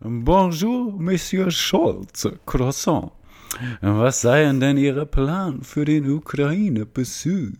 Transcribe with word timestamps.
Bonjour, 0.00 0.92
Monsieur 0.98 1.50
Scholz, 1.50 2.28
Croissant. 2.44 3.12
Was 3.80 4.20
seien 4.20 4.60
denn 4.60 4.76
Ihre 4.76 5.06
Plan 5.06 5.62
für 5.62 5.84
den 5.84 6.10
Ukraine-Besuch? 6.10 7.52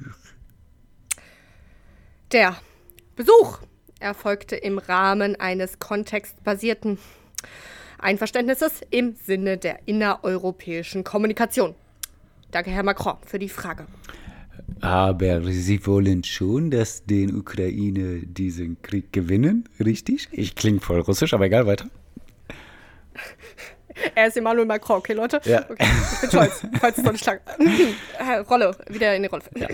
Der 2.32 2.56
Besuch 3.14 3.60
erfolgte 4.00 4.56
im 4.56 4.78
Rahmen 4.78 5.36
eines 5.36 5.78
kontextbasierten 5.78 6.98
Einverständnisses 7.98 8.80
im 8.90 9.14
Sinne 9.14 9.56
der 9.56 9.86
innereuropäischen 9.86 11.04
Kommunikation. 11.04 11.74
Danke, 12.50 12.70
Herr 12.70 12.82
Macron, 12.82 13.16
für 13.24 13.38
die 13.38 13.48
Frage. 13.48 13.86
Aber 14.80 15.42
Sie 15.44 15.86
wollen 15.86 16.24
schon, 16.24 16.70
dass 16.70 17.04
den 17.04 17.36
Ukraine 17.36 18.20
diesen 18.26 18.82
Krieg 18.82 19.12
gewinnen, 19.12 19.68
richtig? 19.78 20.28
Ich 20.32 20.54
klinge 20.56 20.80
voll 20.80 21.00
russisch, 21.00 21.32
aber 21.32 21.46
egal, 21.46 21.66
weiter. 21.66 21.88
Er 24.14 24.26
ist 24.26 24.36
Emmanuel 24.36 24.66
Macron, 24.66 24.98
okay, 24.98 25.12
Leute? 25.12 25.40
Ja. 25.44 25.64
Okay. 25.70 25.86
Ich 26.14 26.20
bin 26.20 26.30
stolz, 26.30 26.62
falls 26.80 26.98
es 26.98 27.04
noch 27.04 27.12
nicht 27.12 27.22
klang. 27.22 27.38
Rolle, 28.50 28.76
wieder 28.88 29.14
in 29.14 29.22
die 29.22 29.28
Rolle. 29.28 29.44
Ja. 29.54 29.68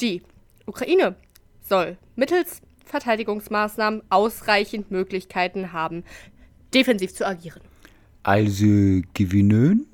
Die 0.00 0.22
Ukraine 0.66 1.16
soll 1.60 1.96
mittels 2.14 2.60
Verteidigungsmaßnahmen 2.84 4.02
ausreichend 4.10 4.90
Möglichkeiten 4.90 5.72
haben, 5.72 6.04
defensiv 6.72 7.14
zu 7.14 7.26
agieren. 7.26 7.60
Also 8.22 9.02
gewinnen? 9.14 9.86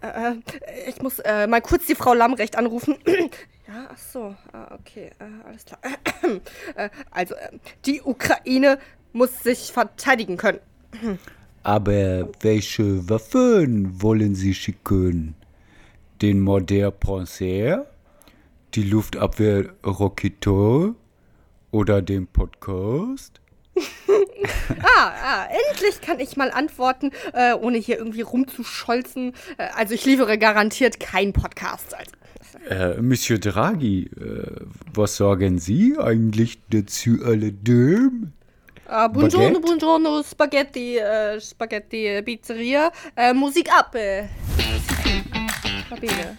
Äh, 0.00 0.34
ich 0.88 1.02
muss 1.02 1.18
äh, 1.20 1.46
mal 1.46 1.60
kurz 1.60 1.86
die 1.86 1.94
Frau 1.94 2.14
Lamrecht 2.14 2.56
anrufen. 2.56 2.96
ja, 3.06 3.88
ach 3.90 3.98
so, 3.98 4.34
ah, 4.52 4.74
okay, 4.74 5.10
äh, 5.18 5.46
alles 5.46 5.64
klar. 5.64 5.80
äh, 6.76 6.88
also, 7.10 7.34
äh, 7.34 7.58
die 7.84 8.00
Ukraine 8.02 8.78
muss 9.12 9.42
sich 9.42 9.72
verteidigen 9.72 10.36
können. 10.36 10.60
Aber 11.62 12.28
welche 12.40 13.08
Waffen 13.08 14.00
wollen 14.02 14.34
Sie 14.34 14.54
schicken? 14.54 15.34
Den 16.22 16.40
Modern 16.40 16.92
Panzer? 16.98 17.86
Die 18.74 18.82
Luftabwehr 18.82 19.70
Rocketeur? 19.84 20.94
Oder 21.70 22.02
den 22.02 22.26
Podcast? 22.26 23.40
Ah, 24.96 25.12
ah, 25.24 25.48
endlich 25.70 26.00
kann 26.00 26.18
ich 26.20 26.36
mal 26.36 26.50
antworten, 26.50 27.10
äh, 27.32 27.54
ohne 27.54 27.78
hier 27.78 27.98
irgendwie 27.98 28.20
rumzuscholzen. 28.22 29.32
Äh, 29.56 29.68
also, 29.74 29.94
ich 29.94 30.04
liefere 30.04 30.38
garantiert 30.38 30.98
keinen 31.00 31.32
Podcast. 31.32 31.94
Also, 31.94 32.12
Äh, 32.68 33.00
Monsieur 33.00 33.38
Draghi, 33.38 34.04
äh, 34.06 34.60
was 34.92 35.16
sagen 35.16 35.58
Sie 35.58 35.96
eigentlich 35.98 36.58
dazu 36.70 37.18
alledem? 37.24 38.32
Ah, 38.90 39.06
buongiorno, 39.06 39.48
Baguette? 39.48 39.66
buongiorno, 39.66 40.22
Spaghetti, 40.22 40.96
äh, 40.96 41.38
Spaghetti, 41.40 42.06
äh, 42.06 42.22
Pizzeria. 42.22 42.90
Äh, 43.14 43.34
Musik 43.34 43.70
ab. 43.70 43.94
Äh. 43.94 44.28
Va 45.90 45.96
bene. 45.96 46.36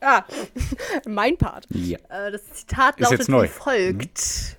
Ah, 0.00 0.24
mein 1.06 1.36
Part. 1.38 1.66
Ja. 1.70 1.98
Äh, 2.10 2.30
das 2.30 2.44
Zitat 2.52 2.96
Ist 2.96 3.00
lautet 3.00 3.18
jetzt 3.20 3.28
neu. 3.28 3.44
wie 3.44 3.48
folgt. 3.48 4.56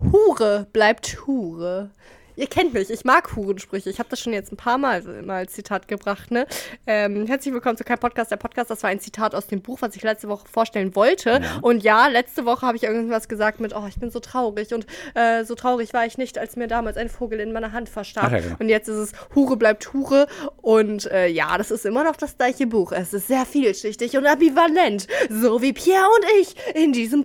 Hure 0.00 0.66
bleibt 0.72 1.26
Hure. 1.26 1.90
Ihr 2.38 2.46
kennt 2.46 2.72
mich, 2.72 2.88
ich 2.88 3.04
mag 3.04 3.34
Hurensprüche. 3.34 3.90
Ich 3.90 3.98
habe 3.98 4.08
das 4.10 4.20
schon 4.20 4.32
jetzt 4.32 4.52
ein 4.52 4.56
paar 4.56 4.78
Mal 4.78 5.02
mal 5.24 5.38
als 5.38 5.54
Zitat 5.54 5.88
gebracht. 5.88 6.30
Ne? 6.30 6.46
Ähm, 6.86 7.26
herzlich 7.26 7.52
willkommen 7.52 7.76
zu 7.76 7.82
kein 7.82 7.98
Podcast. 7.98 8.30
Der 8.30 8.36
Podcast, 8.36 8.70
das 8.70 8.84
war 8.84 8.90
ein 8.90 9.00
Zitat 9.00 9.34
aus 9.34 9.48
dem 9.48 9.60
Buch, 9.60 9.78
was 9.80 9.96
ich 9.96 10.04
letzte 10.04 10.28
Woche 10.28 10.46
vorstellen 10.46 10.94
wollte. 10.94 11.42
Und 11.62 11.82
ja, 11.82 12.06
letzte 12.06 12.44
Woche 12.44 12.64
habe 12.64 12.76
ich 12.76 12.84
irgendwas 12.84 13.26
gesagt 13.26 13.58
mit, 13.58 13.74
oh, 13.74 13.86
ich 13.88 13.96
bin 13.96 14.12
so 14.12 14.20
traurig. 14.20 14.72
Und 14.72 14.86
äh, 15.14 15.42
so 15.42 15.56
traurig 15.56 15.92
war 15.94 16.06
ich 16.06 16.16
nicht, 16.16 16.38
als 16.38 16.54
mir 16.54 16.68
damals 16.68 16.96
ein 16.96 17.08
Vogel 17.08 17.40
in 17.40 17.52
meiner 17.52 17.72
Hand 17.72 17.88
verstarb. 17.88 18.30
Ja, 18.30 18.38
genau. 18.38 18.54
Und 18.60 18.68
jetzt 18.68 18.86
ist 18.86 18.98
es 18.98 19.12
Hure 19.34 19.56
bleibt 19.56 19.92
Hure. 19.92 20.28
Und 20.62 21.10
äh, 21.10 21.26
ja, 21.26 21.58
das 21.58 21.72
ist 21.72 21.86
immer 21.86 22.04
noch 22.04 22.14
das 22.14 22.38
gleiche 22.38 22.68
Buch. 22.68 22.92
Es 22.92 23.12
ist 23.12 23.26
sehr 23.26 23.46
vielschichtig 23.46 24.16
und 24.16 24.26
ambivalent. 24.26 25.08
So 25.28 25.60
wie 25.60 25.72
Pierre 25.72 26.06
und 26.06 26.24
ich 26.40 26.54
in 26.76 26.92
diesem 26.92 27.24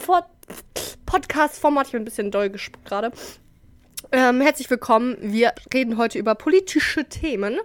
Podcast-Format. 1.06 1.86
Ich 1.86 1.92
bin 1.92 2.02
ein 2.02 2.06
bisschen 2.06 2.32
doll 2.32 2.52
gerade. 2.84 3.12
Ähm, 4.12 4.42
herzlich 4.42 4.70
willkommen. 4.70 5.18
Wir 5.22 5.54
reden 5.74 5.98
heute 5.98 6.20
über 6.20 6.36
politische 6.36 7.06
Themen. 7.06 7.58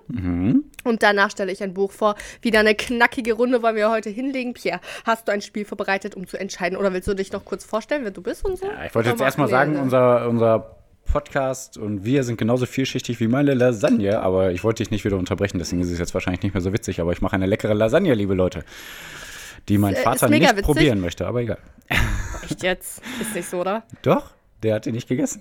Und 0.84 1.02
danach 1.02 1.30
stelle 1.30 1.52
ich 1.52 1.62
ein 1.62 1.74
Buch 1.74 1.92
vor. 1.92 2.14
Wieder 2.40 2.60
eine 2.60 2.74
knackige 2.74 3.34
Runde 3.34 3.62
wollen 3.62 3.76
wir 3.76 3.90
heute 3.90 4.08
hinlegen. 4.08 4.54
Pierre, 4.54 4.80
hast 5.04 5.28
du 5.28 5.32
ein 5.32 5.42
Spiel 5.42 5.64
vorbereitet, 5.64 6.14
um 6.14 6.26
zu 6.26 6.38
entscheiden? 6.38 6.78
Oder 6.78 6.92
willst 6.92 7.08
du 7.08 7.14
dich 7.14 7.32
noch 7.32 7.44
kurz 7.44 7.64
vorstellen, 7.64 8.04
wer 8.04 8.12
du 8.12 8.22
bist 8.22 8.44
und 8.44 8.58
so? 8.58 8.66
Ja, 8.66 8.84
ich 8.86 8.94
wollte 8.94 9.10
jetzt 9.10 9.20
erstmal 9.20 9.48
sagen, 9.48 9.76
unser, 9.76 10.26
unser 10.28 10.76
Podcast 11.04 11.76
und 11.78 12.04
wir 12.04 12.22
sind 12.24 12.36
genauso 12.38 12.66
vielschichtig 12.66 13.18
wie 13.20 13.28
meine 13.28 13.54
Lasagne, 13.54 14.20
aber 14.20 14.52
ich 14.52 14.62
wollte 14.62 14.82
dich 14.82 14.90
nicht 14.90 15.06
wieder 15.06 15.16
unterbrechen, 15.16 15.58
deswegen 15.58 15.80
ist 15.80 15.90
es 15.90 15.98
jetzt 15.98 16.12
wahrscheinlich 16.12 16.42
nicht 16.42 16.52
mehr 16.52 16.60
so 16.60 16.70
witzig, 16.74 17.00
aber 17.00 17.12
ich 17.12 17.22
mache 17.22 17.32
eine 17.34 17.46
leckere 17.46 17.72
Lasagne, 17.72 18.12
liebe 18.12 18.34
Leute, 18.34 18.62
die 19.70 19.78
mein 19.78 19.94
Ist, 19.94 20.00
äh, 20.00 20.02
Vater 20.02 20.26
ist 20.26 20.30
nicht 20.30 20.42
witzig. 20.50 20.64
probieren 20.64 21.00
möchte, 21.00 21.26
aber 21.26 21.40
egal. 21.40 21.56
Echt 22.44 22.62
jetzt? 22.62 23.00
Ist 23.22 23.34
nicht 23.34 23.48
so, 23.48 23.60
oder? 23.62 23.84
Doch, 24.02 24.32
der 24.62 24.74
hat 24.74 24.84
die 24.84 24.92
nicht 24.92 25.08
gegessen. 25.08 25.40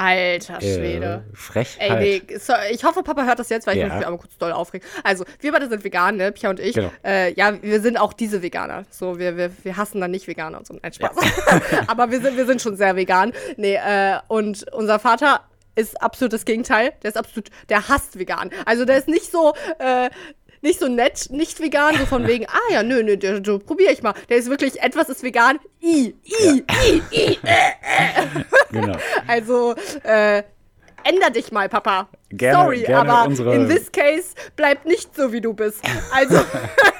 Alter 0.00 0.60
Schwede. 0.60 1.24
Äh, 1.30 1.36
Frechheit. 1.36 1.90
Ey, 1.90 2.22
nee, 2.26 2.38
so, 2.38 2.54
ich 2.70 2.84
hoffe, 2.84 3.02
Papa 3.02 3.24
hört 3.24 3.38
das 3.38 3.50
jetzt, 3.50 3.66
weil 3.66 3.76
ich 3.76 3.82
Ja. 3.82 3.94
mich 3.94 4.06
aber 4.06 4.16
kurz 4.16 4.38
doll 4.38 4.52
aufregen. 4.52 4.86
Also, 5.04 5.24
wir 5.40 5.52
beide 5.52 5.68
sind 5.68 5.84
vegan, 5.84 6.16
ne? 6.16 6.32
Pia 6.32 6.48
und 6.48 6.58
ich. 6.58 6.74
Genau. 6.74 6.90
Äh, 7.04 7.34
ja, 7.34 7.62
wir 7.62 7.80
sind 7.82 7.98
auch 8.00 8.14
diese 8.14 8.42
Veganer. 8.42 8.84
So, 8.90 9.18
wir, 9.18 9.36
wir, 9.36 9.50
wir 9.62 9.76
hassen 9.76 10.00
dann 10.00 10.10
nicht 10.10 10.26
Veganer 10.26 10.58
und 10.58 10.66
so. 10.66 10.78
Nein, 10.82 10.92
Spaß. 10.92 11.16
aber 11.86 12.10
wir 12.10 12.20
sind, 12.22 12.36
wir 12.38 12.46
sind 12.46 12.62
schon 12.62 12.76
sehr 12.76 12.96
vegan. 12.96 13.32
Nee, 13.58 13.74
äh, 13.74 14.18
und 14.28 14.64
unser 14.72 14.98
Vater 14.98 15.42
ist 15.74 16.00
absolut 16.02 16.32
das 16.32 16.44
Gegenteil. 16.46 16.92
Der 17.02 17.10
ist 17.10 17.16
absolut, 17.16 17.48
der 17.68 17.88
hasst 17.88 18.18
vegan. 18.18 18.50
Also, 18.64 18.86
der 18.86 18.96
ist 18.96 19.08
nicht 19.08 19.30
so, 19.30 19.52
äh, 19.78 20.08
nicht 20.62 20.78
so 20.80 20.88
nett, 20.88 21.28
nicht 21.30 21.60
vegan, 21.60 21.96
so 21.98 22.06
von 22.06 22.26
wegen, 22.28 22.46
ah 22.48 22.72
ja, 22.72 22.82
nö, 22.82 23.02
nö, 23.02 23.16
der, 23.16 23.40
der, 23.40 23.58
probier 23.58 23.90
ich 23.90 24.02
mal. 24.02 24.14
Der 24.28 24.36
ist 24.36 24.48
wirklich, 24.50 24.80
etwas 24.82 25.08
ist 25.08 25.22
vegan, 25.22 25.58
i, 25.82 26.14
i, 26.24 26.62
i, 26.84 27.02
i, 27.10 27.38
Genau. 28.70 28.96
also, 29.26 29.74
äh, 30.02 30.42
änder 31.04 31.30
dich 31.30 31.50
mal, 31.50 31.68
Papa. 31.68 32.08
Gerne- 32.30 32.58
Sorry, 32.58 32.82
gerne 32.82 33.10
aber 33.10 33.28
unsere- 33.28 33.54
in 33.54 33.68
this 33.68 33.90
case 33.90 34.34
bleib 34.56 34.84
nicht 34.84 35.16
so, 35.16 35.32
wie 35.32 35.40
du 35.40 35.52
bist. 35.54 35.80
Also, 36.12 36.40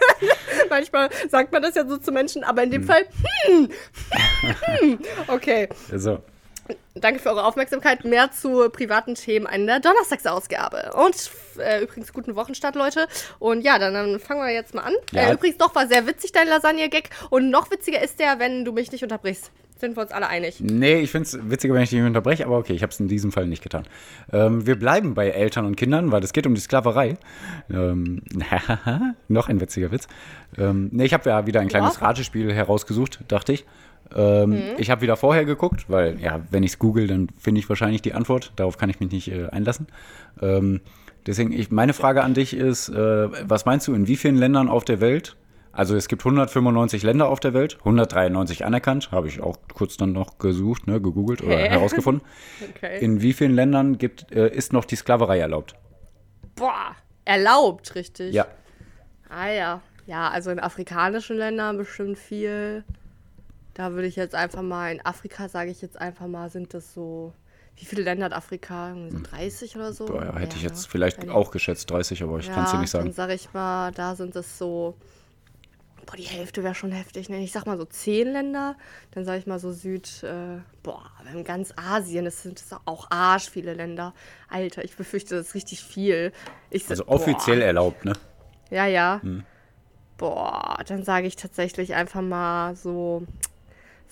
manchmal 0.70 1.08
sagt 1.28 1.52
man 1.52 1.62
das 1.62 1.74
ja 1.74 1.86
so 1.86 1.96
zu 1.98 2.10
Menschen, 2.12 2.42
aber 2.44 2.62
in 2.62 2.70
dem 2.70 2.84
Fall, 2.84 3.04
hm, 3.44 3.68
hm, 4.80 4.98
okay. 5.28 5.68
So. 5.94 6.18
Danke 6.94 7.20
für 7.20 7.30
eure 7.30 7.44
Aufmerksamkeit. 7.44 8.04
Mehr 8.04 8.30
zu 8.32 8.68
privaten 8.70 9.14
Themen 9.14 9.46
in 9.46 9.66
der 9.66 9.80
Donnerstagsausgabe. 9.80 10.92
Und 10.94 11.30
äh, 11.58 11.82
übrigens 11.82 12.12
guten 12.12 12.36
Wochenstart, 12.36 12.74
Leute. 12.74 13.06
Und 13.38 13.62
ja, 13.62 13.78
dann, 13.78 13.94
dann 13.94 14.20
fangen 14.20 14.40
wir 14.40 14.52
jetzt 14.52 14.74
mal 14.74 14.82
an. 14.82 14.94
Ja. 15.12 15.28
Äh, 15.28 15.34
übrigens 15.34 15.58
doch 15.58 15.74
war 15.74 15.86
sehr 15.86 16.06
witzig 16.06 16.32
dein 16.32 16.48
Lasagne-Gag. 16.48 17.10
Und 17.30 17.50
noch 17.50 17.70
witziger 17.70 18.02
ist 18.02 18.18
der, 18.18 18.38
wenn 18.38 18.64
du 18.64 18.72
mich 18.72 18.92
nicht 18.92 19.02
unterbrichst. 19.02 19.50
Sind 19.80 19.96
wir 19.96 20.02
uns 20.02 20.10
alle 20.10 20.28
einig. 20.28 20.60
Nee, 20.60 21.00
ich 21.00 21.10
finde 21.10 21.26
es 21.26 21.50
witziger, 21.50 21.72
wenn 21.72 21.82
ich 21.82 21.88
dich 21.88 22.02
unterbreche, 22.02 22.44
aber 22.44 22.58
okay, 22.58 22.74
ich 22.74 22.82
habe 22.82 22.92
es 22.92 23.00
in 23.00 23.08
diesem 23.08 23.32
Fall 23.32 23.46
nicht 23.46 23.62
getan. 23.62 23.84
Ähm, 24.30 24.66
wir 24.66 24.78
bleiben 24.78 25.14
bei 25.14 25.30
Eltern 25.30 25.64
und 25.64 25.76
Kindern, 25.76 26.12
weil 26.12 26.22
es 26.22 26.34
geht 26.34 26.46
um 26.46 26.54
die 26.54 26.60
Sklaverei. 26.60 27.16
Ähm, 27.72 28.20
noch 29.28 29.48
ein 29.48 29.58
witziger 29.58 29.90
Witz. 29.90 30.06
Ähm, 30.58 30.90
nee, 30.92 31.06
ich 31.06 31.14
habe 31.14 31.30
ja 31.30 31.46
wieder 31.46 31.60
ein 31.60 31.68
kleines 31.68 31.96
Ja. 31.96 32.08
Ratespiel 32.08 32.52
herausgesucht, 32.52 33.20
dachte 33.28 33.54
ich. 33.54 33.64
Ähm, 34.14 34.60
Ich 34.78 34.90
habe 34.90 35.02
wieder 35.02 35.16
vorher 35.16 35.44
geguckt, 35.44 35.86
weil, 35.88 36.20
ja, 36.20 36.40
wenn 36.50 36.62
ich 36.62 36.72
es 36.72 36.78
google, 36.78 37.06
dann 37.06 37.28
finde 37.38 37.60
ich 37.60 37.68
wahrscheinlich 37.68 38.02
die 38.02 38.14
Antwort. 38.14 38.52
Darauf 38.56 38.78
kann 38.78 38.90
ich 38.90 39.00
mich 39.00 39.10
nicht 39.10 39.28
äh, 39.28 39.46
einlassen. 39.46 39.86
Ähm, 40.40 40.80
deswegen, 41.26 41.52
ich, 41.52 41.70
meine 41.70 41.92
Frage 41.92 42.22
an 42.22 42.34
dich 42.34 42.54
ist, 42.54 42.88
äh, 42.88 43.48
was 43.48 43.64
meinst 43.66 43.88
du, 43.88 43.94
in 43.94 44.06
wie 44.06 44.16
vielen 44.16 44.36
Ländern 44.36 44.68
auf 44.68 44.84
der 44.84 45.00
Welt 45.00 45.36
also 45.72 45.94
es 45.94 46.08
gibt 46.08 46.22
195 46.22 47.02
Länder 47.02 47.28
auf 47.28 47.38
der 47.38 47.54
Welt, 47.54 47.76
193 47.80 48.64
anerkannt, 48.64 49.12
habe 49.12 49.28
ich 49.28 49.40
auch 49.40 49.56
kurz 49.72 49.96
dann 49.96 50.12
noch 50.12 50.38
gesucht, 50.38 50.86
ne, 50.86 51.00
gegoogelt 51.00 51.42
oder 51.42 51.56
Hä? 51.58 51.68
herausgefunden. 51.68 52.22
Okay. 52.76 53.04
In 53.04 53.22
wie 53.22 53.32
vielen 53.32 53.54
Ländern 53.54 53.98
gibt, 53.98 54.32
äh, 54.32 54.48
ist 54.48 54.72
noch 54.72 54.84
die 54.84 54.96
Sklaverei 54.96 55.38
erlaubt? 55.38 55.74
Boah, 56.54 56.96
erlaubt, 57.24 57.94
richtig. 57.94 58.34
Ja. 58.34 58.46
Ah 59.28 59.48
ja. 59.48 59.80
Ja, 60.06 60.28
also 60.28 60.50
in 60.50 60.58
afrikanischen 60.58 61.36
Ländern 61.36 61.76
bestimmt 61.76 62.18
viel. 62.18 62.84
Da 63.74 63.92
würde 63.92 64.06
ich 64.08 64.16
jetzt 64.16 64.34
einfach 64.34 64.62
mal, 64.62 64.92
in 64.92 65.04
Afrika 65.04 65.48
sage 65.48 65.70
ich 65.70 65.80
jetzt 65.80 65.98
einfach 66.00 66.26
mal, 66.26 66.50
sind 66.50 66.74
das 66.74 66.92
so, 66.92 67.32
wie 67.76 67.84
viele 67.84 68.02
Länder 68.02 68.26
hat 68.26 68.32
Afrika? 68.32 68.94
So 69.10 69.18
30 69.22 69.76
oder 69.76 69.92
so? 69.92 70.06
Hm. 70.08 70.12
Boah, 70.14 70.24
ja, 70.26 70.36
hätte 70.38 70.56
ich 70.56 70.62
Ja, 70.62 70.68
jetzt 70.68 70.82
ne? 70.82 70.88
vielleicht 70.90 71.18
Wenn- 71.18 71.30
auch 71.30 71.50
geschätzt, 71.50 71.90
30, 71.90 72.22
aber 72.22 72.38
ich 72.38 72.50
kann 72.50 72.64
es 72.64 72.72
dir 72.72 72.78
nicht 72.78 72.92
Dann 72.94 73.02
sagen. 73.02 73.12
sage 73.12 73.34
ich 73.34 73.52
mal, 73.52 73.92
da 73.92 74.16
sind 74.16 74.34
es 74.36 74.58
so, 74.58 74.96
boah, 76.04 76.16
die 76.16 76.24
Hälfte 76.24 76.64
wäre 76.64 76.74
schon 76.74 76.90
heftig. 76.92 77.28
Ne? 77.28 77.38
Ich 77.42 77.52
sag 77.52 77.64
mal 77.66 77.78
so 77.78 77.84
10 77.84 78.32
Länder, 78.32 78.76
dann 79.12 79.24
sage 79.24 79.38
ich 79.38 79.46
mal 79.46 79.60
so 79.60 79.70
Süd, 79.72 80.22
äh, 80.24 80.58
boah, 80.82 81.08
aber 81.18 81.30
in 81.30 81.44
ganz 81.44 81.72
Asien, 81.76 82.24
das 82.24 82.42
sind 82.42 82.60
das 82.60 82.78
auch 82.84 83.06
arsch 83.10 83.48
viele 83.48 83.72
Länder. 83.74 84.14
Alter, 84.48 84.84
ich 84.84 84.96
befürchte, 84.96 85.36
das 85.36 85.48
ist 85.48 85.54
richtig 85.54 85.82
viel. 85.84 86.32
Ich 86.70 86.90
Also 86.90 87.06
offiziell 87.06 87.60
boah. 87.60 87.66
erlaubt, 87.66 88.04
ne? 88.04 88.14
Ja, 88.70 88.86
ja. 88.86 89.20
Boah, 90.18 90.82
dann 90.86 91.02
sage 91.02 91.26
ich 91.26 91.36
tatsächlich 91.36 91.94
einfach 91.94 92.20
mal 92.20 92.76
so 92.76 93.26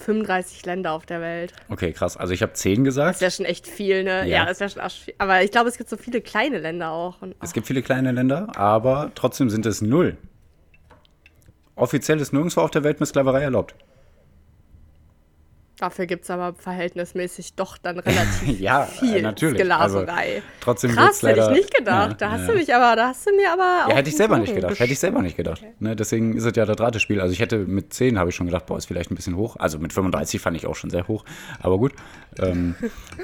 35 0.00 0.65
Länder 0.65 0.93
auf 0.93 1.06
der 1.06 1.21
Welt. 1.21 1.53
Okay, 1.69 1.93
krass. 1.93 2.17
Also 2.17 2.33
ich 2.33 2.43
habe 2.43 2.53
10 2.53 2.85
gesagt. 2.85 3.17
Das 3.17 3.21
wäre 3.21 3.31
schon 3.31 3.47
echt 3.47 3.67
viel, 3.67 4.05
ne? 4.05 4.21
Ja. 4.21 4.39
Ja, 4.39 4.47
das 4.47 4.61
wäre 4.61 4.71
schon 4.71 4.83
arsch 4.83 5.00
viel. 5.00 5.15
Aber 5.19 5.43
ich 5.43 5.50
glaube, 5.50 5.69
es 5.69 5.77
gibt 5.77 5.91
so 5.91 5.97
viele 5.97 6.21
kleine 6.21 6.59
Länder 6.59 6.91
auch. 6.91 7.21
Und, 7.21 7.35
Es 7.43 7.53
gibt 7.53 7.67
viele 7.67 7.83
kleine 7.83 8.12
Länder, 8.12 8.49
aber 8.56 9.11
trotzdem 9.15 9.50
sind 9.50 9.67
es 9.67 9.83
null. 9.83 10.17
Offiziell 11.75 12.21
ist 12.21 12.33
nirgendwo 12.33 12.61
auf 12.61 12.71
der 12.71 12.83
Welt 12.83 13.00
mit 13.00 13.09
Sklaverei 13.09 13.43
erlaubt. 13.43 13.75
Dafür 15.78 16.06
gibt 16.06 16.25
es 16.25 16.30
aber 16.30 16.54
verhältnismäßig 16.54 17.54
doch 17.54 17.78
dann 17.78 17.98
relativ 18.00 18.60
Ja, 18.60 18.84
viel 18.84 19.16
äh, 19.16 19.22
natürlich. 19.22 19.60
Sklaverei. 19.60 20.34
Also, 20.36 20.42
trotzdem 20.60 20.90
Krass, 20.92 21.22
leider, 21.22 21.42
hätte 21.42 21.52
ich 21.52 21.58
nicht 21.58 21.75
gedacht. 21.75 22.10
Ja, 22.10 22.14
da 22.14 22.30
hast 22.32 22.42
ja. 22.42 22.52
du 22.52 22.58
mich 22.58 22.75
aber, 22.75 22.96
da 22.96 23.08
hast 23.08 23.26
du 23.26 23.34
mir 23.34 23.52
aber 23.52 23.84
auch 23.86 23.90
Ja, 23.90 23.96
hätte 23.96 24.10
ich 24.10 24.16
selber 24.16 24.38
nicht 24.38 24.48
Bogen 24.48 24.60
gedacht. 24.60 24.80
Hätte 24.80 24.92
ich 24.92 24.98
selber 24.98 25.22
nicht 25.22 25.36
gedacht. 25.36 25.62
Ne, 25.80 25.96
deswegen 25.96 26.36
ist 26.36 26.44
es 26.44 26.56
ja 26.56 26.66
das 26.66 26.78
Ratespiel. 26.78 27.20
Also 27.20 27.32
ich 27.32 27.40
hätte 27.40 27.58
mit 27.58 27.92
10 27.92 28.19
habe 28.19 28.30
ich 28.30 28.36
schon 28.36 28.46
gedacht, 28.46 28.66
boah, 28.66 28.78
ist 28.78 28.86
vielleicht 28.86 29.10
ein 29.10 29.14
bisschen 29.14 29.36
hoch. 29.36 29.56
Also 29.58 29.78
mit 29.78 29.92
35 29.92 30.40
fand 30.40 30.56
ich 30.56 30.66
auch 30.66 30.76
schon 30.76 30.90
sehr 30.90 31.08
hoch. 31.08 31.25
Aber 31.60 31.78
gut. 31.78 31.92
Ähm, 32.38 32.75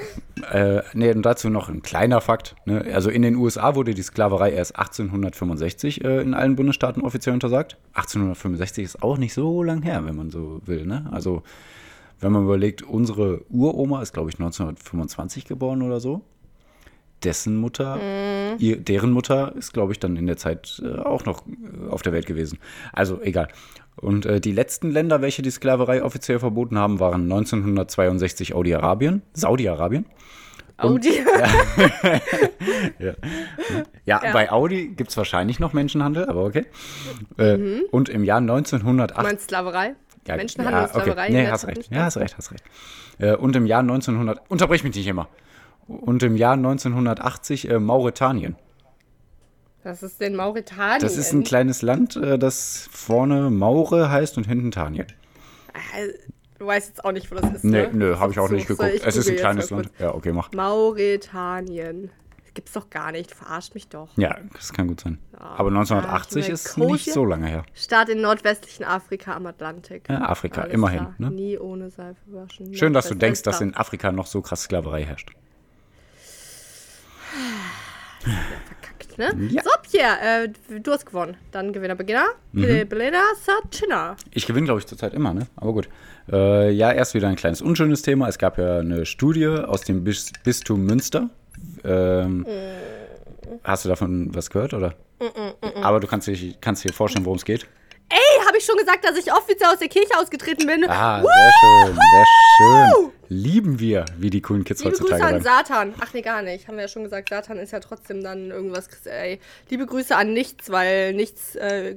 äh, 0.51 0.81
nee, 0.93 1.11
und 1.11 1.23
dazu 1.23 1.49
noch 1.49 1.69
ein 1.69 1.81
kleiner 1.81 2.21
Fakt. 2.21 2.55
Ne? 2.65 2.85
Also 2.93 3.09
in 3.09 3.21
den 3.21 3.35
USA 3.35 3.75
wurde 3.75 3.93
die 3.93 4.03
Sklaverei 4.03 4.51
erst 4.51 4.77
1865 4.77 6.03
äh, 6.03 6.21
in 6.21 6.33
allen 6.33 6.55
Bundesstaaten 6.55 7.01
offiziell 7.01 7.33
untersagt. 7.33 7.77
1865 7.93 8.83
ist 8.83 9.03
auch 9.03 9.17
nicht 9.17 9.33
so 9.33 9.63
lang 9.63 9.81
her, 9.81 10.05
wenn 10.05 10.15
man 10.15 10.31
so 10.31 10.61
will. 10.65 10.85
Ne? 10.85 11.05
Also 11.11 11.43
wenn 12.19 12.31
man 12.31 12.43
überlegt, 12.43 12.81
unsere 12.81 13.41
Uroma 13.49 14.01
ist, 14.01 14.13
glaube 14.13 14.29
ich, 14.29 14.35
1925 14.35 15.45
geboren 15.45 15.81
oder 15.81 15.99
so. 15.99 16.21
Dessen 17.23 17.55
Mutter, 17.57 17.99
ihr, 18.59 18.77
deren 18.77 19.11
Mutter 19.11 19.55
ist, 19.55 19.73
glaube 19.73 19.93
ich, 19.93 19.99
dann 19.99 20.15
in 20.15 20.27
der 20.27 20.37
Zeit 20.37 20.81
äh, 20.85 20.99
auch 20.99 21.25
noch 21.25 21.43
äh, 21.47 21.89
auf 21.89 22.01
der 22.01 22.13
Welt 22.13 22.25
gewesen. 22.25 22.59
Also 22.93 23.21
egal. 23.21 23.47
Und 23.95 24.25
äh, 24.25 24.41
die 24.41 24.51
letzten 24.51 24.91
Länder, 24.91 25.21
welche 25.21 25.41
die 25.41 25.49
Sklaverei 25.49 26.03
offiziell 26.03 26.39
verboten 26.39 26.77
haben, 26.77 26.99
waren 26.99 27.23
1962 27.23 28.49
Saudi-Arabien, 28.49 29.21
Saudi-Arabien. 29.33 30.05
Audi. 30.77 31.11
Ja, 32.99 33.13
ja, 34.05 34.31
bei 34.33 34.51
Audi 34.51 34.89
gibt 34.89 35.09
es 35.09 35.17
wahrscheinlich 35.17 35.59
noch 35.59 35.73
Menschenhandel, 35.73 36.25
aber 36.25 36.43
okay. 36.43 36.65
Äh, 37.37 37.81
Und 37.91 38.09
im 38.09 38.23
Jahr 38.23 38.39
1908 38.39 39.17
Du 39.17 39.21
meinst 39.21 39.45
Sklaverei? 39.45 39.95
Ja, 40.27 40.35
Menschenhandel 40.37 40.83
und 40.83 40.89
Sklaverei? 40.89 41.27
in 41.27 41.33
Nee, 41.33 41.47
hast 41.47 41.67
recht. 41.67 41.91
Ja, 41.91 42.03
hast 42.03 42.17
recht, 42.17 42.37
hast 42.37 42.51
recht. 42.51 42.63
Äh, 43.19 43.35
und 43.35 43.55
im 43.55 43.65
Jahr 43.65 43.81
1900, 43.81 44.41
unterbrich 44.49 44.83
mich 44.83 44.95
nicht 44.95 45.07
immer. 45.07 45.27
Und 45.87 46.23
im 46.23 46.35
Jahr 46.35 46.53
1980 46.53 47.69
äh, 47.69 47.79
Mauretanien. 47.79 48.55
Das 49.83 50.01
ist 50.01 50.19
in 50.21 50.35
Mauretanien. 50.35 50.99
Das 51.01 51.15
ist 51.15 51.31
ein 51.31 51.43
kleines 51.43 51.83
Land, 51.83 52.15
äh, 52.15 52.39
das 52.39 52.89
vorne 52.91 53.51
Maure 53.51 54.09
heißt 54.09 54.37
und 54.37 54.47
hinten 54.47 54.71
Tanien. 54.71 55.07
Äh, 55.95 56.09
Du 56.57 56.65
weißt 56.67 56.87
jetzt 56.87 57.03
auch 57.03 57.11
nicht, 57.11 57.29
wo 57.29 57.35
das 57.35 57.51
ist, 57.53 57.63
Nee, 57.65 57.81
ne? 57.81 57.89
nö, 57.91 58.17
habe 58.17 58.31
ich 58.31 58.39
auch 58.39 58.49
nicht 58.49 58.67
geguckt. 58.67 58.89
ich 58.93 59.05
es 59.05 59.17
ist 59.17 59.29
ein 59.29 59.35
kleines 59.35 59.69
Land. 59.71 59.91
Ja, 59.99 60.15
okay, 60.15 60.31
mach. 60.31 60.51
Mauretanien. 60.53 62.11
Gibt's 62.55 62.71
doch 62.71 62.89
gar 62.89 63.11
nicht. 63.11 63.35
Verarscht 63.35 63.75
mich 63.75 63.89
doch. 63.89 64.09
Ja, 64.15 64.37
das 64.53 64.73
kann 64.73 64.87
gut 64.87 65.01
sein. 65.01 65.19
Aber 65.37 65.67
1980 65.69 66.49
Ah, 66.49 66.53
ist 66.53 66.77
nicht 66.77 67.11
so 67.11 67.25
lange 67.25 67.47
her. 67.47 67.65
Staat 67.75 68.09
in 68.09 68.21
nordwestlichen 68.21 68.85
Afrika 68.85 69.35
am 69.35 69.45
Atlantik. 69.45 70.07
Ja, 70.09 70.21
Afrika, 70.21 70.61
Alles 70.61 70.73
immerhin, 70.73 71.07
ne? 71.17 71.29
Nie 71.29 71.59
ohne 71.59 71.89
Seife 71.91 72.19
waschen. 72.27 72.73
Schön, 72.73 72.93
dass 72.93 73.09
du 73.09 73.15
denkst, 73.15 73.43
dass 73.43 73.59
in 73.61 73.75
Afrika 73.75 74.11
noch 74.11 74.25
so 74.25 74.41
krass 74.41 74.63
Sklaverei 74.63 75.03
herrscht. 75.03 75.31
Verkackt, 78.19 79.17
ne? 79.17 79.49
Ja. 79.49 79.61
So, 79.63 79.69
Pierre, 79.83 80.45
äh, 80.71 80.79
du 80.79 80.91
hast 80.91 81.05
gewonnen. 81.05 81.35
Dann 81.51 81.73
Gewinner, 81.73 81.95
Beginner. 81.95 82.25
Mhm. 82.53 82.87
Belena. 82.87 83.19
Ich 84.31 84.47
gewinne, 84.47 84.65
glaube 84.65 84.79
ich, 84.79 84.87
zurzeit 84.87 85.13
immer, 85.13 85.33
ne? 85.33 85.47
Aber 85.57 85.73
gut. 85.73 85.89
Äh, 86.31 86.71
ja, 86.71 86.91
erst 86.91 87.13
wieder 87.13 87.27
ein 87.27 87.35
kleines 87.35 87.61
unschönes 87.61 88.01
Thema. 88.01 88.27
Es 88.29 88.37
gab 88.37 88.57
ja 88.57 88.79
eine 88.79 89.05
Studie 89.05 89.47
aus 89.47 89.81
dem 89.81 90.03
Bis 90.05 90.31
Bistum 90.43 90.85
Münster. 90.85 91.29
Ähm, 91.85 92.45
Hast 93.63 93.85
du 93.85 93.89
davon 93.89 94.33
was 94.33 94.49
gehört, 94.49 94.73
oder? 94.73 94.95
Aber 95.81 95.99
du 95.99 96.07
kannst, 96.07 96.27
dich, 96.27 96.59
kannst 96.61 96.83
dir 96.83 96.93
vorstellen, 96.93 97.25
worum 97.25 97.37
es 97.37 97.45
geht. 97.45 97.67
Ey, 98.09 98.45
habe 98.45 98.57
ich 98.57 98.65
schon 98.65 98.77
gesagt, 98.77 99.03
dass 99.03 99.17
ich 99.17 99.31
offiziell 99.31 99.69
aus 99.69 99.79
der 99.79 99.87
Kirche 99.87 100.17
ausgetreten 100.19 100.67
bin? 100.67 100.87
Ah, 100.87 101.21
sehr 101.21 101.51
schön, 101.59 101.95
sehr 101.95 102.25
schön. 102.57 103.11
Lieben 103.29 103.79
wir, 103.79 104.05
wie 104.17 104.29
die 104.29 104.41
coolen 104.41 104.63
Kids 104.63 104.83
Liebe 104.83 104.95
Grüße 104.95 105.03
heutzutage 105.13 105.35
an 105.35 105.41
sagen. 105.41 105.65
Satan. 105.67 105.93
Ach 105.99 106.13
nee, 106.13 106.21
gar 106.21 106.43
nicht. 106.43 106.67
Haben 106.67 106.75
wir 106.75 106.83
ja 106.83 106.87
schon 106.87 107.03
gesagt, 107.03 107.29
Satan 107.29 107.57
ist 107.57 107.71
ja 107.71 107.79
trotzdem 107.79 108.23
dann 108.23 108.51
irgendwas. 108.51 108.87
Ey, 109.05 109.39
liebe 109.69 109.87
Grüße 109.87 110.15
an 110.15 110.33
nichts, 110.33 110.69
weil 110.69 111.13
nichts 111.13 111.55
äh, 111.55 111.95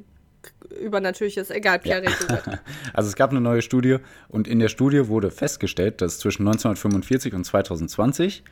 übernatürliches. 0.81 1.51
Egal, 1.51 1.79
Pierre, 1.81 2.03
red 2.03 2.17
du 2.21 2.29
weiter. 2.31 2.61
Also 2.95 3.09
es 3.09 3.17
gab 3.17 3.31
eine 3.31 3.43
neue 3.43 3.61
Studie 3.61 3.99
und 4.29 4.49
in 4.49 4.61
der 4.61 4.69
Studie 4.69 5.09
wurde 5.09 5.31
festgestellt, 5.31 6.01
dass 6.01 6.19
zwischen 6.19 6.49
1945 6.49 7.35
und 7.35 7.45
2020 7.45 8.43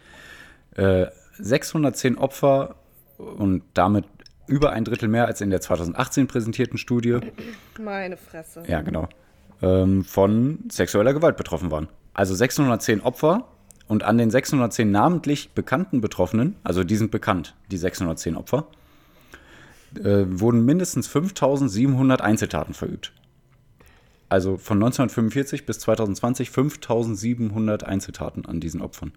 äh, 0.76 1.06
610 1.38 2.18
Opfer 2.18 2.76
und 3.18 3.62
damit 3.74 4.04
über 4.46 4.72
ein 4.72 4.84
Drittel 4.84 5.08
mehr 5.08 5.26
als 5.26 5.40
in 5.40 5.50
der 5.50 5.60
2018 5.60 6.28
präsentierten 6.28 6.78
Studie 6.78 7.18
Meine 7.80 8.16
Fresse. 8.16 8.62
ja, 8.66 8.82
genau, 8.82 9.08
ähm, 9.62 10.04
von 10.04 10.60
sexueller 10.70 11.12
Gewalt 11.12 11.36
betroffen 11.36 11.70
waren. 11.70 11.88
Also 12.14 12.34
610 12.34 13.00
Opfer 13.00 13.48
und 13.88 14.02
an 14.02 14.18
den 14.18 14.30
610 14.30 14.90
namentlich 14.90 15.50
bekannten 15.50 16.00
Betroffenen, 16.00 16.56
also 16.64 16.84
die 16.84 16.96
sind 16.96 17.10
bekannt, 17.10 17.54
die 17.70 17.76
610 17.76 18.36
Opfer, 18.36 18.66
äh, 19.96 20.24
wurden 20.26 20.64
mindestens 20.64 21.06
5700 21.08 22.20
Einzeltaten 22.20 22.74
verübt. 22.74 23.12
Also 24.28 24.56
von 24.56 24.78
1945 24.78 25.66
bis 25.66 25.78
2020 25.80 26.50
5700 26.50 27.84
Einzeltaten 27.84 28.44
an 28.44 28.60
diesen 28.60 28.82
Opfern. 28.82 29.12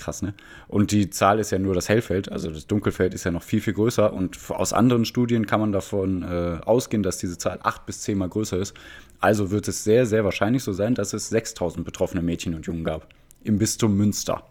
Krass, 0.00 0.22
ne? 0.22 0.32
Und 0.66 0.92
die 0.92 1.10
Zahl 1.10 1.38
ist 1.38 1.50
ja 1.50 1.58
nur 1.58 1.74
das 1.74 1.90
Hellfeld, 1.90 2.32
also 2.32 2.50
das 2.50 2.66
Dunkelfeld 2.66 3.12
ist 3.12 3.24
ja 3.24 3.30
noch 3.30 3.42
viel, 3.42 3.60
viel 3.60 3.74
größer. 3.74 4.14
Und 4.14 4.38
aus 4.48 4.72
anderen 4.72 5.04
Studien 5.04 5.44
kann 5.44 5.60
man 5.60 5.72
davon 5.72 6.22
äh, 6.22 6.58
ausgehen, 6.64 7.02
dass 7.02 7.18
diese 7.18 7.36
Zahl 7.36 7.60
acht 7.62 7.84
bis 7.84 8.00
zehnmal 8.00 8.30
größer 8.30 8.56
ist. 8.56 8.74
Also 9.20 9.50
wird 9.50 9.68
es 9.68 9.84
sehr, 9.84 10.06
sehr 10.06 10.24
wahrscheinlich 10.24 10.62
so 10.62 10.72
sein, 10.72 10.94
dass 10.94 11.12
es 11.12 11.28
6000 11.28 11.84
betroffene 11.84 12.22
Mädchen 12.22 12.54
und 12.54 12.64
Jungen 12.64 12.82
gab. 12.82 13.08
Im 13.44 13.58
Bistum 13.58 13.94
Münster. 13.94 14.42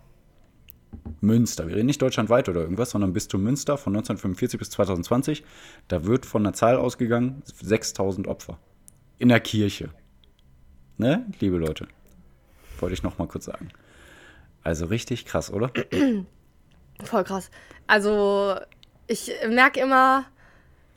Münster. 1.20 1.68
Wir 1.68 1.78
reden 1.78 1.88
nicht 1.88 2.02
deutschlandweit 2.04 2.48
oder 2.48 2.62
irgendwas, 2.62 2.92
sondern 2.92 3.12
Bistum 3.12 3.42
Münster 3.42 3.80
von 3.80 3.94
1945 3.94 4.60
bis 4.60 4.70
2020. 4.70 5.44
Da 5.88 6.06
wird 6.06 6.28
von 6.28 6.46
einer 6.46 6.54
Zahl 6.54 6.78
ausgegangen, 6.78 7.42
6000 7.46 8.28
Opfer. 8.28 8.60
In 9.18 9.30
der 9.30 9.40
Kirche. 9.40 9.90
Ne, 10.98 11.26
liebe 11.40 11.58
Leute? 11.58 11.88
Wollte 12.80 12.94
ich 12.94 13.02
noch 13.02 13.18
mal 13.18 13.28
kurz 13.28 13.46
sagen. 13.46 13.70
Also 14.64 14.86
richtig 14.86 15.26
krass, 15.26 15.52
oder? 15.52 15.72
Voll 17.04 17.24
krass. 17.24 17.50
Also, 17.88 18.56
ich 19.08 19.32
merke 19.48 19.80
immer, 19.80 20.26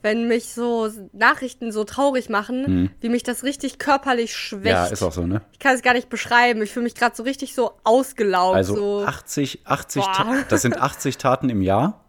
wenn 0.02 0.26
mich 0.26 0.52
so 0.52 0.90
Nachrichten 1.12 1.70
so 1.70 1.84
traurig 1.84 2.28
machen, 2.28 2.90
wie 3.00 3.08
mich 3.08 3.22
das 3.22 3.44
richtig 3.44 3.78
körperlich 3.78 4.36
schwächt. 4.36 4.64
Mhm. 4.64 4.70
Ja, 4.70 4.86
ist 4.86 5.02
auch 5.02 5.12
so, 5.12 5.26
ne? 5.26 5.42
Ich 5.52 5.60
kann 5.60 5.76
es 5.76 5.82
gar 5.82 5.94
nicht 5.94 6.08
beschreiben. 6.08 6.60
Ich 6.62 6.72
fühle 6.72 6.84
mich 6.84 6.96
gerade 6.96 7.14
so 7.14 7.22
richtig 7.22 7.54
so 7.54 7.72
ausgelaugt. 7.84 8.56
Also 8.56 8.74
so. 8.74 9.04
80, 9.06 9.60
80, 9.64 10.02
Boah. 10.02 10.12
Ta 10.12 10.36
das 10.48 10.62
sind 10.62 10.80
80 10.80 11.18
Taten 11.18 11.48
im 11.48 11.62
Jahr. 11.62 12.04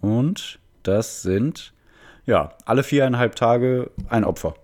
Und 0.00 0.58
das 0.82 1.22
sind, 1.22 1.74
ja, 2.24 2.54
alle 2.64 2.82
viereinhalb 2.82 3.36
Tage 3.36 3.90
ein 4.08 4.24
Opfer. 4.24 4.54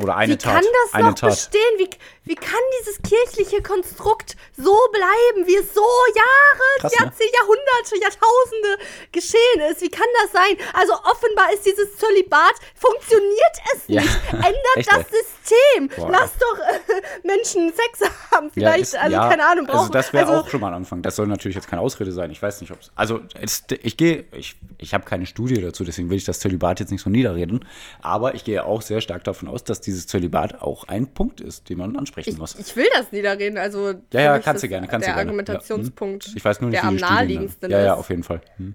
Oder 0.00 0.16
eine 0.16 0.32
wie 0.34 0.36
Tat. 0.38 0.54
kann 0.54 0.64
das 0.84 0.94
eine 0.94 1.08
noch 1.10 1.14
Tat. 1.14 1.30
bestehen? 1.30 1.60
Wie, 1.78 1.88
wie 2.24 2.34
kann 2.34 2.60
dieses 2.80 3.00
kirchliche 3.02 3.62
Konstrukt 3.62 4.36
so 4.56 4.76
bleiben, 4.92 5.46
wie 5.46 5.56
es 5.56 5.74
so 5.74 5.80
Jahre, 6.14 6.80
Krass, 6.80 6.92
ne? 6.92 7.04
Jahrzehnte, 7.06 7.32
Jahrhunderte, 7.34 7.96
Jahrtausende 8.00 8.78
geschehen 9.12 9.60
ist? 9.70 9.80
Wie 9.82 9.88
kann 9.90 10.06
das 10.22 10.32
sein? 10.32 10.56
Also 10.74 10.92
offenbar 10.94 11.52
ist 11.52 11.64
dieses 11.66 11.96
Zölibat, 11.96 12.54
funktioniert 12.74 13.54
es 13.74 13.82
Ja. 13.88 14.02
nicht. 14.02 14.18
Ändert 14.32 14.76
Echt, 14.76 14.92
das. 14.92 15.04
System. 15.08 15.88
Boah. 15.96 16.10
Lass 16.10 16.30
doch 16.38 16.58
äh, 16.58 17.26
Menschen 17.26 17.72
Sex 17.72 18.10
haben. 18.30 18.46
Ja, 18.48 18.52
Vielleicht, 18.52 18.82
ist- 18.82 18.96
also 18.96 19.12
ja, 19.16 19.28
keine 19.28 19.46
Ahnung, 19.46 19.66
brauchen. 19.66 19.78
Also 19.80 19.92
das 19.92 20.12
wäre 20.12 20.26
also, 20.26 20.40
auch 20.42 20.48
schon 20.48 20.60
mal 20.60 20.68
ein 20.68 20.74
Anfang. 20.74 21.02
Das 21.02 21.16
soll 21.16 21.26
natürlich 21.26 21.54
jetzt 21.56 21.68
keine 21.68 21.82
Ausrede 21.82 22.12
sein. 22.12 22.30
Ich 22.30 22.42
weiß 22.42 22.60
nicht, 22.60 22.70
ob 22.72 22.80
es. 22.80 22.90
Also 22.94 23.20
es, 23.40 23.64
ich 23.82 23.96
gehe, 23.96 24.24
ich, 24.32 24.56
ich 24.78 24.94
habe 24.94 25.04
keine 25.04 25.26
Studie 25.26 25.60
dazu, 25.60 25.84
deswegen 25.84 26.10
will 26.10 26.18
ich 26.18 26.24
das 26.24 26.40
Zölibat 26.40 26.80
jetzt 26.80 26.90
nicht 26.90 27.02
so 27.02 27.10
niederreden. 27.10 27.64
Aber 28.02 28.34
ich 28.34 28.44
gehe 28.44 28.64
auch 28.64 28.82
sehr 28.82 29.00
stark 29.00 29.24
davon 29.24 29.48
aus, 29.48 29.64
dass 29.64 29.80
dieses 29.88 30.06
Zölibat 30.06 30.60
auch 30.62 30.84
ein 30.84 31.06
Punkt 31.08 31.40
ist, 31.40 31.68
den 31.68 31.78
man 31.78 31.96
ansprechen 31.96 32.30
Ich, 32.30 32.38
muss. 32.38 32.54
ich 32.58 32.76
will 32.76 32.86
das 32.94 33.10
niederreden. 33.12 33.58
Also 33.58 33.94
Ja, 34.12 34.20
ja, 34.20 34.38
kannst 34.38 34.58
ist 34.62 34.62
du 34.64 34.68
gerne, 34.68 34.86
kannst 34.86 35.06
der 35.06 35.14
du 35.14 35.18
gerne. 35.18 35.28
Argumentationspunkt, 35.30 36.24
Ja, 36.26 36.30
hm. 36.32 36.36
Ich 36.36 36.44
weiß 36.44 36.60
nur 36.60 36.70
nicht, 36.70 36.82
der 36.82 36.90
wie 36.90 36.94
am 36.94 36.96
naheliegendsten 37.10 37.70
Ja, 37.70 37.80
ja, 37.80 37.92
ist. 37.94 37.98
auf 37.98 38.10
jeden 38.10 38.22
Fall. 38.22 38.40
Hm. 38.58 38.74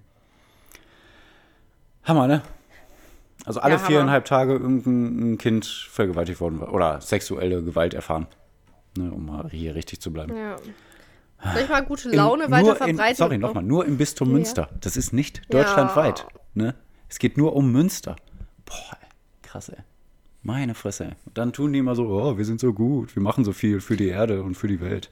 Hammer, 2.03 2.27
ne? 2.27 2.41
Also 3.46 3.60
alle 3.60 3.75
Ja, 3.75 3.79
viereinhalb 3.79 4.25
Tage 4.25 4.53
irgendein 4.53 5.34
ein 5.34 5.38
Kind 5.38 5.65
vergewaltigt 5.65 6.39
worden 6.41 6.60
war 6.60 6.74
oder 6.74 7.01
sexuelle 7.01 7.62
Gewalt 7.63 7.93
erfahren. 7.93 8.27
Ne, 8.98 9.12
um 9.12 9.25
mal 9.25 9.50
hier 9.50 9.75
richtig 9.75 10.01
zu 10.01 10.12
bleiben. 10.13 10.36
Ja. 10.36 10.55
Soll 11.53 11.63
ich 11.63 11.70
mal 11.70 11.84
gute 11.84 12.10
In- 12.10 12.15
Laune 12.15 12.43
nur 12.43 12.51
weiter 12.51 12.72
in, 12.88 12.96
verbreiten? 12.96 13.15
Sorry, 13.15 13.38
nochmal, 13.38 13.63
nur 13.63 13.86
im 13.86 13.98
Bistum 13.98 14.32
Münster. 14.32 14.70
Das 14.79 14.96
ist 14.96 15.12
nicht 15.13 15.41
Ja. 15.51 15.60
deutschlandweit. 15.63 16.25
Ne? 16.53 16.75
Es 17.10 17.20
geht 17.20 17.38
nur 17.38 17.55
um 17.55 17.72
Münster. 17.72 18.15
Boah, 18.65 18.98
krass, 19.41 19.70
ey. 19.70 19.79
Meine 20.43 20.75
Fresse. 20.75 21.15
Dann 21.33 21.53
tun 21.53 21.71
die 21.71 21.79
immer 21.79 21.95
so, 21.95 22.05
oh, 22.07 22.38
wir 22.38 22.43
sind 22.43 22.59
so 22.59 22.73
gut, 22.73 23.15
wir 23.15 23.23
machen 23.23 23.45
so 23.45 23.53
viel 23.53 23.79
für 23.79 23.95
die 23.95 24.09
Erde 24.09 24.43
und 24.43 24.55
für 24.55 24.67
die 24.67 24.81
Welt. 24.81 25.09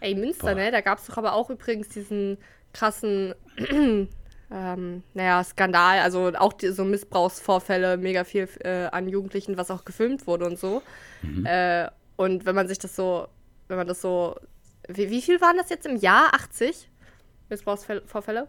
Ey, 0.00 0.14
Münster, 0.14 0.54
Boah. 0.54 0.54
ne? 0.54 0.70
Da 0.70 0.80
gab 0.80 0.98
es 0.98 1.06
doch 1.06 1.18
aber 1.18 1.34
auch 1.34 1.50
übrigens 1.50 1.88
diesen 1.88 2.38
krassen, 2.72 3.34
ähm, 4.50 5.02
naja, 5.12 5.44
Skandal, 5.44 5.98
also 6.00 6.32
auch 6.38 6.54
die, 6.54 6.68
so 6.68 6.84
Missbrauchsvorfälle, 6.84 7.98
mega 7.98 8.24
viel 8.24 8.48
äh, 8.60 8.86
an 8.86 9.08
Jugendlichen, 9.08 9.58
was 9.58 9.70
auch 9.70 9.84
gefilmt 9.84 10.26
wurde 10.26 10.46
und 10.46 10.58
so. 10.58 10.82
Mhm. 11.22 11.44
Äh, 11.44 11.88
und 12.16 12.46
wenn 12.46 12.54
man 12.54 12.68
sich 12.68 12.78
das 12.78 12.96
so, 12.96 13.28
wenn 13.68 13.76
man 13.76 13.86
das 13.86 14.00
so, 14.00 14.36
wie, 14.88 15.10
wie 15.10 15.20
viel 15.20 15.42
waren 15.42 15.58
das 15.58 15.68
jetzt 15.68 15.86
im 15.86 15.96
Jahr? 15.96 16.32
80 16.34 16.88
Missbrauchsvorfälle? 17.50 18.48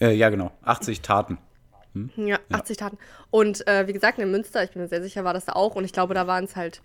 Äh, 0.00 0.14
ja, 0.14 0.30
genau. 0.30 0.52
80 0.62 1.02
Taten. 1.02 1.38
Ja, 2.16 2.38
80 2.50 2.76
Taten. 2.76 2.98
Und 3.30 3.66
äh, 3.66 3.86
wie 3.86 3.92
gesagt, 3.92 4.18
in 4.18 4.30
Münster, 4.30 4.62
ich 4.64 4.70
bin 4.70 4.82
mir 4.82 4.88
sehr 4.88 5.02
sicher, 5.02 5.24
war 5.24 5.34
das 5.34 5.44
da 5.44 5.52
auch. 5.52 5.76
Und 5.76 5.84
ich 5.84 5.92
glaube, 5.92 6.14
da 6.14 6.26
waren 6.26 6.44
es 6.44 6.56
halt 6.56 6.82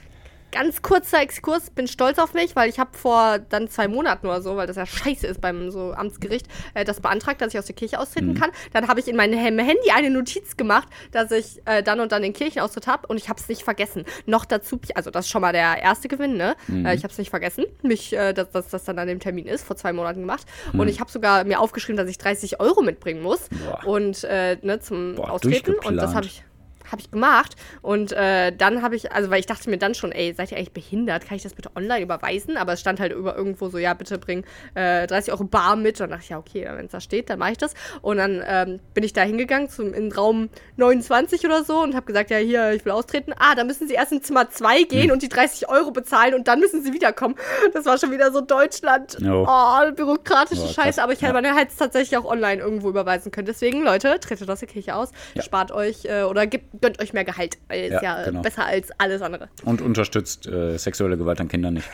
Ganz 0.51 0.81
kurzer 0.81 1.21
Exkurs, 1.21 1.69
bin 1.69 1.87
stolz 1.87 2.19
auf 2.19 2.33
mich, 2.33 2.55
weil 2.55 2.69
ich 2.69 2.79
habe 2.79 2.97
vor 2.97 3.39
dann 3.39 3.69
zwei 3.69 3.87
Monaten 3.87 4.27
oder 4.27 4.41
so, 4.41 4.55
weil 4.55 4.65
das 4.65 4.77
ja 4.77 4.85
scheiße 4.85 5.27
ist 5.27 5.41
beim 5.41 5.71
so 5.71 5.93
Amtsgericht, 5.93 6.47
äh, 6.73 6.85
das 6.85 7.01
beantragt, 7.01 7.41
dass 7.41 7.53
ich 7.53 7.59
aus 7.59 7.65
der 7.65 7.75
Kirche 7.75 7.99
austreten 7.99 8.33
kann. 8.33 8.51
Dann 8.73 8.87
habe 8.87 8.99
ich 8.99 9.07
in 9.07 9.15
meinem 9.15 9.37
Handy 9.37 9.91
eine 9.93 10.09
Notiz 10.09 10.55
gemacht, 10.55 10.87
dass 11.11 11.31
ich 11.31 11.61
äh, 11.65 11.83
dann 11.83 11.99
und 11.99 12.11
dann 12.11 12.21
den 12.21 12.33
Kirchenaustritt 12.33 12.87
habe 12.87 13.07
und 13.07 13.17
ich 13.17 13.29
habe 13.29 13.39
es 13.39 13.49
nicht 13.49 13.63
vergessen. 13.63 14.05
Noch 14.25 14.45
dazu, 14.45 14.79
also 14.95 15.11
das 15.11 15.25
ist 15.25 15.31
schon 15.31 15.41
mal 15.41 15.51
der 15.51 15.81
erste 15.81 16.07
Gewinn, 16.07 16.37
ne? 16.37 16.55
Äh, 16.69 16.95
ich 16.95 17.03
habe 17.03 17.11
es 17.11 17.17
nicht 17.17 17.29
vergessen, 17.29 17.65
mich, 17.81 18.13
äh, 18.13 18.33
dass, 18.33 18.51
dass 18.51 18.69
das 18.69 18.85
dann 18.85 18.97
an 18.99 19.07
dem 19.07 19.19
Termin 19.19 19.47
ist, 19.47 19.65
vor 19.65 19.75
zwei 19.75 19.93
Monaten 19.93 20.21
gemacht. 20.21 20.45
Und 20.73 20.87
ich 20.87 20.99
habe 20.99 21.11
sogar 21.11 21.43
mir 21.43 21.59
aufgeschrieben, 21.59 21.97
dass 21.97 22.09
ich 22.09 22.17
30 22.17 22.59
Euro 22.59 22.81
mitbringen 22.81 23.21
muss 23.21 23.49
Boah. 23.49 23.85
und 23.85 24.23
äh, 24.23 24.57
ne, 24.61 24.79
zum 24.79 25.15
Boah, 25.15 25.31
Austreten. 25.31 25.75
Und 25.85 25.97
das 25.97 26.13
habe 26.13 26.25
ich 26.25 26.43
habe 26.91 27.01
ich 27.01 27.11
gemacht 27.11 27.55
und 27.81 28.11
äh, 28.13 28.51
dann 28.55 28.81
habe 28.81 28.95
ich, 28.95 29.11
also 29.11 29.29
weil 29.29 29.39
ich 29.39 29.45
dachte 29.45 29.69
mir 29.69 29.77
dann 29.77 29.93
schon, 29.95 30.11
ey, 30.11 30.33
seid 30.33 30.51
ihr 30.51 30.57
eigentlich 30.57 30.71
behindert? 30.73 31.25
Kann 31.27 31.37
ich 31.37 31.43
das 31.43 31.53
bitte 31.53 31.69
online 31.75 32.01
überweisen? 32.01 32.57
Aber 32.57 32.73
es 32.73 32.79
stand 32.79 32.99
halt 32.99 33.11
über 33.13 33.35
irgendwo 33.35 33.69
so, 33.69 33.77
ja, 33.77 33.93
bitte 33.93 34.17
bring 34.17 34.43
äh, 34.75 35.05
30 35.07 35.31
Euro 35.33 35.43
bar 35.43 35.75
mit. 35.75 35.95
Und 35.95 35.99
dann 36.01 36.09
dachte 36.11 36.23
ich, 36.23 36.29
ja, 36.29 36.37
okay, 36.37 36.67
wenn 36.71 36.85
es 36.85 36.91
da 36.91 36.99
steht, 37.01 37.29
dann 37.29 37.39
mache 37.39 37.51
ich 37.53 37.57
das. 37.57 37.73
Und 38.01 38.17
dann 38.17 38.43
ähm, 38.45 38.79
bin 38.93 39.03
ich 39.03 39.13
da 39.13 39.21
hingegangen 39.21 39.69
zum, 39.69 39.93
in 39.93 40.11
Raum 40.11 40.49
29 40.77 41.45
oder 41.45 41.63
so 41.63 41.81
und 41.81 41.95
habe 41.95 42.05
gesagt, 42.05 42.29
ja, 42.29 42.37
hier, 42.37 42.71
ich 42.71 42.85
will 42.85 42.91
austreten. 42.93 43.33
Ah, 43.37 43.55
da 43.55 43.63
müssen 43.63 43.87
sie 43.87 43.93
erst 43.95 44.11
in 44.11 44.21
Zimmer 44.23 44.49
2 44.49 44.77
Hm. 44.79 44.87
gehen 44.87 45.11
und 45.11 45.21
die 45.21 45.29
30 45.29 45.69
Euro 45.69 45.91
bezahlen 45.91 46.33
und 46.35 46.47
dann 46.47 46.59
müssen 46.59 46.83
sie 46.83 46.93
wiederkommen. 46.93 47.35
Das 47.73 47.85
war 47.85 47.97
schon 47.97 48.11
wieder 48.11 48.31
so 48.31 48.41
Deutschland. 48.41 49.17
Jo. 49.19 49.45
Oh, 49.47 49.91
bürokratische 49.91 50.61
Oh. 50.63 50.67
Scheiße. 50.67 51.01
Aber 51.03 51.13
ich 51.13 51.21
hätte, 51.21 51.33
Ja. 51.35 51.41
man 51.41 51.57
es 51.67 51.75
tatsächlich 51.75 52.17
auch 52.17 52.25
online 52.25 52.61
irgendwo 52.61 52.89
überweisen 52.89 53.31
können. 53.31 53.45
Deswegen, 53.47 53.83
Leute, 53.83 54.19
tretet 54.19 54.49
aus 54.49 54.59
der 54.59 54.67
Kirche 54.67 54.95
aus, 54.95 55.09
Ja. 55.33 55.41
spart 55.41 55.71
euch 55.71 56.05
äh, 56.05 56.23
oder 56.23 56.47
gibt, 56.47 56.76
gönnt 56.81 57.01
euch 57.01 57.13
mehr 57.13 57.23
Gehalt. 57.25 57.57
Weil 57.67 57.85
ist 57.85 58.01
Ja, 58.01 58.19
ja, 58.19 58.25
genau. 58.25 58.41
besser 58.41 58.65
als 58.65 58.89
alles 58.97 59.21
andere. 59.21 59.49
Und 59.63 59.81
unterstützt 59.81 60.47
äh, 60.47 60.77
sexuelle 60.77 61.17
Gewalt 61.17 61.39
an 61.39 61.47
Kindern 61.47 61.75
nicht. 61.75 61.89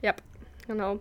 Ja, 0.00 0.14
genau. 0.66 0.98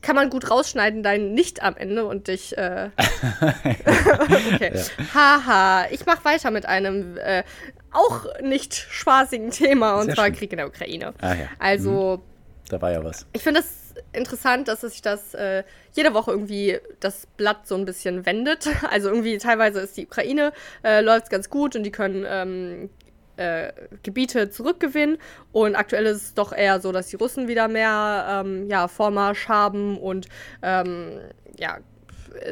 Kann 0.00 0.16
man 0.16 0.30
gut 0.30 0.50
rausschneiden, 0.50 1.02
dein 1.04 1.32
Nicht 1.32 1.62
am 1.62 1.76
Ende 1.76 2.04
und 2.06 2.26
dich. 2.26 2.56
Äh 2.58 2.90
okay. 4.54 4.72
Haha. 5.14 5.86
Ich 5.90 6.04
mache 6.06 6.24
weiter 6.24 6.50
mit 6.50 6.66
einem 6.66 7.16
äh, 7.18 7.44
auch 7.92 8.26
nicht 8.42 8.74
spaßigen 8.74 9.50
Thema 9.50 10.00
und 10.00 10.06
Sehr 10.06 10.14
zwar 10.14 10.24
schön. 10.26 10.34
Krieg 10.34 10.52
in 10.52 10.58
der 10.58 10.66
Ukraine. 10.66 11.14
Ah 11.20 11.34
ja. 11.34 11.46
Also. 11.58 12.20
Da 12.68 12.80
war 12.80 12.90
ja 12.90 13.04
was. 13.04 13.26
Ich 13.32 13.42
finde 13.42 13.60
es 13.60 13.81
interessant, 14.12 14.68
dass 14.68 14.82
sich 14.82 15.02
das 15.02 15.34
äh, 15.34 15.64
jede 15.92 16.14
Woche 16.14 16.32
irgendwie 16.32 16.78
das 17.00 17.26
Blatt 17.36 17.66
so 17.66 17.74
ein 17.74 17.84
bisschen 17.84 18.26
wendet. 18.26 18.68
Also 18.90 19.08
irgendwie 19.08 19.38
teilweise 19.38 19.80
ist 19.80 19.96
die 19.96 20.06
Ukraine, 20.06 20.52
äh, 20.84 21.00
läuft 21.00 21.30
ganz 21.30 21.48
gut 21.48 21.76
und 21.76 21.82
die 21.84 21.90
können 21.90 22.26
ähm, 22.28 22.90
äh, 23.36 23.72
Gebiete 24.02 24.50
zurückgewinnen. 24.50 25.18
Und 25.52 25.76
aktuell 25.76 26.06
ist 26.06 26.22
es 26.22 26.34
doch 26.34 26.52
eher 26.52 26.80
so, 26.80 26.92
dass 26.92 27.08
die 27.08 27.16
Russen 27.16 27.48
wieder 27.48 27.68
mehr 27.68 28.42
ähm, 28.44 28.68
ja, 28.68 28.88
Vormarsch 28.88 29.48
haben 29.48 29.98
und 29.98 30.28
ähm, 30.62 31.20
ja, 31.58 31.78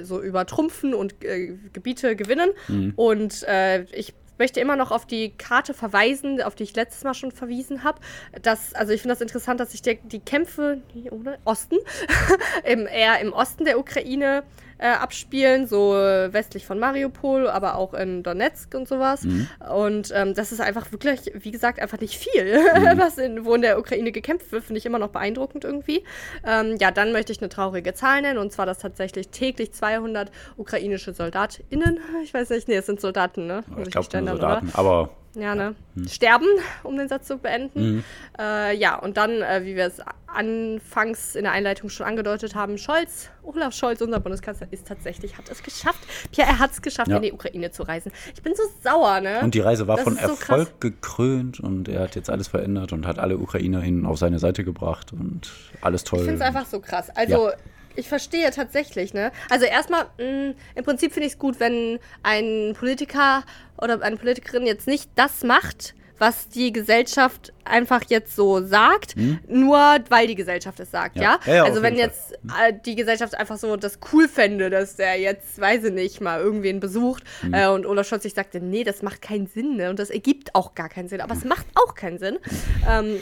so 0.03 0.21
übertrumpfen 0.21 0.95
und 0.95 1.25
äh, 1.25 1.57
Gebiete 1.73 2.17
gewinnen. 2.17 2.51
Und 2.97 3.43
äh, 3.45 3.85
ich 3.93 4.15
möchte 4.41 4.59
immer 4.59 4.75
noch 4.75 4.91
auf 4.91 5.07
die 5.07 5.31
Karte 5.37 5.75
verweisen, 5.75 6.43
auf 6.43 6.57
die 6.57 6.65
ich 6.65 6.75
letztes 6.75 7.05
Mal 7.05 7.15
schon 7.15 7.31
verwiesen 7.31 7.85
habe. 7.85 8.01
Das, 8.43 8.75
also 8.75 8.93
ich 8.93 9.03
finde 9.03 9.13
das 9.13 9.21
interessant, 9.21 9.61
dass 9.61 9.71
sich 9.71 9.83
die 9.83 10.19
Kämpfe 10.19 10.81
oder? 11.11 11.39
Osten, 11.45 11.77
im, 12.65 12.87
eher 12.87 13.21
im 13.21 13.33
Osten 13.33 13.65
der 13.65 13.79
Ukraine 13.79 14.43
äh, 14.81 14.89
abspielen, 14.89 15.67
so 15.67 15.93
westlich 15.93 16.67
von 16.67 16.79
Mariupol, 16.79 17.49
aber 17.49 17.77
auch 17.77 17.95
in 17.95 18.23
Donetsk 18.23 18.75
und 18.75 18.89
sowas. 18.89 19.27
Und 19.71 20.13
ähm, 20.15 20.35
das 20.35 20.53
ist 20.53 20.61
einfach 20.61 20.91
wirklich, 20.91 21.33
wie 21.35 21.51
gesagt, 21.51 21.81
einfach 21.81 22.01
nicht 22.01 22.17
viel, 22.17 22.55
was 22.97 23.19
in, 23.19 23.45
wo 23.45 23.55
in 23.55 23.63
der 23.63 23.79
Ukraine 23.79 24.11
gekämpft 24.11 24.53
wird, 24.53 24.65
finde 24.65 24.79
ich 24.79 24.87
immer 24.87 24.99
noch 24.99 25.11
beeindruckend 25.11 25.65
irgendwie. 25.65 26.03
Ähm, 26.47 26.77
ja, 26.81 26.91
dann 26.91 27.13
möchte 27.13 27.33
ich 27.33 27.41
eine 27.41 27.49
traurige 27.49 27.95
Zahl 27.95 28.23
nennen, 28.23 28.39
und 28.39 28.53
zwar, 28.53 28.67
dass 28.67 28.79
tatsächlich 28.79 29.29
täglich 29.29 29.73
200 29.73 30.31
ukrainische 30.57 31.13
SoldatInnen, 31.13 32.01
ich 32.25 32.33
weiß 32.33 32.51
nicht, 32.51 32.69
nee, 32.69 32.77
es 32.77 32.87
sind 32.87 33.01
Soldaten, 33.01 33.47
ne? 33.47 33.65
Ich 33.85 33.91
glaube, 33.91 34.09
Soldaten. 34.11 34.71
Aber 34.75 35.11
ja, 35.35 35.55
ne? 35.55 35.75
Sterben, 36.09 36.47
um 36.83 36.97
den 36.97 37.09
Satz 37.09 37.27
zu 37.29 37.39
beenden. 37.39 38.05
Äh, 38.39 38.77
ja, 38.77 38.97
und 38.99 39.17
dann, 39.17 39.43
äh, 39.43 39.61
wie 39.65 39.77
wir 39.77 39.87
es 39.87 40.01
anfangs 40.27 41.35
in 41.35 41.45
der 41.45 41.53
Einleitung 41.53 41.89
schon 41.91 42.07
angedeutet 42.07 42.55
haben, 42.55 42.79
Scholz, 42.79 43.31
Olaf 43.43 43.75
Scholz, 43.75 44.01
unser 44.01 44.21
Bundeskanzler, 44.21 44.69
ist 44.71 44.87
tatsächlich, 44.87 45.37
hat 45.39 45.49
es 45.51 45.63
geschafft. 45.63 46.01
Pierre, 46.33 46.49
er 46.51 46.59
hat 46.59 46.71
es 46.73 46.83
geschafft, 46.83 47.09
Ja. 47.09 47.17
in 47.17 47.23
die 47.23 47.33
Ukraine 47.33 47.71
zu 47.71 47.83
reisen. 47.83 48.13
Ich 48.35 48.43
bin 48.43 48.55
so 48.55 48.63
sauer, 48.83 49.21
ne? 49.21 49.41
Und 49.43 49.55
die 49.55 49.61
Reise 49.61 49.87
war 49.89 49.97
Das 49.97 50.05
von 50.05 50.15
so 50.15 50.21
Erfolg 50.21 50.41
krass. 50.41 50.73
gekrönt 50.81 51.61
und 51.61 51.89
er 51.89 52.01
hat 52.03 52.17
jetzt 52.17 52.31
alles 52.31 52.49
verändert 52.49 52.93
und 52.93 53.07
hat 53.07 53.19
alle 53.19 53.39
UkrainerInnen 53.39 54.07
auf 54.07 54.19
seine 54.19 54.39
Seite 54.39 54.65
gebracht 54.65 55.13
und 55.13 55.51
alles 55.81 56.05
toll. 56.05 56.21
Ich 56.21 56.25
finde 56.27 56.41
es 56.41 56.47
einfach 56.47 56.67
so 56.67 56.81
krass. 56.81 57.11
Also, 57.15 57.51
ich 57.97 58.09
verstehe 58.09 58.51
tatsächlich, 58.51 59.15
ne? 59.15 59.33
Also, 59.51 59.67
erstmal, 59.67 60.05
mh, 60.19 60.55
im 60.75 60.85
Prinzip 60.85 61.13
finde 61.13 61.27
ich 61.27 61.35
es 61.35 61.39
gut, 61.39 61.61
wenn 61.61 61.99
ein 62.23 62.75
Politiker 62.79 63.45
oder 63.81 64.01
eine 64.03 64.17
Politikerin 64.17 64.67
jetzt 64.67 64.87
nicht 64.87 65.11
das 65.17 65.43
macht, 65.43 65.95
was 66.19 66.51
die 66.51 66.71
Gesellschaft 66.71 67.51
einfach 67.65 68.03
jetzt 68.09 68.37
so 68.37 68.63
sagt, 68.63 69.15
nur 69.49 69.79
weil 70.11 70.27
die 70.27 70.35
Gesellschaft 70.35 70.79
es 70.79 70.91
sagt, 70.91 71.17
Ja. 71.17 71.39
ja? 71.47 71.55
Ja, 71.55 71.65
also 71.65 71.81
wenn 71.81 71.97
jetzt 71.97 72.35
äh, 72.63 72.75
die 72.85 72.95
Gesellschaft 72.95 73.35
einfach 73.35 73.57
so 73.57 73.75
das 73.77 73.99
cool 74.13 74.29
fände, 74.29 74.69
dass 74.69 74.97
der 74.97 75.19
jetzt, 75.19 75.59
weiß 75.59 75.85
ich 75.85 75.93
nicht, 75.95 76.21
mal 76.21 76.39
irgendwen 76.39 76.79
besucht 76.79 77.23
äh, 77.53 77.67
und 77.69 77.87
Olaf 77.87 78.07
Scholz 78.07 78.25
sich 78.25 78.35
sagte, 78.35 78.61
nee, 78.61 78.85
das 78.85 79.01
macht 79.01 79.23
keinen 79.23 79.47
Sinn, 79.47 79.77
ne? 79.77 79.89
Und 79.89 79.99
das 79.99 80.11
ergibt 80.11 80.55
auch 80.55 80.75
gar 80.75 80.91
keinen 80.91 81.09
Sinn. 81.09 81.23
Aber 81.23 81.33
es 81.33 81.45
macht 81.45 81.65
auch 81.75 81.95
keinen 81.95 82.19
Sinn. 82.19 82.39
Ähm, 82.87 83.19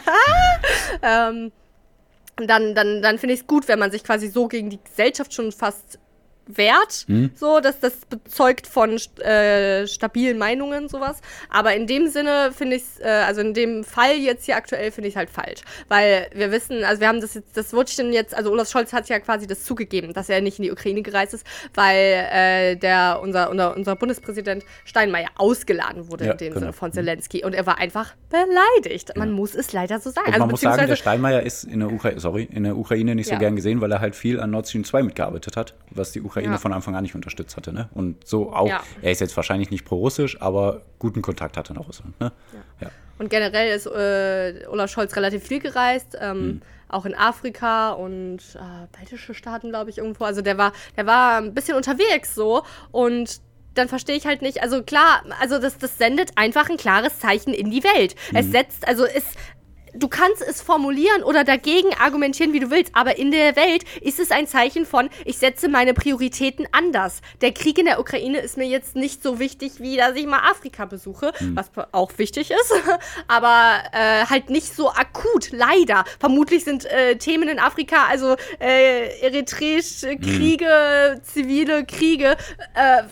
ähm, 1.02 1.52
dann, 2.46 2.74
dann, 2.74 3.02
dann 3.02 3.18
finde 3.18 3.34
ich 3.34 3.40
es 3.40 3.46
gut, 3.46 3.68
wenn 3.68 3.78
man 3.78 3.90
sich 3.90 4.04
quasi 4.04 4.28
so 4.28 4.48
gegen 4.48 4.70
die 4.70 4.82
Gesellschaft 4.82 5.32
schon 5.34 5.52
fast 5.52 5.98
wert. 6.48 7.04
Mhm. 7.06 7.30
So, 7.34 7.60
dass 7.60 7.78
das 7.80 7.94
bezeugt 8.06 8.66
von 8.66 8.98
äh, 9.20 9.86
stabilen 9.86 10.38
Meinungen, 10.38 10.88
sowas. 10.88 11.20
Aber 11.50 11.74
in 11.74 11.86
dem 11.86 12.08
Sinne 12.08 12.50
finde 12.52 12.76
ich 12.76 12.82
es, 12.82 13.00
äh, 13.00 13.08
also 13.08 13.40
in 13.40 13.54
dem 13.54 13.84
Fall 13.84 14.16
jetzt 14.16 14.46
hier 14.46 14.56
aktuell 14.56 14.90
finde 14.90 15.08
ich 15.08 15.14
es 15.14 15.18
halt 15.18 15.30
falsch. 15.30 15.60
Weil 15.88 16.28
wir 16.34 16.50
wissen, 16.50 16.82
also 16.84 17.00
wir 17.00 17.08
haben 17.08 17.20
das 17.20 17.34
jetzt, 17.34 17.56
das 17.56 17.72
wurde 17.72 17.92
denn 17.96 18.12
jetzt, 18.12 18.34
also 18.34 18.50
Olaf 18.50 18.68
Scholz 18.68 18.92
hat 18.92 19.08
ja 19.08 19.20
quasi 19.20 19.46
das 19.46 19.64
zugegeben, 19.64 20.12
dass 20.12 20.28
er 20.28 20.40
nicht 20.40 20.58
in 20.58 20.64
die 20.64 20.72
Ukraine 20.72 21.02
gereist 21.02 21.34
ist, 21.34 21.46
weil 21.74 21.96
äh, 22.32 22.76
der, 22.76 23.20
unser, 23.22 23.50
unser, 23.50 23.76
unser 23.76 23.96
Bundespräsident 23.96 24.64
Steinmeier 24.84 25.28
ausgeladen 25.36 26.10
wurde 26.10 26.26
ja, 26.26 26.32
in 26.32 26.38
dem 26.38 26.48
genau. 26.48 26.60
Sinne 26.60 26.72
von 26.72 26.90
mhm. 26.90 26.94
Zelensky. 26.94 27.44
Und 27.44 27.54
er 27.54 27.66
war 27.66 27.78
einfach 27.78 28.14
beleidigt. 28.30 29.16
Man 29.16 29.30
ja. 29.30 29.34
muss 29.34 29.54
es 29.54 29.72
leider 29.72 30.00
so 30.00 30.10
sagen. 30.10 30.28
Und 30.28 30.34
also, 30.34 30.40
man 30.44 30.50
muss 30.50 30.60
sagen, 30.60 30.86
der 30.86 30.96
Steinmeier 30.96 31.42
ist 31.42 31.64
in 31.64 31.80
der, 31.80 31.92
Ukra 31.92 32.18
sorry, 32.18 32.48
in 32.50 32.64
der 32.64 32.76
Ukraine 32.76 33.14
nicht 33.14 33.28
so 33.28 33.36
gern 33.36 33.56
gesehen, 33.56 33.80
weil 33.80 33.92
er 33.92 34.00
halt 34.00 34.16
viel 34.16 34.40
an 34.40 34.50
Nord 34.50 34.68
Stream 34.68 34.84
2 34.84 35.02
mitgearbeitet 35.02 35.56
hat, 35.56 35.74
was 35.90 36.12
die 36.12 36.22
Ukraine 36.22 36.37
ja. 36.44 36.58
von 36.58 36.72
Anfang 36.72 36.94
an 36.94 37.02
nicht 37.02 37.14
unterstützt 37.14 37.56
hatte. 37.56 37.72
Ne? 37.72 37.88
Und 37.94 38.26
so 38.26 38.52
auch, 38.52 38.68
ja. 38.68 38.82
er 39.02 39.12
ist 39.12 39.20
jetzt 39.20 39.36
wahrscheinlich 39.36 39.70
nicht 39.70 39.84
pro-russisch, 39.84 40.40
aber 40.40 40.82
guten 40.98 41.22
Kontakt 41.22 41.56
hatte 41.56 41.74
nach 41.74 41.86
Russland. 41.86 42.18
Ne? 42.20 42.32
Ja. 42.80 42.90
Und 43.18 43.30
generell 43.30 43.74
ist 43.74 43.86
äh, 43.86 44.66
Olaf 44.68 44.90
Scholz 44.90 45.14
relativ 45.16 45.42
viel 45.42 45.60
gereist. 45.60 46.16
Ähm, 46.20 46.38
hm 46.38 46.62
auch 46.88 47.04
in 47.04 47.14
Afrika 47.14 47.90
und 47.90 48.38
äh, 48.54 48.96
baltische 48.96 49.34
Staaten, 49.34 49.68
glaube 49.68 49.90
ich, 49.90 49.98
irgendwo. 49.98 50.24
Also 50.24 50.42
der 50.42 50.58
war, 50.58 50.72
der 50.96 51.06
war 51.06 51.38
ein 51.38 51.54
bisschen 51.54 51.76
unterwegs 51.76 52.34
so 52.34 52.62
und 52.90 53.42
dann 53.74 53.88
verstehe 53.88 54.16
ich 54.16 54.26
halt 54.26 54.42
nicht, 54.42 54.62
also 54.62 54.82
klar, 54.82 55.22
also 55.40 55.58
das, 55.58 55.78
das 55.78 55.98
sendet 55.98 56.32
einfach 56.36 56.68
ein 56.68 56.76
klares 56.76 57.20
Zeichen 57.20 57.54
in 57.54 57.70
die 57.70 57.84
Welt. 57.84 58.14
Mhm. 58.32 58.38
Es 58.38 58.50
setzt, 58.50 58.88
also 58.88 59.04
es, 59.04 59.24
du 59.98 60.08
kannst 60.08 60.42
es 60.42 60.62
formulieren 60.62 61.22
oder 61.22 61.44
dagegen 61.44 61.88
argumentieren, 61.98 62.52
wie 62.52 62.60
du 62.60 62.70
willst, 62.70 62.94
aber 62.94 63.18
in 63.18 63.30
der 63.30 63.56
Welt 63.56 63.84
ist 64.00 64.18
es 64.18 64.30
ein 64.30 64.46
Zeichen 64.46 64.86
von, 64.86 65.10
ich 65.24 65.38
setze 65.38 65.68
meine 65.68 65.94
Prioritäten 65.94 66.66
anders. 66.72 67.20
Der 67.40 67.52
Krieg 67.52 67.78
in 67.78 67.86
der 67.86 68.00
Ukraine 68.00 68.38
ist 68.38 68.56
mir 68.56 68.66
jetzt 68.66 68.96
nicht 68.96 69.22
so 69.22 69.38
wichtig, 69.38 69.80
wie 69.80 69.96
dass 69.96 70.14
ich 70.14 70.26
mal 70.26 70.48
Afrika 70.50 70.84
besuche, 70.84 71.32
mhm. 71.40 71.56
was 71.56 71.70
auch 71.92 72.12
wichtig 72.18 72.50
ist, 72.50 72.74
aber 73.28 73.82
äh, 73.92 74.24
halt 74.26 74.50
nicht 74.50 74.74
so 74.74 74.90
akut, 74.90 75.50
leider. 75.52 76.04
Vermutlich 76.18 76.64
sind 76.64 76.84
äh, 76.86 77.16
Themen 77.16 77.48
in 77.48 77.58
Afrika, 77.58 78.06
also 78.08 78.36
äh, 78.60 79.20
eritreische 79.20 80.10
hm. 80.10 80.20
Kriege, 80.20 81.16
mhm. 81.16 81.24
zivile 81.24 81.84
Kriege, 81.84 82.36
äh, 82.74 83.02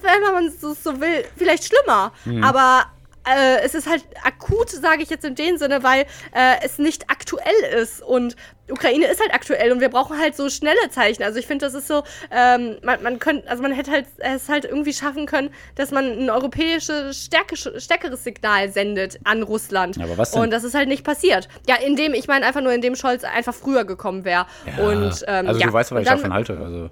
wenn 0.00 0.32
man 0.32 0.50
so, 0.50 0.74
so 0.74 1.00
will, 1.00 1.24
vielleicht 1.36 1.64
schlimmer, 1.64 2.12
mhm. 2.24 2.44
aber 2.44 2.86
äh, 3.28 3.60
es 3.64 3.74
ist 3.74 3.88
halt 3.88 4.04
akut, 4.24 4.70
sage 4.70 5.02
ich 5.02 5.10
jetzt 5.10 5.24
in 5.24 5.34
dem 5.34 5.56
Sinne, 5.58 5.82
weil 5.82 6.02
äh, 6.32 6.56
es 6.62 6.78
nicht 6.78 7.10
aktuell 7.10 7.80
ist. 7.80 8.02
Und 8.02 8.36
Ukraine 8.70 9.06
ist 9.06 9.20
halt 9.20 9.34
aktuell 9.34 9.72
und 9.72 9.80
wir 9.80 9.88
brauchen 9.88 10.18
halt 10.18 10.36
so 10.36 10.48
schnelle 10.48 10.90
Zeichen. 10.90 11.22
Also 11.22 11.38
ich 11.38 11.46
finde, 11.46 11.66
das 11.66 11.74
ist 11.74 11.86
so, 11.86 12.02
ähm, 12.30 12.78
man, 12.82 13.02
man 13.02 13.18
könnte, 13.18 13.48
also 13.48 13.62
man 13.62 13.72
hätte 13.72 13.90
halt 13.90 14.06
es 14.18 14.48
halt 14.48 14.64
irgendwie 14.64 14.92
schaffen 14.92 15.26
können, 15.26 15.50
dass 15.74 15.90
man 15.90 16.04
ein 16.04 16.30
europäisches, 16.30 17.24
stärke, 17.24 17.56
stärkeres 17.56 18.24
Signal 18.24 18.70
sendet 18.70 19.18
an 19.24 19.42
Russland. 19.42 19.98
Aber 19.98 20.16
was 20.16 20.30
denn? 20.30 20.42
Und 20.42 20.50
das 20.50 20.64
ist 20.64 20.74
halt 20.74 20.88
nicht 20.88 21.04
passiert. 21.04 21.48
Ja, 21.68 21.76
indem, 21.76 22.14
ich 22.14 22.28
meine 22.28 22.46
einfach 22.46 22.62
nur, 22.62 22.72
indem 22.72 22.94
Scholz 22.94 23.24
einfach 23.24 23.54
früher 23.54 23.84
gekommen 23.84 24.24
wäre. 24.24 24.46
Ja. 24.66 24.84
Und, 24.84 25.24
ähm, 25.26 25.48
also 25.48 25.60
ja. 25.60 25.66
du 25.66 25.72
weißt, 25.72 25.92
was 25.92 26.02
ich 26.02 26.08
davon 26.08 26.32
halte. 26.32 26.56
Also, 26.56 26.90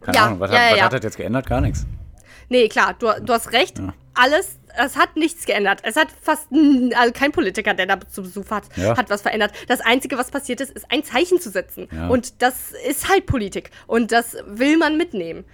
keine 0.00 0.16
ja, 0.16 0.26
Ahnung, 0.26 0.40
was, 0.40 0.50
hat, 0.50 0.72
was 0.72 0.80
hat 0.80 0.92
das 0.92 1.02
jetzt 1.02 1.16
geändert? 1.16 1.46
Gar 1.46 1.62
nichts. 1.62 1.86
Nee, 2.48 2.68
klar, 2.68 2.94
du, 2.98 3.08
du 3.20 3.32
hast 3.32 3.52
recht. 3.52 3.80
Alles 4.14 4.58
es 4.76 4.96
hat 4.96 5.16
nichts 5.16 5.46
geändert. 5.46 5.80
Es 5.82 5.96
hat 5.96 6.08
fast, 6.22 6.48
also 6.94 7.12
kein 7.12 7.32
Politiker, 7.32 7.74
der 7.74 7.86
da 7.86 8.00
zu 8.00 8.22
Besuch 8.22 8.50
hat, 8.50 8.64
ja. 8.76 8.96
hat 8.96 9.10
was 9.10 9.22
verändert. 9.22 9.52
Das 9.68 9.80
Einzige, 9.80 10.16
was 10.18 10.30
passiert 10.30 10.60
ist, 10.60 10.72
ist 10.72 10.90
ein 10.90 11.04
Zeichen 11.04 11.40
zu 11.40 11.50
setzen. 11.50 11.88
Ja. 11.92 12.08
Und 12.08 12.42
das 12.42 12.72
ist 12.88 13.08
halt 13.08 13.26
Politik. 13.26 13.70
Und 13.86 14.12
das 14.12 14.36
will 14.46 14.76
man 14.76 14.96
mitnehmen. 14.96 15.44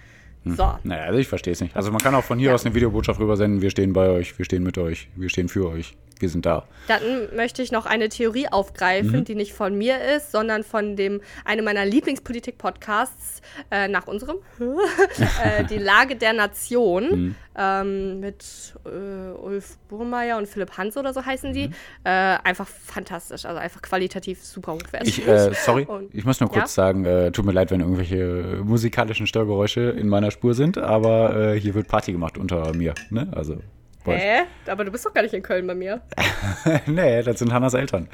Hm. 0.43 0.55
So. 0.55 0.77
Naja, 0.83 1.03
also 1.03 1.19
ich 1.19 1.27
verstehe 1.27 1.53
es 1.53 1.61
nicht. 1.61 1.75
Also 1.75 1.91
man 1.91 2.01
kann 2.01 2.15
auch 2.15 2.23
von 2.23 2.37
hier 2.37 2.49
ja. 2.49 2.53
aus 2.55 2.65
eine 2.65 2.75
Videobotschaft 2.75 3.19
rübersenden, 3.19 3.61
wir 3.61 3.69
stehen 3.69 3.93
bei 3.93 4.09
euch, 4.09 4.37
wir 4.37 4.45
stehen 4.45 4.63
mit 4.63 4.77
euch, 4.77 5.07
wir 5.15 5.29
stehen 5.29 5.47
für 5.47 5.69
euch 5.69 5.95
wir 6.19 6.29
sind 6.29 6.45
da. 6.45 6.65
Dann 6.87 7.01
möchte 7.35 7.61
ich 7.61 7.71
noch 7.71 7.85
eine 7.85 8.09
Theorie 8.09 8.47
aufgreifen, 8.47 9.19
mhm. 9.19 9.23
die 9.23 9.35
nicht 9.35 9.53
von 9.53 9.77
mir 9.77 10.01
ist, 10.15 10.31
sondern 10.31 10.63
von 10.63 10.95
dem 10.95 11.21
einem 11.45 11.65
meiner 11.65 11.85
Lieblingspolitik-Podcasts 11.85 13.41
äh, 13.71 13.87
nach 13.87 14.07
unserem, 14.07 14.37
äh, 14.59 15.63
die 15.65 15.77
Lage 15.77 16.15
der 16.15 16.33
Nation 16.33 17.03
mhm. 17.03 17.35
ähm, 17.57 18.19
mit 18.19 18.73
äh, 18.85 19.31
Ulf 19.37 19.77
Burmeier 19.87 20.37
und 20.37 20.47
Philipp 20.47 20.77
Hans 20.77 20.97
oder 20.97 21.13
so 21.13 21.25
heißen 21.25 21.53
die. 21.53 21.67
Mhm. 21.69 21.73
Äh, 22.03 22.09
einfach 22.09 22.67
fantastisch, 22.67 23.45
also 23.45 23.59
einfach 23.59 23.81
qualitativ 23.81 24.43
super 24.43 24.73
hochwertig. 24.73 25.19
Ich, 25.19 25.27
äh, 25.27 25.53
sorry, 25.53 25.83
und, 25.87 26.13
ich 26.13 26.25
muss 26.25 26.39
nur 26.39 26.49
kurz 26.49 26.75
ja? 26.75 26.83
sagen, 26.83 27.05
äh, 27.05 27.31
tut 27.31 27.45
mir 27.45 27.53
leid, 27.53 27.71
wenn 27.71 27.79
irgendwelche 27.79 28.61
musikalischen 28.63 29.27
Störgeräusche 29.27 29.81
in 29.81 30.09
meiner 30.09 30.31
Spur 30.31 30.53
sind, 30.53 30.77
aber 30.77 31.53
hier 31.53 31.73
wird 31.73 31.87
Party 31.87 32.11
gemacht 32.11 32.37
unter 32.37 32.73
mir. 32.73 32.93
Ne? 33.09 33.27
Also 33.31 33.57
Hä? 34.05 34.43
Aber 34.67 34.85
du 34.85 34.91
bist 34.91 35.05
doch 35.05 35.13
gar 35.13 35.21
nicht 35.21 35.33
in 35.33 35.43
Köln 35.43 35.65
bei 35.65 35.75
mir. 35.75 36.01
nee, 36.85 37.21
das 37.23 37.39
sind 37.39 37.53
Hannas 37.53 37.73
Eltern. 37.73 38.09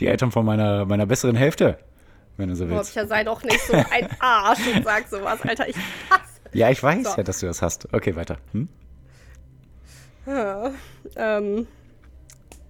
Die 0.00 0.06
Eltern 0.06 0.30
von 0.30 0.44
meiner, 0.44 0.84
meiner 0.84 1.06
besseren 1.06 1.36
Hälfte, 1.36 1.78
wenn 2.36 2.48
du 2.48 2.54
so 2.54 2.68
willst. 2.68 2.94
Boah, 2.94 3.06
sei 3.06 3.24
doch 3.24 3.42
nicht 3.42 3.60
so 3.60 3.74
ein 3.74 4.08
Arsch 4.20 4.66
und 4.74 4.84
sag 4.84 5.08
sowas, 5.08 5.40
Alter. 5.42 5.68
Ich 5.68 5.76
hasse. 6.10 6.32
Ja, 6.52 6.70
ich 6.70 6.82
weiß 6.82 7.04
so. 7.04 7.16
ja, 7.16 7.22
dass 7.22 7.40
du 7.40 7.46
das 7.46 7.62
hast. 7.62 7.92
Okay, 7.92 8.14
weiter. 8.14 8.36
Hm? 8.52 8.68
Ja, 10.26 10.70
ähm, 11.16 11.66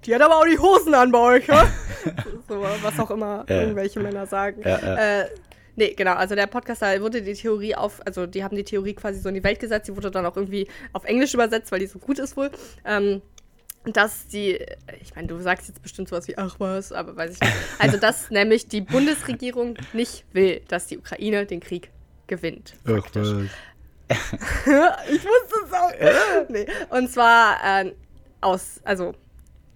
die 0.05 0.15
hat 0.15 0.23
aber 0.23 0.39
auch 0.39 0.47
die 0.47 0.59
Hosen 0.59 0.95
an 0.95 1.13
bei 1.13 1.19
euch, 1.19 1.49
ne? 1.49 1.71
so, 2.49 2.61
was 2.61 2.99
auch 2.99 3.11
immer 3.11 3.45
ja. 3.49 3.61
irgendwelche 3.61 4.01
Männer 4.01 4.27
sagen. 4.27 4.63
Ja, 4.65 4.79
ja. 4.79 5.21
Äh, 5.21 5.29
Nee, 5.77 5.95
genau. 5.95 6.15
Also 6.15 6.35
der 6.35 6.47
Podcast, 6.47 6.83
da 6.83 7.01
wurde 7.01 7.23
die 7.23 7.35
Theorie 7.35 7.75
auf, 7.75 8.05
also 8.07 8.27
die 8.27 8.45
haben 8.45 8.57
die 8.57 8.65
Theorie 8.65 8.95
quasi 8.95 9.21
so 9.21 9.29
in 9.29 9.35
die 9.35 9.45
Welt 9.45 9.61
gesetzt. 9.61 9.89
Die 9.89 9.97
wurde 9.97 10.11
dann 10.11 10.27
auch 10.27 10.37
irgendwie 10.37 10.69
auf 10.93 11.05
Englisch 11.05 11.35
übersetzt, 11.35 11.73
weil 11.73 11.81
die 11.81 11.87
so 11.87 11.99
gut 11.99 12.19
ist 12.19 12.37
wohl. 12.37 12.51
Ähm, 12.85 13.23
dass 13.85 14.29
die, 14.29 14.65
ich 15.01 15.15
meine, 15.17 15.27
du 15.27 15.41
sagst 15.41 15.69
jetzt 15.69 15.83
bestimmt 15.83 16.09
sowas 16.09 16.29
wie, 16.29 16.39
ach 16.39 16.61
was, 16.61 16.93
aber 16.93 17.17
weiß 17.17 17.33
ich 17.35 17.41
nicht. 17.41 17.53
Also, 17.79 17.97
dass 17.97 18.31
nämlich 18.31 18.69
die 18.69 18.81
Bundesregierung 18.81 19.77
nicht 19.93 20.25
will, 20.33 20.61
dass 20.69 20.87
die 20.87 20.99
Ukraine 20.99 21.47
den 21.47 21.61
Krieg 21.61 21.91
gewinnt. 22.29 22.75
Ach 22.85 23.03
was. 23.13 23.29
ich 24.09 25.25
wusste 25.25 25.55
es 25.67 25.73
auch. 25.73 26.49
nee. 26.49 26.67
Und 26.91 27.11
zwar 27.11 27.57
äh, 27.65 27.93
aus, 28.41 28.81
also 28.85 29.15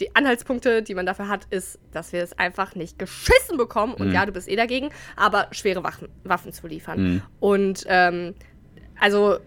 die 0.00 0.14
Anhaltspunkte, 0.14 0.82
die 0.82 0.94
man 0.94 1.06
dafür 1.06 1.28
hat, 1.28 1.46
ist, 1.50 1.78
dass 1.92 2.12
wir 2.12 2.22
es 2.22 2.38
einfach 2.38 2.74
nicht 2.74 2.98
geschissen 2.98 3.56
bekommen. 3.56 3.94
Und 3.94 4.08
mhm. 4.08 4.14
ja, 4.14 4.26
du 4.26 4.32
bist 4.32 4.48
eh 4.48 4.56
dagegen, 4.56 4.90
aber 5.16 5.48
schwere 5.52 5.82
Waffen, 5.82 6.08
Waffen 6.24 6.52
zu 6.52 6.66
liefern. 6.66 7.02
Mhm. 7.02 7.22
Und 7.40 7.84
ähm, 7.88 8.34
also 9.00 9.38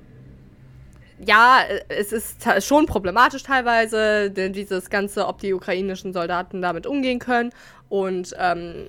ja, 1.25 1.59
es 1.89 2.11
ist 2.11 2.45
schon 2.65 2.85
problematisch 2.85 3.43
teilweise, 3.43 4.31
denn 4.31 4.53
dieses 4.53 4.89
Ganze, 4.89 5.27
ob 5.27 5.39
die 5.39 5.53
ukrainischen 5.53 6.13
Soldaten 6.13 6.61
damit 6.61 6.87
umgehen 6.87 7.19
können. 7.19 7.51
Und 7.89 8.35
ähm, 8.37 8.87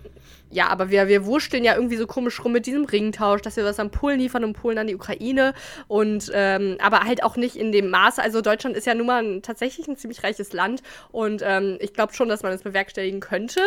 ja, 0.50 0.68
aber 0.68 0.90
wir, 0.90 1.08
wir 1.08 1.24
wurschteln 1.26 1.64
ja 1.64 1.74
irgendwie 1.74 1.96
so 1.96 2.06
komisch 2.06 2.44
rum 2.44 2.52
mit 2.52 2.66
diesem 2.66 2.84
Ringtausch, 2.84 3.40
dass 3.40 3.56
wir 3.56 3.64
was 3.64 3.78
an 3.78 3.90
Polen 3.90 4.18
liefern 4.18 4.44
und 4.44 4.52
Polen 4.52 4.78
an 4.78 4.88
die 4.88 4.94
Ukraine. 4.94 5.54
Und 5.88 6.30
ähm, 6.34 6.76
aber 6.80 7.00
halt 7.00 7.22
auch 7.22 7.36
nicht 7.36 7.56
in 7.56 7.72
dem 7.72 7.88
Maße. 7.90 8.22
Also 8.22 8.40
Deutschland 8.40 8.76
ist 8.76 8.86
ja 8.86 8.94
nun 8.94 9.06
mal 9.06 9.24
ein, 9.24 9.42
tatsächlich 9.42 9.86
ein 9.88 9.96
ziemlich 9.96 10.22
reiches 10.22 10.52
Land. 10.52 10.82
Und 11.12 11.42
ähm, 11.44 11.78
ich 11.80 11.94
glaube 11.94 12.12
schon, 12.14 12.28
dass 12.28 12.42
man 12.42 12.52
es 12.52 12.62
bewerkstelligen 12.62 13.20
könnte, 13.20 13.60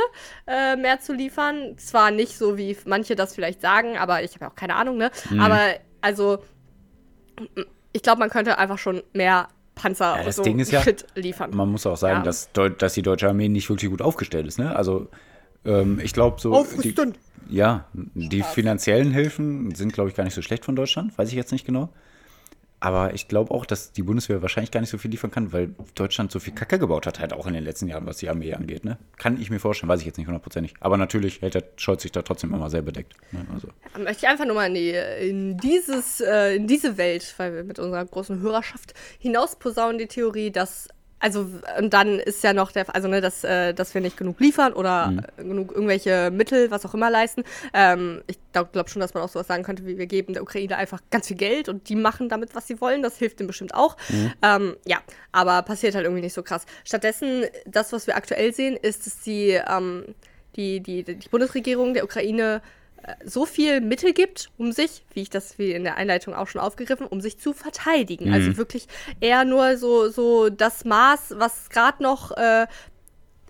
äh, 0.45 0.75
mehr 0.75 0.99
zu 0.99 1.13
liefern. 1.13 1.77
Zwar 1.77 2.11
nicht 2.11 2.37
so, 2.37 2.57
wie 2.57 2.77
manche 2.85 3.15
das 3.15 3.33
vielleicht 3.33 3.61
sagen, 3.61 3.97
aber 3.97 4.23
ich 4.23 4.35
habe 4.35 4.45
ja 4.45 4.51
auch 4.51 4.55
keine 4.55 4.75
Ahnung, 4.75 4.97
ne? 4.97 5.09
Mhm. 5.29 5.39
Aber 5.39 5.59
also, 6.01 6.39
ich 7.93 8.01
glaube, 8.01 8.19
man 8.19 8.29
könnte 8.29 8.57
einfach 8.57 8.77
schon 8.77 9.01
mehr 9.13 9.47
Panzer 9.75 10.17
ja, 10.17 10.23
das 10.23 10.35
so 10.35 10.43
Ding 10.43 10.59
ist 10.59 10.71
ja, 10.71 10.83
liefern. 11.15 11.51
Man 11.55 11.69
muss 11.69 11.85
auch 11.85 11.97
sagen, 11.97 12.19
ja. 12.19 12.23
dass, 12.23 12.49
dass 12.77 12.93
die 12.93 13.01
deutsche 13.01 13.27
Armee 13.27 13.49
nicht 13.49 13.69
wirklich 13.69 13.89
gut 13.89 14.01
aufgestellt 14.01 14.45
ist. 14.47 14.59
Ne? 14.59 14.75
Also 14.75 15.07
ähm, 15.65 15.99
ich 16.03 16.13
glaube 16.13 16.39
so. 16.39 16.65
Die, 16.83 16.95
ja, 17.49 17.85
die 17.93 18.43
finanziellen 18.43 19.11
Hilfen 19.11 19.73
sind, 19.75 19.93
glaube 19.93 20.09
ich, 20.09 20.15
gar 20.15 20.23
nicht 20.23 20.33
so 20.33 20.41
schlecht 20.41 20.65
von 20.65 20.75
Deutschland. 20.75 21.17
Weiß 21.17 21.29
ich 21.29 21.35
jetzt 21.35 21.51
nicht 21.51 21.65
genau. 21.65 21.89
Aber 22.83 23.13
ich 23.13 23.29
glaube 23.29 23.51
auch, 23.51 23.65
dass 23.65 23.93
die 23.93 24.03
Bundeswehr 24.03 24.41
wahrscheinlich 24.41 24.69
gar 24.69 24.81
nicht 24.81 24.89
so 24.89 24.97
viel 24.97 25.09
liefern 25.09 25.31
kann, 25.31 25.53
weil 25.53 25.73
Deutschland 25.95 26.33
so 26.33 26.41
viel 26.41 26.53
Kacke 26.53 26.77
gebaut 26.77 27.07
hat, 27.07 27.17
halt 27.17 27.31
auch 27.31 27.47
in 27.47 27.53
den 27.53 27.63
letzten 27.63 27.87
Jahren, 27.87 28.05
was 28.05 28.17
die 28.17 28.27
Armee 28.27 28.53
angeht. 28.53 28.83
Ne? 28.83 28.97
Kann 29.15 29.39
ich 29.39 29.49
mir 29.49 29.59
vorstellen, 29.59 29.87
weiß 29.87 30.01
ich 30.01 30.05
jetzt 30.05 30.17
nicht 30.17 30.27
hundertprozentig. 30.27 30.73
Aber 30.81 30.97
natürlich 30.97 31.41
hält 31.41 31.53
der 31.53 31.63
Scholz 31.77 32.01
sich 32.01 32.11
da 32.11 32.23
trotzdem 32.23 32.53
immer 32.53 32.69
sehr 32.69 32.81
bedeckt. 32.81 33.13
Ne? 33.31 33.45
Also. 33.53 33.69
Möchte 33.97 34.25
ich 34.25 34.27
einfach 34.27 34.45
nur 34.45 34.55
mal 34.55 34.65
in, 34.67 34.73
die, 34.73 34.89
in, 34.89 35.57
dieses, 35.59 36.19
äh, 36.19 36.57
in 36.57 36.67
diese 36.67 36.97
Welt, 36.97 37.33
weil 37.37 37.53
wir 37.53 37.63
mit 37.63 37.79
unserer 37.79 38.03
großen 38.03 38.41
Hörerschaft 38.41 38.93
hinaus 39.17 39.55
posaunen 39.55 39.97
die 39.97 40.07
Theorie, 40.07 40.51
dass 40.51 40.89
also 41.23 41.49
und 41.79 41.93
dann 41.93 42.19
ist 42.19 42.43
ja 42.43 42.51
noch 42.51 42.73
der, 42.73 42.93
also 42.93 43.07
ne, 43.07 43.21
dass, 43.21 43.45
äh, 43.45 43.73
dass 43.73 43.93
wir 43.93 44.01
nicht 44.01 44.17
genug 44.17 44.41
liefern 44.41 44.73
oder 44.73 45.07
mhm. 45.07 45.21
genug 45.37 45.71
irgendwelche 45.71 46.31
Mittel, 46.31 46.69
was 46.69 46.85
auch 46.85 46.93
immer 46.93 47.09
leisten. 47.09 47.45
Ähm, 47.73 48.21
ich 48.27 48.37
glaube 48.51 48.71
glaub 48.73 48.89
schon, 48.89 48.99
dass 48.99 49.13
man 49.13 49.23
auch 49.23 49.29
sowas 49.29 49.47
sagen 49.47 49.63
könnte, 49.63 49.85
wie 49.85 49.97
wir 49.97 50.05
geben 50.05 50.33
der 50.33 50.43
Ukraine 50.43 50.75
einfach 50.75 50.99
ganz 51.11 51.29
viel 51.29 51.37
Geld 51.37 51.69
und 51.69 51.87
die 51.87 51.95
machen 51.95 52.27
damit, 52.27 52.53
was 52.55 52.67
sie 52.67 52.81
wollen. 52.81 53.01
Das 53.01 53.17
hilft 53.17 53.39
dem 53.39 53.47
bestimmt 53.47 53.73
auch. 53.73 53.95
Mhm. 54.09 54.33
Ähm, 54.41 54.75
ja, 54.85 54.97
aber 55.31 55.61
passiert 55.61 55.95
halt 55.95 56.03
irgendwie 56.03 56.23
nicht 56.23 56.33
so 56.33 56.43
krass. 56.43 56.65
Stattdessen, 56.83 57.45
das, 57.65 57.93
was 57.93 58.05
wir 58.05 58.17
aktuell 58.17 58.53
sehen, 58.53 58.75
ist, 58.75 59.05
dass 59.05 59.21
die, 59.21 59.51
ähm, 59.65 60.03
die, 60.57 60.81
die, 60.81 61.05
die 61.05 61.29
Bundesregierung 61.29 61.93
der 61.93 62.03
Ukraine 62.03 62.61
so 63.25 63.45
viel 63.45 63.81
Mittel 63.81 64.13
gibt, 64.13 64.49
um 64.57 64.71
sich, 64.71 65.03
wie 65.13 65.21
ich 65.21 65.29
das 65.29 65.57
wie 65.57 65.71
in 65.71 65.83
der 65.83 65.97
Einleitung 65.97 66.33
auch 66.33 66.47
schon 66.47 66.61
aufgegriffen, 66.61 67.05
um 67.05 67.21
sich 67.21 67.37
zu 67.37 67.53
verteidigen. 67.53 68.27
Mhm. 68.27 68.33
Also 68.33 68.57
wirklich 68.57 68.87
eher 69.19 69.45
nur 69.45 69.77
so, 69.77 70.09
so 70.09 70.49
das 70.49 70.85
Maß, 70.85 71.35
was 71.37 71.69
gerade 71.69 72.01
noch 72.01 72.31
äh, 72.31 72.67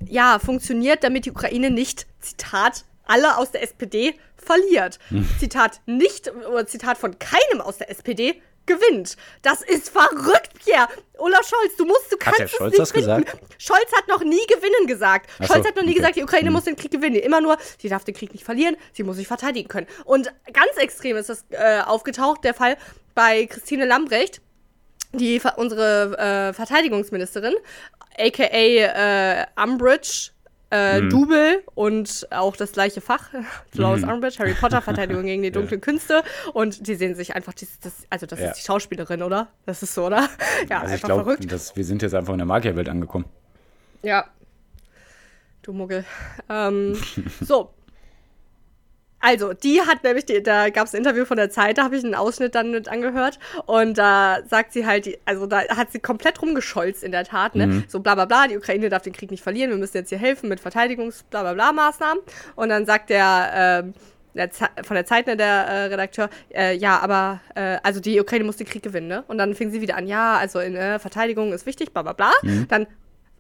ja, 0.08 0.40
funktioniert, 0.40 1.04
damit 1.04 1.26
die 1.26 1.32
Ukraine 1.32 1.70
nicht, 1.70 2.08
Zitat, 2.20 2.86
alle 3.06 3.38
aus 3.38 3.52
der 3.52 3.64
SPD 3.64 4.16
verliert. 4.38 5.00
Hm. 5.10 5.28
Zitat 5.40 5.82
nicht, 5.86 6.32
oder 6.32 6.66
Zitat 6.66 6.98
von 6.98 7.18
keinem 7.20 7.62
aus 7.62 7.78
der 7.78 7.90
SPD 7.90 8.42
gewinnt. 8.66 9.18
Das 9.42 9.62
ist 9.62 9.90
verrückt, 9.90 10.52
Pierre. 10.64 10.88
Olaf 11.18 11.48
Scholz, 11.48 11.76
du 11.78 11.86
musst, 11.86 12.12
du 12.12 12.18
kannst 12.18 12.40
der 12.40 12.46
es 12.46 12.52
Scholz 12.52 12.72
nicht 12.72 12.80
das 12.82 12.92
finden. 12.92 13.24
gesagt? 13.24 13.38
Scholz 13.58 13.92
hat 13.96 14.08
noch 14.08 14.24
nie 14.24 14.46
gewinnen 14.48 14.88
gesagt. 14.88 15.30
Ach 15.40 15.48
Scholz 15.48 15.64
so, 15.64 15.70
hat 15.70 15.76
noch 15.76 15.84
nie 15.84 15.90
okay. 15.90 16.00
gesagt, 16.00 16.16
die 16.16 16.24
Ukraine 16.24 16.48
Hm. 16.48 16.54
muss 16.54 16.64
den 16.66 16.76
Krieg 16.76 16.92
gewinnen. 16.92 17.16
Immer 17.16 17.42
nur, 17.42 17.58
sie 17.80 17.90
darf 17.90 18.04
den 18.04 18.14
Krieg 18.16 18.32
nicht 18.34 18.44
verlieren, 18.44 18.76
sie 18.94 19.04
muss 19.04 19.18
sich 19.18 19.28
verteidigen 19.28 19.68
können. 19.68 19.88
Und 20.06 20.34
ganz 20.52 20.76
extrem 20.78 21.18
ist 21.18 21.30
das 21.30 21.46
äh, 21.52 21.82
aufgetaucht, 21.82 22.44
der 22.44 22.54
Fall 22.54 22.78
bei 23.16 23.46
Christine 23.46 23.86
Lambrecht 23.86 24.42
die 25.14 25.40
unsere 25.58 26.18
äh, 26.18 26.54
Verteidigungsministerin, 26.54 27.54
aka 28.18 28.44
äh, 28.44 29.46
Umbridge, 29.62 30.32
äh, 30.74 31.02
Mhm. 31.02 31.10
Double 31.12 31.64
und 31.76 32.28
auch 32.32 32.56
das 32.56 32.72
gleiche 32.72 33.00
Fach, 33.00 33.30
Dolores 33.76 34.02
Mhm. 34.02 34.10
Umbridge, 34.10 34.40
Harry 34.40 34.54
Potter, 34.56 34.82
Verteidigung 34.82 35.24
gegen 35.26 35.44
die 35.44 35.52
dunklen 35.60 35.80
Künste 35.82 36.24
und 36.54 36.88
die 36.88 36.96
sehen 36.96 37.14
sich 37.16 37.36
einfach, 37.36 37.54
das, 37.54 37.80
das, 37.80 37.94
also 38.10 38.26
das 38.26 38.40
Ja. 38.40 38.48
ist 38.50 38.58
die 38.60 38.66
Schauspielerin, 38.66 39.22
oder? 39.22 39.50
Das 39.68 39.84
ist 39.84 39.94
so, 39.94 40.06
oder? 40.08 40.28
Ja, 40.70 40.80
Also 40.82 40.88
ich 40.88 40.94
einfach 41.04 41.08
glaube, 41.10 41.24
verrückt. 41.38 41.76
wir 41.76 41.86
sind 41.86 42.02
jetzt 42.02 42.16
einfach 42.16 42.34
in 42.34 42.40
der 42.40 42.48
Magierwelt 42.48 42.90
angekommen. 42.90 43.26
Ja. 44.02 44.26
Du 45.62 45.72
Muggel. 45.74 46.04
Ähm, 46.50 46.98
so. 47.40 47.70
Also, 49.24 49.54
die 49.54 49.82
hat 49.82 50.04
nämlich, 50.04 50.26
die, 50.26 50.44
da 50.44 50.70
gab 50.70 50.86
es 50.88 50.94
ein 50.94 50.98
Interview 50.98 51.24
von 51.24 51.38
der 51.38 51.50
Zeit, 51.50 51.78
da 51.78 51.86
habe 51.86 51.96
ich 51.96 52.04
einen 52.04 52.14
Ausschnitt 52.14 52.56
dann 52.56 52.72
mit 52.72 52.90
angehört. 52.90 53.40
Und 53.66 53.98
da 53.98 54.40
sagt 54.50 54.74
sie 54.74 54.86
halt, 54.86 55.06
die, 55.06 55.18
also 55.24 55.48
da 55.48 55.62
hat 55.78 55.94
sie 55.94 56.00
komplett 56.00 56.42
rumgescholzt 56.42 57.04
in 57.04 57.14
der 57.14 57.24
Tat, 57.24 57.56
ne? 57.56 57.84
So 57.88 58.02
bla 58.02 58.16
bla 58.16 58.26
bla, 58.26 58.48
die 58.48 58.58
Ukraine 58.58 58.90
darf 58.90 59.04
den 59.04 59.14
Krieg 59.14 59.32
nicht 59.32 59.42
verlieren, 59.42 59.72
wir 59.72 59.78
müssen 59.78 59.96
jetzt 59.96 60.10
hier 60.10 60.18
helfen 60.18 60.50
mit 60.50 60.60
Verteidigungs 60.60 61.24
bla 61.24 61.42
bla 61.42 61.54
bla 61.54 61.72
Maßnahmen. 61.72 62.22
Und 62.58 62.68
dann 62.68 62.86
sagt 62.86 63.10
der, 63.10 63.84
ähm, 63.86 63.94
der 64.34 64.50
von 64.84 64.96
der 64.96 65.06
Zeit, 65.06 65.28
ne, 65.28 65.38
der 65.38 65.48
äh, 65.48 65.84
Redakteur, 65.86 66.30
äh, 66.54 66.76
ja, 66.76 67.00
aber, 67.00 67.40
äh, 67.56 67.78
also 67.82 68.02
die 68.02 68.20
Ukraine 68.20 68.44
muss 68.44 68.58
den 68.58 68.68
Krieg 68.68 68.84
gewinnen, 68.84 69.08
ne? 69.08 69.24
Und 69.30 69.38
dann 69.38 69.56
fing 69.56 69.72
sie 69.72 69.80
wieder 69.80 69.96
an, 69.96 70.06
ja, 70.06 70.36
also 70.36 70.60
in 70.60 70.76
äh, 70.76 71.00
Verteidigung 71.00 71.54
ist 71.54 71.66
wichtig, 71.66 71.94
bla 71.94 72.02
bla 72.02 72.12
bla. 72.12 72.32
Dann 72.68 72.88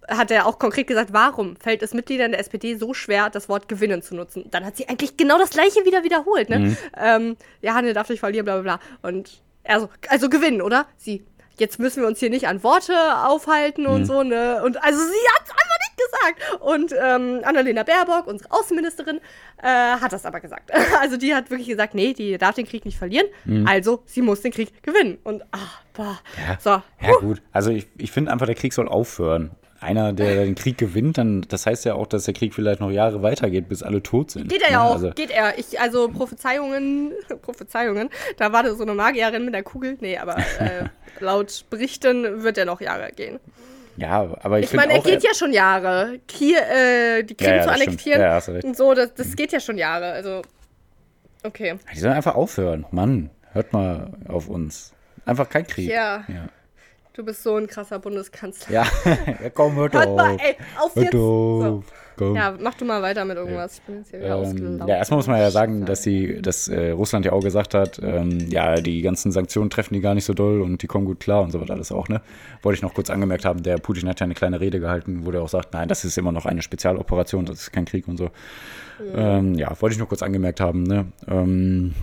hat 0.07 0.31
er 0.31 0.45
auch 0.45 0.59
konkret 0.59 0.87
gesagt, 0.87 1.13
warum 1.13 1.55
fällt 1.55 1.81
es 1.83 1.93
Mitgliedern 1.93 2.31
der 2.31 2.39
SPD 2.39 2.75
so 2.75 2.93
schwer, 2.93 3.29
das 3.29 3.49
Wort 3.49 3.67
gewinnen 3.67 4.01
zu 4.01 4.15
nutzen? 4.15 4.45
Dann 4.51 4.65
hat 4.65 4.77
sie 4.77 4.87
eigentlich 4.89 5.17
genau 5.17 5.37
das 5.37 5.49
gleiche 5.51 5.85
wieder 5.85 6.03
wiederholt, 6.03 6.49
ne? 6.49 6.75
Ähm, 6.97 7.37
ja, 7.61 7.73
Hanne 7.73 7.93
darf 7.93 8.09
nicht 8.09 8.19
verlieren, 8.19 8.45
bla 8.45 8.59
bla 8.59 8.77
bla. 8.77 9.09
Und 9.09 9.41
er 9.63 9.79
so, 9.79 9.89
also 10.09 10.29
gewinnen, 10.29 10.61
oder? 10.61 10.85
Sie, 10.97 11.23
jetzt 11.57 11.79
müssen 11.79 12.01
wir 12.01 12.07
uns 12.07 12.19
hier 12.19 12.29
nicht 12.29 12.47
an 12.47 12.63
Worte 12.63 12.93
aufhalten 13.25 13.85
und 13.87 14.05
so, 14.05 14.23
ne? 14.23 14.61
Und 14.63 14.83
also 14.83 14.99
sie 14.99 15.27
hat 15.35 15.43
es 15.45 15.51
einfach 15.51 15.77
nicht 15.79 15.97
gesagt. 15.97 16.61
Und 16.61 16.93
ähm, 17.01 17.41
Annalena 17.43 17.83
Baerbock, 17.83 18.27
unsere 18.27 18.51
Außenministerin, 18.51 19.19
äh, 19.61 19.67
hat 19.67 20.11
das 20.13 20.25
aber 20.25 20.39
gesagt. 20.39 20.71
Also 20.99 21.17
die 21.17 21.33
hat 21.35 21.49
wirklich 21.49 21.67
gesagt, 21.67 21.95
nee, 21.95 22.13
die 22.13 22.37
darf 22.37 22.55
den 22.55 22.65
Krieg 22.67 22.85
nicht 22.85 22.97
verlieren, 22.97 23.27
also 23.65 24.03
sie 24.05 24.21
muss 24.21 24.41
den 24.41 24.51
Krieg 24.51 24.83
gewinnen. 24.83 25.17
Und, 25.23 25.43
ah, 25.51 25.57
boah. 25.93 26.19
Ja, 26.37 26.57
So, 26.59 26.69
ja 27.05 27.15
gut. 27.19 27.41
Also 27.51 27.71
ich, 27.71 27.87
ich 27.97 28.11
finde 28.11 28.31
einfach, 28.31 28.45
der 28.45 28.55
Krieg 28.55 28.73
soll 28.73 28.87
aufhören. 28.87 29.51
Einer, 29.83 30.13
der 30.13 30.45
den 30.45 30.55
Krieg 30.55 30.77
gewinnt, 30.77 31.17
dann, 31.17 31.41
das 31.49 31.65
heißt 31.65 31.85
ja 31.85 31.93
auch, 31.95 32.07
dass 32.07 32.23
der 32.25 32.33
Krieg 32.33 32.53
vielleicht 32.53 32.79
noch 32.79 32.89
Jahre 32.91 33.21
weitergeht, 33.21 33.67
bis 33.69 33.83
alle 33.83 34.01
tot 34.01 34.31
sind. 34.31 34.49
Geht 34.49 34.61
er 34.63 34.71
ja 34.71 34.77
Ne? 34.79 34.83
auch, 34.89 34.93
Also, 34.93 35.11
geht 35.11 35.29
er. 35.31 35.57
Ich, 35.59 35.79
also 35.79 36.07
Prophezeiungen, 36.09 37.11
Prophezeiungen, 37.41 38.09
da 38.37 38.51
war 38.51 38.63
da 38.63 38.73
so 38.75 38.83
eine 38.83 38.93
Magierin 38.93 39.45
mit 39.45 39.53
der 39.53 39.63
Kugel. 39.63 39.97
Nee, 39.99 40.17
aber 40.17 40.37
äh, 40.37 40.85
laut 41.19 41.65
Berichten 41.69 42.43
wird 42.43 42.57
er 42.57 42.65
noch 42.65 42.81
Jahre 42.81 43.11
gehen. 43.15 43.39
ja, 43.97 44.35
aber 44.41 44.59
ich, 44.59 44.65
Ich 44.65 44.73
meine, 44.73 44.93
er 44.93 44.99
auch, 44.99 45.03
geht 45.03 45.23
ja 45.23 45.33
schon 45.33 45.53
Jahre. 45.53 46.19
Hier, 46.31 46.59
äh, 46.59 47.23
die 47.23 47.35
Krim 47.35 47.49
Ja, 47.49 47.55
ja, 47.57 47.63
zu 47.63 47.71
annektieren 47.71 48.21
Ja, 48.21 48.41
und 48.63 48.75
so, 48.77 48.93
das, 48.93 49.13
das 49.13 49.35
geht 49.35 49.51
ja 49.51 49.59
schon 49.59 49.77
Jahre. 49.77 50.11
Also, 50.13 50.41
okay. 51.43 51.75
Die 51.93 51.99
sollen 51.99 52.13
einfach 52.13 52.35
aufhören. 52.35 52.85
Mann, 52.91 53.29
hört 53.51 53.73
mal 53.73 54.11
auf 54.27 54.47
uns. 54.47 54.93
Einfach 55.25 55.47
kein 55.49 55.65
Krieg. 55.67 55.89
Ja. 55.89 56.23
Du 57.13 57.23
bist 57.23 57.43
so 57.43 57.55
ein 57.57 57.67
krasser 57.67 57.99
Bundeskanzler. 57.99 58.73
ja. 58.73 58.83
ja 59.43 59.49
komm, 59.53 59.75
hört 59.75 59.93
Hört 59.93 60.07
auf. 60.07 60.15
mal, 60.17 60.35
ey, 60.39 60.55
auf 60.79 60.95
Hört 60.95 61.05
jetzt. 61.05 61.13
So. 61.13 61.83
Ja, 62.35 62.55
mach 62.59 62.75
du 62.75 62.85
mal 62.85 63.01
weiter 63.01 63.25
mit 63.25 63.37
irgendwas. 63.37 63.75
Ich 63.75 63.81
bin 63.81 63.97
jetzt 63.97 64.11
hier 64.11 64.19
wieder 64.19 64.35
Ähm, 64.35 64.41
ausgelaufen. 64.41 64.87
ja, 64.87 64.95
erstmal 64.97 65.17
muss 65.17 65.27
man 65.27 65.39
ja 65.39 65.49
sagen, 65.49 65.85
dass 65.85 66.03
sie, 66.03 66.41
dass 66.43 66.67
äh, 66.67 66.91
Russland 66.91 67.25
ja 67.25 67.31
auch 67.33 67.41
gesagt 67.41 67.73
hat, 67.73 67.99
ähm, 68.03 68.37
ja, 68.49 68.75
die 68.81 69.01
ganzen 69.01 69.31
Sanktionen 69.31 69.71
treffen 69.71 69.95
die 69.95 69.99
gar 69.99 70.13
nicht 70.13 70.25
so 70.25 70.33
doll 70.35 70.61
und 70.61 70.83
die 70.83 70.87
kommen 70.87 71.05
gut 71.05 71.19
klar 71.19 71.41
und 71.41 71.51
so 71.51 71.59
weiter 71.59 71.73
alles 71.73 71.91
auch, 71.91 72.07
ne? 72.09 72.21
Wollte 72.61 72.75
ich 72.77 72.81
noch 72.83 72.93
kurz 72.93 73.09
angemerkt 73.09 73.45
haben, 73.45 73.63
der 73.63 73.77
Putin 73.77 74.07
hat 74.07 74.19
ja 74.19 74.25
eine 74.25 74.35
kleine 74.35 74.59
Rede 74.59 74.79
gehalten, 74.79 75.25
wo 75.25 75.31
der 75.31 75.41
auch 75.41 75.49
sagt, 75.49 75.73
nein, 75.73 75.87
das 75.87 76.05
ist 76.05 76.15
immer 76.19 76.31
noch 76.31 76.45
eine 76.45 76.61
Spezialoperation, 76.61 77.45
das 77.45 77.61
ist 77.61 77.71
kein 77.73 77.85
Krieg 77.85 78.07
und 78.07 78.17
so. 78.17 78.29
Ähm, 79.15 79.55
ja, 79.55 79.69
wollte 79.81 79.93
ich 79.93 79.99
nur 79.99 80.07
kurz 80.07 80.21
angemerkt 80.21 80.59
haben, 80.59 80.83
ne? 80.83 81.07
Ähm, 81.27 81.93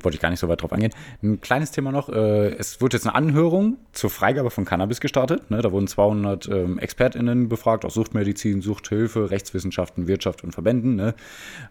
wollte 0.00 0.16
ich 0.16 0.20
gar 0.20 0.30
nicht 0.30 0.40
so 0.40 0.48
weit 0.48 0.62
drauf 0.62 0.72
eingehen. 0.72 0.92
Ein 1.22 1.40
kleines 1.40 1.70
Thema 1.70 1.92
noch. 1.92 2.08
Äh, 2.08 2.54
es 2.56 2.80
wird 2.80 2.92
jetzt 2.92 3.06
eine 3.06 3.14
Anhörung 3.14 3.78
zur 3.92 4.10
Freigabe 4.10 4.50
von 4.50 4.64
Cannabis 4.64 5.00
gestartet. 5.00 5.50
Ne? 5.50 5.62
Da 5.62 5.72
wurden 5.72 5.86
200 5.86 6.48
ähm, 6.48 6.78
ExpertInnen 6.78 7.48
befragt 7.48 7.84
aus 7.84 7.94
Suchtmedizin, 7.94 8.62
Suchthilfe, 8.62 9.30
Rechtswissenschaften, 9.30 10.06
Wirtschaft 10.06 10.44
und 10.44 10.52
Verbänden. 10.52 10.96
Ne? 10.96 11.14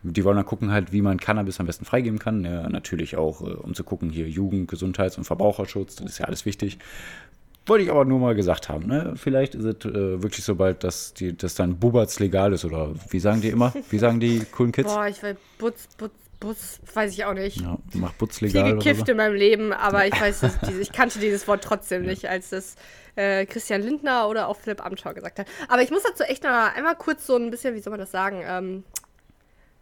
Die 0.04 0.24
wollen 0.24 0.38
dann 0.38 0.46
gucken 0.46 0.72
halt, 0.72 0.92
wie 0.92 1.02
man 1.02 1.20
Cannabis 1.20 1.60
am 1.60 1.66
besten 1.66 1.86
freigeben 1.86 2.20
kann. 2.20 2.44
Ja, 2.44 2.70
natürlich 2.70 3.18
auch, 3.18 3.42
äh, 3.42 3.54
um 3.54 3.74
zu 3.74 3.84
gucken, 3.84 4.10
hier 4.10 4.28
Jugend, 4.28 4.70
Gesundheits- 4.70 5.18
und 5.18 5.24
Verbraucherschutz. 5.24 5.96
Das 5.96 6.06
ist 6.06 6.18
ja 6.20 6.26
alles 6.26 6.46
wichtig. 6.46 6.80
Wollte 7.68 7.84
ich 7.84 7.90
aber 7.90 8.06
nur 8.06 8.20
mal 8.20 8.36
gesagt 8.36 8.70
haben. 8.70 8.86
Ne? 8.86 9.14
Vielleicht 9.16 9.56
ist 9.56 9.66
es 9.66 9.86
äh, 9.86 10.22
wirklich 10.22 10.44
so 10.44 10.54
bald, 10.56 10.84
dass, 10.84 11.16
die, 11.16 11.36
dass 11.36 11.56
dann 11.56 11.80
Bubatz 11.80 12.20
legal 12.20 12.54
ist. 12.54 12.64
Oder 12.64 12.94
wie 13.10 13.20
sagen 13.20 13.42
die 13.42 13.50
immer? 13.50 13.74
Wie 13.90 13.98
sagen 13.98 14.20
die 14.20 14.44
coolen 14.52 14.72
Kids? 14.72 14.94
Boah, 14.94 15.08
ich 15.08 15.22
will 15.24 15.36
Butz, 15.58 15.88
Butz, 15.98 16.14
Butz, 16.40 16.80
weiß 16.94 17.14
ich 17.14 17.26
auch 17.26 17.34
nicht. 17.34 17.62
Ja, 17.62 17.78
mach 17.94 18.14
Butz 18.14 18.40
viel 18.40 18.50
legal 18.50 18.74
oder 18.74 18.76
gekifft 18.76 19.06
so. 19.06 19.12
in 19.12 19.18
meinem 19.18 19.36
Leben, 19.36 19.74
aber 19.74 20.06
ich 20.06 20.20
weiß, 20.20 20.42
dass 20.42 20.58
ich 20.80 20.92
kannte 20.92 21.20
dieses 21.20 21.48
Wort 21.48 21.64
trotzdem 21.64 22.04
nicht, 22.04 22.28
als 22.30 22.50
das 22.50 22.76
äh, 23.16 23.46
Christian 23.46 23.82
Lindner 23.82 24.28
oder 24.28 24.48
auch 24.48 24.58
Philipp 24.58 24.86
Amthor 24.86 25.14
gesagt 25.14 25.40
hat. 25.40 25.48
Aber 25.68 25.82
ich 25.82 25.92
muss 25.92 26.04
dazu 26.04 26.24
echt 26.24 26.44
noch 26.44 26.76
einmal 26.76 26.96
kurz 26.96 27.26
so 27.26 27.36
ein 27.36 27.50
bisschen, 27.50 27.76
wie 27.76 27.80
soll 27.80 27.92
man 27.92 28.00
das 28.00 28.12
sagen, 28.12 28.44
ähm, 28.46 28.84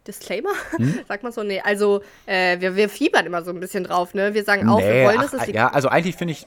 Disclaimer? 0.06 0.50
Hm? 0.76 1.00
Sagt 1.08 1.22
man 1.22 1.32
so? 1.32 1.42
Nee, 1.42 1.60
also 1.60 2.02
äh, 2.26 2.60
wir, 2.60 2.76
wir 2.76 2.88
fiebern 2.88 3.26
immer 3.26 3.42
so 3.42 3.50
ein 3.50 3.60
bisschen 3.60 3.84
drauf, 3.84 4.14
ne? 4.14 4.34
Wir 4.34 4.44
sagen 4.44 4.68
auch, 4.68 4.80
wir 4.80 5.06
wollen, 5.06 5.20
dass 5.20 5.34
ach, 5.34 5.48
es 5.48 5.54
ja, 5.54 5.68
also 5.68 5.88
eigentlich 5.88 6.16
finde 6.16 6.32
ich, 6.32 6.46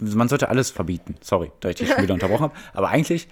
man 0.00 0.28
sollte 0.28 0.48
alles 0.48 0.70
verbieten. 0.70 1.16
Sorry, 1.20 1.50
dass 1.60 1.70
ich 1.70 1.76
dich 1.78 1.88
schon 1.90 2.02
wieder 2.02 2.14
unterbrochen 2.14 2.44
habe. 2.44 2.54
Aber 2.72 2.88
eigentlich 2.88 3.28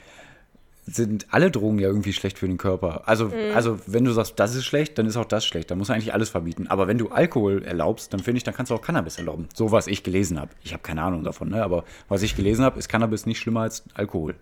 sind 0.94 1.26
alle 1.31 1.50
Drogen 1.50 1.78
ja 1.78 1.88
irgendwie 1.88 2.12
schlecht 2.12 2.38
für 2.38 2.46
den 2.46 2.59
Körper. 2.59 3.02
Also, 3.09 3.26
Mhm. 3.26 3.55
also 3.55 3.78
wenn 3.87 4.05
du 4.05 4.12
sagst, 4.12 4.38
das 4.38 4.55
ist 4.55 4.64
schlecht, 4.66 4.98
dann 4.98 5.07
ist 5.07 5.16
auch 5.16 5.24
das 5.24 5.46
schlecht. 5.46 5.70
Dann 5.70 5.78
muss 5.78 5.88
man 5.88 5.94
eigentlich 5.96 6.12
alles 6.12 6.28
verbieten. 6.28 6.66
Aber 6.68 6.87
wenn 6.87 6.98
du 6.98 7.09
Alkohol 7.09 7.62
erlaubst, 7.64 8.12
dann 8.12 8.20
finde 8.20 8.37
ich, 8.38 8.44
dann 8.44 8.55
kannst 8.55 8.70
du 8.70 8.74
auch 8.74 8.83
Cannabis 8.83 9.16
erlauben. 9.16 9.48
So 9.55 9.72
was 9.72 9.87
ich 9.87 10.02
gelesen 10.02 10.38
habe. 10.38 10.50
Ich 10.62 10.72
habe 10.72 10.83
keine 10.83 11.02
Ahnung 11.02 11.24
davon, 11.24 11.48
ne? 11.48 11.62
aber 11.64 11.85
was 12.09 12.22
ich 12.22 12.37
gelesen 12.37 12.64
habe, 12.64 12.78
ist 12.78 12.88
Cannabis 12.88 13.24
nicht 13.26 13.38
schlimmer 13.38 13.61
als 13.62 13.85
Alkohol. 13.94 14.35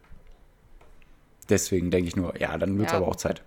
Deswegen 1.48 1.90
denke 1.90 2.08
ich 2.08 2.16
nur, 2.16 2.38
ja, 2.40 2.56
dann 2.58 2.76
wird 2.78 2.86
es 2.88 2.92
Ja. 2.92 2.98
aber 2.98 3.08
auch 3.08 3.16
Zeit. 3.16 3.42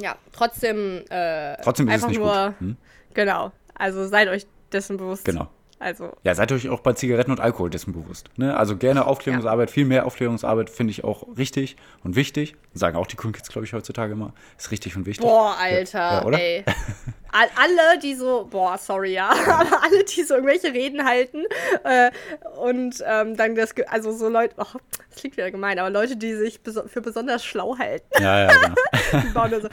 Ja, 0.00 0.16
trotzdem, 0.32 1.02
äh, 1.08 1.56
Trotzdem 1.62 1.88
ist 1.88 1.94
es 1.94 2.04
einfach 2.04 2.08
nicht 2.08 2.18
nur, 2.18 2.46
gut. 2.48 2.60
Hm? 2.60 2.76
genau. 3.14 3.52
Also 3.74 4.06
seid 4.06 4.28
euch 4.28 4.46
dessen 4.72 4.96
bewusst. 4.96 5.24
Genau. 5.24 5.48
Also, 5.78 6.10
Ja, 6.24 6.34
seid 6.34 6.50
euch 6.52 6.68
auch 6.70 6.80
bei 6.80 6.94
Zigaretten 6.94 7.30
und 7.30 7.40
Alkohol 7.40 7.68
dessen 7.68 7.92
bewusst. 7.92 8.30
Ne? 8.36 8.56
Also 8.56 8.76
gerne 8.76 9.06
Aufklärungsarbeit, 9.06 9.70
viel 9.70 9.84
mehr 9.84 10.06
Aufklärungsarbeit 10.06 10.70
finde 10.70 10.90
ich 10.92 11.04
auch 11.04 11.26
richtig 11.36 11.76
und 12.02 12.16
wichtig. 12.16 12.56
Sagen 12.72 12.96
auch 12.96 13.06
die 13.06 13.16
coolen 13.16 13.34
Kids, 13.34 13.50
glaube 13.50 13.66
ich, 13.66 13.74
heutzutage 13.74 14.12
immer. 14.14 14.32
Ist 14.56 14.70
richtig 14.70 14.96
und 14.96 15.04
wichtig. 15.04 15.26
boah, 15.26 15.54
Alter, 15.58 15.98
Ja, 15.98 16.24
oder? 16.24 16.40
ey. 16.40 16.64
All, 17.32 17.48
alle, 17.56 17.98
die 17.98 18.14
so, 18.14 18.46
boah, 18.50 18.78
sorry, 18.78 19.12
ja, 19.12 19.28
aber 19.48 19.82
alle, 19.82 20.04
die 20.04 20.22
so 20.22 20.34
irgendwelche 20.36 20.72
Reden 20.72 21.04
halten 21.04 21.42
äh, 21.84 22.10
und 22.58 23.04
ähm, 23.06 23.36
dann 23.36 23.54
das, 23.54 23.74
also 23.88 24.12
so 24.12 24.30
Leute, 24.30 24.54
oh, 24.56 24.64
das 25.10 25.18
klingt 25.20 25.36
wieder 25.36 25.50
gemein, 25.50 25.78
aber 25.78 25.90
Leute, 25.90 26.16
die 26.16 26.34
sich 26.34 26.62
beso 26.62 26.88
für 26.88 27.02
besonders 27.02 27.44
schlau 27.44 27.76
halten, 27.76 28.06
Ja, 28.22 28.44
ja, 28.50 28.74
genau. 29.20 29.60
so, 29.60 29.68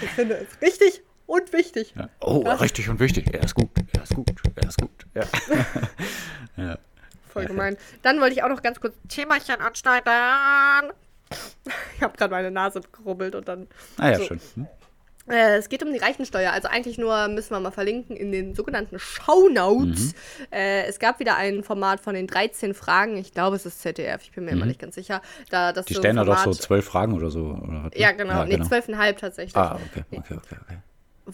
ich 0.00 0.10
finde 0.10 0.34
es 0.36 0.62
richtig 0.62 1.02
und 1.30 1.52
wichtig. 1.52 1.94
Ja. 1.96 2.08
Oh, 2.20 2.38
richtig 2.40 2.88
und 2.88 2.98
wichtig. 3.00 3.32
Er 3.32 3.42
ist 3.44 3.54
gut, 3.54 3.70
er 3.94 4.02
ist 4.02 4.14
gut, 4.14 4.30
er 4.56 4.68
ist 4.68 4.78
gut. 4.80 4.90
Ja. 5.14 5.22
ja. 6.56 6.78
Voll 7.32 7.46
gemein. 7.46 7.76
Dann 8.02 8.20
wollte 8.20 8.34
ich 8.34 8.42
auch 8.42 8.48
noch 8.48 8.62
ganz 8.62 8.80
kurz 8.80 8.96
ein 9.04 9.08
Themachen 9.08 9.60
anschneiden. 9.60 10.92
Ich 11.96 12.02
habe 12.02 12.16
gerade 12.16 12.32
meine 12.32 12.50
Nase 12.50 12.80
gerubbelt 12.90 13.36
und 13.36 13.46
dann. 13.46 13.68
Ah 13.98 14.08
ja, 14.10 14.16
so. 14.18 14.24
schön. 14.24 14.40
Hm? 14.56 14.66
Äh, 15.28 15.58
es 15.58 15.68
geht 15.68 15.80
um 15.84 15.92
die 15.92 15.98
Reichensteuer. 15.98 16.50
Also 16.52 16.66
eigentlich 16.66 16.98
nur 16.98 17.28
müssen 17.28 17.50
wir 17.50 17.60
mal 17.60 17.70
verlinken 17.70 18.16
in 18.16 18.32
den 18.32 18.56
sogenannten 18.56 18.98
Shownotes. 18.98 20.06
Mhm. 20.06 20.46
Äh, 20.50 20.86
es 20.86 20.98
gab 20.98 21.20
wieder 21.20 21.36
ein 21.36 21.62
Format 21.62 22.00
von 22.00 22.14
den 22.14 22.26
13 22.26 22.74
Fragen. 22.74 23.16
Ich 23.16 23.32
glaube, 23.32 23.54
es 23.54 23.64
ist 23.64 23.80
ZDF. 23.80 24.22
Ich 24.24 24.32
bin 24.32 24.44
mir 24.46 24.50
immer 24.52 24.66
nicht 24.66 24.80
ganz 24.80 24.96
sicher. 24.96 25.22
Da, 25.50 25.72
das 25.72 25.84
Mhm. 25.84 25.88
Die 25.88 25.94
so 25.94 26.00
stellen 26.00 26.16
da 26.16 26.24
doch 26.24 26.36
so 26.38 26.42
Format- 26.44 26.62
zwölf 26.62 26.84
Fragen 26.84 27.12
oder 27.12 27.30
so. 27.30 27.42
Oder? 27.62 27.90
Ja, 27.94 28.10
genau. 28.10 28.44
nee, 28.44 28.60
zwölfeinhalb 28.60 29.18
tatsächlich. 29.18 29.54
Ah, 29.56 29.76
okay, 29.92 30.04
okay, 30.10 30.34
okay, 30.34 30.56
okay. 30.64 30.78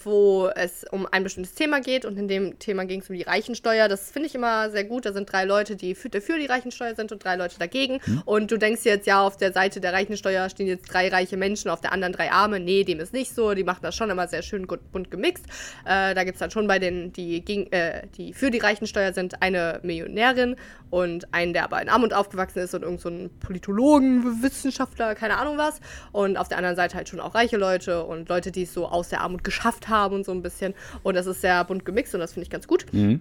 Wo 0.04 0.48
es 0.54 0.84
um 0.90 1.06
ein 1.10 1.24
bestimmtes 1.24 1.54
Thema 1.54 1.80
geht 1.80 2.04
und 2.04 2.18
in 2.18 2.28
dem 2.28 2.58
Thema 2.58 2.84
ging 2.84 3.00
es 3.00 3.10
um 3.10 3.16
die 3.16 3.22
Reichensteuer. 3.22 3.88
Das 3.88 4.10
finde 4.10 4.28
ich 4.28 4.34
immer 4.34 4.70
sehr 4.70 4.84
gut. 4.84 5.06
Da 5.06 5.12
sind 5.12 5.30
drei 5.30 5.44
Leute, 5.44 5.76
die 5.76 5.94
für, 5.94 6.10
für 6.20 6.38
die 6.38 6.46
Reichensteuer 6.46 6.94
sind 6.94 7.12
und 7.12 7.24
drei 7.24 7.36
Leute 7.36 7.58
dagegen. 7.58 8.00
Hm. 8.04 8.22
Und 8.24 8.50
du 8.50 8.58
denkst 8.58 8.84
jetzt, 8.84 9.06
ja, 9.06 9.20
auf 9.20 9.36
der 9.36 9.52
Seite 9.52 9.80
der 9.80 9.92
Reichensteuer 9.92 10.48
stehen 10.48 10.66
jetzt 10.66 10.92
drei 10.92 11.08
reiche 11.08 11.36
Menschen, 11.36 11.70
auf 11.70 11.80
der 11.80 11.92
anderen 11.92 12.12
drei 12.12 12.30
Arme. 12.30 12.60
Nee, 12.60 12.84
dem 12.84 13.00
ist 13.00 13.12
nicht 13.12 13.34
so. 13.34 13.54
Die 13.54 13.64
machen 13.64 13.80
das 13.82 13.94
schon 13.94 14.10
immer 14.10 14.28
sehr 14.28 14.42
schön 14.42 14.66
bunt 14.66 15.10
gemixt. 15.10 15.46
Äh, 15.84 16.14
da 16.14 16.24
gibt 16.24 16.36
es 16.36 16.40
dann 16.40 16.50
schon 16.50 16.66
bei 16.66 16.78
den, 16.78 17.12
die, 17.12 17.44
gegen, 17.44 17.70
äh, 17.72 18.06
die 18.16 18.32
für 18.32 18.50
die 18.50 18.58
Reichensteuer 18.58 19.12
sind, 19.12 19.42
eine 19.42 19.80
Millionärin 19.82 20.56
und 20.90 21.32
einen, 21.34 21.52
der 21.52 21.64
aber 21.64 21.82
in 21.82 21.88
Armut 21.88 22.12
aufgewachsen 22.12 22.60
ist 22.60 22.74
und 22.74 22.82
irgendein 22.82 23.24
so 23.24 23.28
Politologen, 23.40 24.42
Wissenschaftler, 24.42 25.14
keine 25.14 25.36
Ahnung 25.36 25.58
was. 25.58 25.80
Und 26.12 26.36
auf 26.36 26.48
der 26.48 26.58
anderen 26.58 26.76
Seite 26.76 26.96
halt 26.96 27.08
schon 27.08 27.20
auch 27.20 27.34
reiche 27.34 27.56
Leute 27.56 28.04
und 28.04 28.28
Leute, 28.28 28.52
die 28.52 28.62
es 28.62 28.74
so 28.74 28.86
aus 28.86 29.08
der 29.08 29.20
Armut 29.20 29.44
geschafft 29.44 29.85
haben 29.88 30.14
und 30.16 30.24
so 30.24 30.32
ein 30.32 30.42
bisschen. 30.42 30.74
Und 31.02 31.14
das 31.14 31.26
ist 31.26 31.40
sehr 31.40 31.62
bunt 31.64 31.84
gemixt 31.84 32.14
und 32.14 32.20
das 32.20 32.32
finde 32.32 32.44
ich 32.44 32.50
ganz 32.50 32.66
gut. 32.66 32.86
Mhm. 32.92 33.20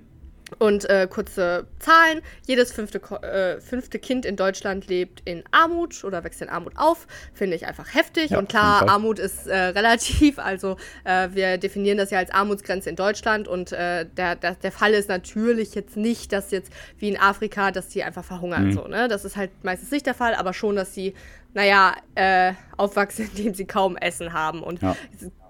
Und 0.60 0.88
äh, 0.90 1.08
kurze 1.10 1.66
Zahlen. 1.80 2.22
Jedes 2.46 2.72
fünfte, 2.72 3.00
äh, 3.24 3.60
fünfte 3.60 3.98
Kind 3.98 4.26
in 4.26 4.36
Deutschland 4.36 4.88
lebt 4.88 5.22
in 5.26 5.44
Armut 5.52 6.04
oder 6.04 6.24
wächst 6.24 6.42
in 6.42 6.50
Armut 6.50 6.74
auf. 6.76 7.08
Finde 7.34 7.56
ich 7.56 7.66
einfach 7.66 7.94
heftig. 7.96 8.32
Ja, 8.32 8.40
und 8.40 8.50
klar, 8.50 8.88
Armut 8.88 9.18
ist 9.18 9.48
äh, 9.48 9.56
relativ. 9.56 10.38
Also 10.38 10.78
äh, 11.04 11.30
wir 11.32 11.58
definieren 11.58 11.98
das 11.98 12.12
ja 12.12 12.20
als 12.20 12.32
Armutsgrenze 12.32 12.90
in 12.90 12.96
Deutschland. 12.96 13.48
Und 13.48 13.72
äh, 13.72 14.06
der, 14.06 14.36
der, 14.36 14.56
der 14.56 14.72
Fall 14.72 14.94
ist 14.94 15.10
natürlich 15.10 15.74
jetzt 15.74 15.98
nicht, 15.98 16.32
dass 16.32 16.52
jetzt 16.52 16.72
wie 17.00 17.10
in 17.10 17.20
Afrika, 17.20 17.72
dass 17.72 17.88
die 17.88 18.04
einfach 18.04 18.24
verhungern. 18.24 18.68
Mhm. 18.68 18.74
So, 18.74 18.88
ne? 18.88 19.08
Das 19.08 19.26
ist 19.26 19.36
halt 19.36 19.52
meistens 19.64 19.90
nicht 19.90 20.06
der 20.06 20.14
Fall, 20.14 20.36
aber 20.36 20.54
schon, 20.54 20.76
dass 20.76 20.94
sie, 20.94 21.16
naja, 21.56 21.96
äh, 22.14 22.54
aufwachsen, 22.78 23.30
indem 23.36 23.56
sie 23.56 23.66
kaum 23.66 23.98
Essen 23.98 24.32
haben 24.32 24.62
und 24.62 24.84
ja. 24.84 24.96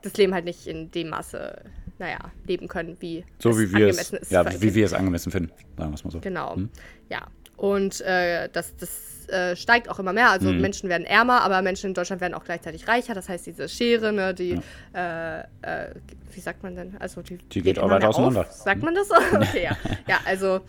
das 0.03 0.15
Leben 0.15 0.34
halt 0.34 0.45
nicht 0.45 0.67
in 0.67 0.89
dem 0.91 1.10
Maße 1.10 1.62
naja, 1.97 2.19
leben 2.45 2.67
können, 2.67 2.97
wie 2.99 3.23
so 3.39 3.51
es 3.51 3.58
wie 3.58 3.71
wir 3.71 3.86
angemessen 3.88 4.15
es, 4.15 4.21
ist. 4.23 4.31
Ja, 4.31 4.62
wie 4.62 4.75
wir 4.75 4.86
es 4.86 4.93
angemessen 4.93 5.31
finden, 5.31 5.51
sagen 5.77 5.91
wir 5.91 5.95
es 5.95 6.03
mal 6.03 6.12
so. 6.12 6.19
Genau, 6.19 6.55
hm? 6.55 6.69
ja. 7.10 7.27
Und 7.58 8.01
äh, 8.01 8.49
das, 8.51 8.75
das 8.75 9.29
äh, 9.29 9.55
steigt 9.55 9.89
auch 9.89 9.99
immer 9.99 10.13
mehr. 10.13 10.29
Also 10.29 10.51
mhm. 10.51 10.62
Menschen 10.62 10.89
werden 10.89 11.05
ärmer, 11.05 11.41
aber 11.41 11.62
Menschen 11.62 11.88
in 11.88 11.93
Deutschland 11.93 12.21
werden 12.21 12.34
auch 12.34 12.43
gleichzeitig 12.43 12.88
reicher. 12.88 13.13
Das 13.13 13.29
heißt, 13.29 13.45
diese 13.45 13.69
Schere, 13.69 14.12
ne, 14.12 14.34
die, 14.34 14.60
ja. 14.93 15.39
äh, 15.39 15.43
äh 15.62 15.95
wie 16.34 16.41
sagt 16.41 16.63
man 16.63 16.75
denn? 16.75 16.97
Also 16.99 17.21
die, 17.21 17.38
die 17.38 17.62
geht, 17.62 17.63
geht 17.63 17.79
auch 17.79 17.89
weiter 17.89 18.10
auseinander. 18.10 18.41
Auf. 18.41 18.51
Sagt 18.51 18.84
man 18.84 18.93
das 18.93 19.08
so? 19.08 19.15
okay, 19.34 19.63
ja. 19.63 19.77
Ja, 20.08 20.19
also 20.25 20.62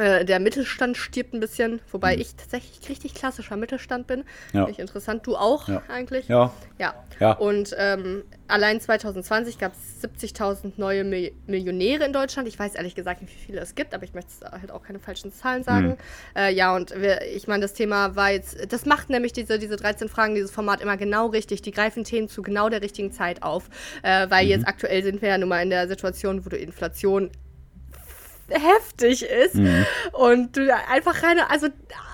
äh, 0.00 0.24
der 0.24 0.40
Mittelstand 0.40 0.96
stirbt 0.96 1.34
ein 1.34 1.40
bisschen, 1.40 1.80
wobei 1.92 2.14
mhm. 2.14 2.22
ich 2.22 2.34
tatsächlich 2.34 2.88
richtig 2.88 3.12
klassischer 3.14 3.56
Mittelstand 3.56 4.06
bin. 4.06 4.24
Ja. 4.52 4.60
Finde 4.60 4.70
ich 4.70 4.78
interessant. 4.78 5.26
Du 5.26 5.36
auch 5.36 5.68
ja. 5.68 5.82
eigentlich? 5.88 6.26
Ja. 6.28 6.52
Ja. 6.78 6.94
ja. 7.18 7.32
Und 7.32 7.74
ähm, 7.76 8.24
allein 8.48 8.80
2020 8.80 9.58
gab 9.58 9.72
es 9.72 10.02
70.000 10.02 10.72
neue 10.78 11.04
Mi 11.04 11.32
Millionäre 11.46 12.04
in 12.04 12.14
Deutschland. 12.14 12.48
Ich 12.48 12.58
weiß 12.58 12.76
ehrlich 12.76 12.94
gesagt 12.94 13.20
nicht, 13.20 13.34
wie 13.34 13.44
viele 13.44 13.60
es 13.60 13.74
gibt, 13.74 13.92
aber 13.92 14.04
ich 14.04 14.14
möchte 14.14 14.30
halt 14.50 14.70
auch 14.70 14.82
keine 14.82 15.00
falschen 15.00 15.32
Zahlen 15.32 15.64
sagen. 15.64 15.88
Mhm. 15.88 15.96
Äh, 16.34 16.54
ja, 16.54 16.74
und 16.74 16.98
wir, 16.98 17.26
ich 17.26 17.46
meine, 17.46 17.60
das 17.60 17.74
Thema 17.74 18.16
war 18.16 18.30
jetzt, 18.30 18.72
das 18.72 18.86
macht 18.86 19.10
nämlich 19.10 19.34
diese, 19.34 19.58
diese 19.58 19.76
13 19.76 20.08
Fragen, 20.08 20.34
dieses 20.34 20.50
Format 20.50 20.80
immer 20.80 20.96
genau 20.96 21.26
richtig. 21.26 21.60
Die 21.60 21.72
greifen 21.72 22.04
Themen 22.04 22.28
zu 22.28 22.40
genau 22.40 22.70
der 22.70 22.80
richtigen 22.80 23.12
Zeit 23.12 23.42
auf, 23.42 23.68
äh, 24.02 24.30
weil 24.30 24.44
mhm. 24.44 24.50
jetzt 24.50 24.66
aktuell 24.66 25.02
sind 25.02 25.20
wir 25.20 25.28
ja 25.28 25.36
nun 25.36 25.50
mal 25.50 25.62
in 25.62 25.68
der 25.68 25.88
Situation, 25.88 26.46
wo 26.46 26.48
du 26.48 26.56
Inflation 26.56 27.30
heftig 28.50 29.22
ist 29.22 29.54
mhm. 29.54 29.86
und 30.12 30.56
du 30.56 30.74
einfach 30.88 31.20
keine, 31.20 31.50
also 31.50 31.68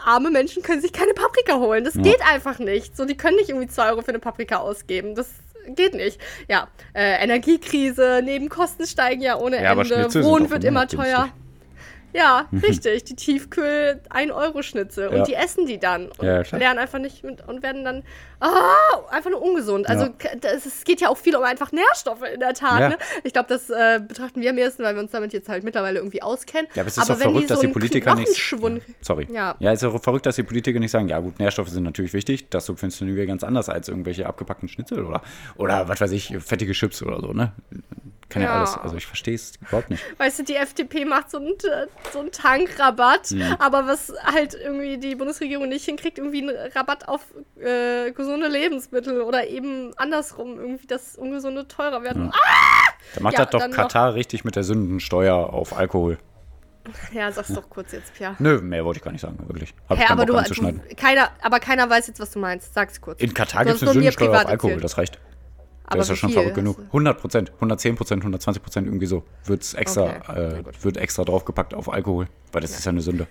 arme 0.04 0.30
Menschen 0.30 0.62
können 0.62 0.80
sich 0.80 0.92
keine 0.92 1.14
Paprika 1.14 1.58
holen. 1.58 1.84
Das 1.84 1.94
ja. 1.94 2.02
geht 2.02 2.20
einfach 2.22 2.58
nicht. 2.58 2.96
So, 2.96 3.04
die 3.04 3.16
können 3.16 3.36
nicht 3.36 3.48
irgendwie 3.48 3.68
2 3.68 3.90
Euro 3.90 4.02
für 4.02 4.08
eine 4.08 4.18
Paprika 4.18 4.58
ausgeben. 4.58 5.14
Das 5.14 5.30
geht 5.68 5.94
nicht. 5.94 6.20
Ja, 6.48 6.68
äh, 6.94 7.22
Energiekrise, 7.22 8.20
Nebenkosten 8.24 8.86
steigen 8.86 9.22
ja 9.22 9.36
ohne 9.36 9.62
ja, 9.62 9.72
Ende, 9.72 10.24
Wohnen 10.24 10.50
wird 10.50 10.64
immer 10.64 10.86
teuer. 10.86 11.28
Ja, 12.16 12.48
richtig. 12.62 13.04
Die 13.04 13.14
Tiefkühl 13.14 14.00
1-Euro-Schnitzel. 14.10 15.12
Ja. 15.12 15.18
Und 15.18 15.28
die 15.28 15.34
essen 15.34 15.66
die 15.66 15.78
dann 15.78 16.08
und 16.08 16.22
ja, 16.22 16.42
lernen 16.56 16.78
einfach 16.78 16.98
nicht 16.98 17.22
mit 17.24 17.46
und 17.46 17.62
werden 17.62 17.84
dann 17.84 18.02
ah, 18.40 18.50
einfach 19.10 19.30
nur 19.30 19.42
ungesund. 19.42 19.88
Also 19.88 20.08
es 20.42 20.84
geht 20.84 21.00
ja 21.00 21.08
auch 21.08 21.18
viel 21.18 21.36
um 21.36 21.42
einfach 21.42 21.72
Nährstoffe 21.72 22.22
in 22.32 22.40
der 22.40 22.54
Tat. 22.54 22.90
Ne? 22.90 22.98
Ich 23.24 23.32
glaube, 23.32 23.48
das 23.48 23.68
äh, 23.68 24.00
betrachten 24.06 24.40
wir 24.40 24.50
am 24.50 24.58
ehesten, 24.58 24.82
weil 24.82 24.94
wir 24.94 25.02
uns 25.02 25.10
damit 25.10 25.32
jetzt 25.32 25.48
halt 25.48 25.64
mittlerweile 25.64 25.98
irgendwie 25.98 26.22
auskennen. 26.22 26.68
Ja, 26.74 26.82
aber 26.82 26.88
es 26.88 26.96
ist 26.96 27.02
aber 27.02 27.14
doch 27.14 27.22
verrückt, 27.22 27.44
die 27.44 27.46
dass 27.48 27.60
so 27.60 27.66
die 27.66 27.72
Politiker 27.72 28.14
nicht. 28.14 28.54
Sorry. 29.00 29.28
Ja. 29.30 29.56
ja, 29.58 29.72
es 29.72 29.82
ist 29.82 29.88
auch 29.88 30.02
verrückt, 30.02 30.26
dass 30.26 30.36
die 30.36 30.42
Politiker 30.42 30.78
nicht 30.78 30.90
sagen, 30.90 31.08
ja 31.08 31.18
gut, 31.18 31.38
Nährstoffe 31.38 31.68
sind 31.68 31.82
natürlich 31.82 32.12
wichtig, 32.12 32.48
das 32.48 32.66
subventionieren 32.66 33.16
wir 33.16 33.26
ganz 33.26 33.44
anders 33.44 33.68
als 33.68 33.88
irgendwelche 33.88 34.26
abgepackten 34.26 34.68
Schnitzel 34.68 35.04
oder, 35.04 35.22
oder 35.56 35.88
was 35.88 36.00
weiß 36.00 36.12
ich, 36.12 36.34
fettige 36.38 36.72
Chips 36.72 37.02
oder 37.02 37.20
so, 37.20 37.32
ne? 37.32 37.52
Kann 38.28 38.42
ja, 38.42 38.48
ja 38.48 38.58
alles. 38.58 38.76
Also 38.76 38.96
ich 38.96 39.06
verstehe 39.06 39.34
es 39.34 39.52
überhaupt 39.60 39.90
nicht. 39.90 40.02
Weißt 40.18 40.38
du, 40.38 40.42
die 40.42 40.56
FDP 40.56 41.04
macht 41.04 41.30
so 41.30 41.38
einen, 41.38 41.54
so 42.12 42.18
einen 42.18 42.32
Tankrabatt, 42.32 43.30
mhm. 43.30 43.56
aber 43.58 43.86
was 43.86 44.12
halt 44.24 44.54
irgendwie 44.54 44.98
die 44.98 45.14
Bundesregierung 45.14 45.68
nicht 45.68 45.84
hinkriegt, 45.84 46.18
irgendwie 46.18 46.42
einen 46.42 46.56
Rabatt 46.74 47.08
auf 47.08 47.22
äh, 47.60 48.10
gesunde 48.10 48.48
Lebensmittel 48.48 49.20
oder 49.20 49.46
eben 49.46 49.92
andersrum, 49.96 50.58
irgendwie 50.58 50.86
das 50.86 51.16
Ungesunde 51.16 51.68
teurer 51.68 52.02
werden. 52.02 52.26
Ja. 52.26 52.32
Ah! 52.34 52.92
Da 53.14 53.20
macht 53.20 53.38
ja, 53.38 53.44
das 53.44 53.62
doch 53.62 53.70
Katar 53.70 54.14
richtig 54.14 54.44
mit 54.44 54.56
der 54.56 54.64
Sündensteuer 54.64 55.36
auf 55.36 55.76
Alkohol. 55.76 56.18
Ja, 57.12 57.32
sag's 57.32 57.52
doch 57.52 57.68
kurz 57.68 57.92
jetzt, 57.92 58.14
Pia. 58.14 58.36
Nö, 58.38 58.60
mehr 58.60 58.84
wollte 58.84 58.98
ich 58.98 59.04
gar 59.04 59.10
nicht 59.10 59.20
sagen, 59.20 59.38
wirklich. 59.48 59.74
Hab 59.88 59.98
Hä, 59.98 60.04
aber, 60.08 60.24
du, 60.24 60.34
du, 60.34 60.80
keiner, 60.96 61.30
aber 61.42 61.58
keiner 61.58 61.88
weiß 61.88 62.06
jetzt, 62.06 62.20
was 62.20 62.30
du 62.30 62.38
meinst. 62.38 62.74
Sag's 62.74 63.00
kurz. 63.00 63.20
In 63.20 63.34
Katar 63.34 63.64
gibt 63.64 63.76
es 63.76 63.82
eine 63.82 63.92
Sündensteuer 63.92 64.30
auf 64.30 64.46
Alkohol, 64.46 64.72
erzählt. 64.72 64.84
das 64.84 64.98
reicht. 64.98 65.18
Aber 65.86 65.98
das 65.98 66.06
ist 66.06 66.10
ja 66.10 66.16
schon 66.16 66.30
verrückt 66.30 66.54
genug. 66.54 66.78
100 66.86 67.20
Prozent, 67.20 67.52
110 67.54 67.94
Prozent, 67.96 68.22
120 68.22 68.62
Prozent 68.62 68.86
irgendwie 68.86 69.06
so. 69.06 69.22
Wird's 69.44 69.74
extra, 69.74 70.16
okay. 70.28 70.60
äh, 70.60 70.62
wird 70.82 70.96
extra 70.96 71.24
draufgepackt 71.24 71.74
auf 71.74 71.92
Alkohol, 71.92 72.26
weil 72.52 72.60
das 72.60 72.72
ja. 72.72 72.78
ist 72.78 72.84
ja 72.84 72.90
eine 72.90 73.00
Sünde. 73.00 73.26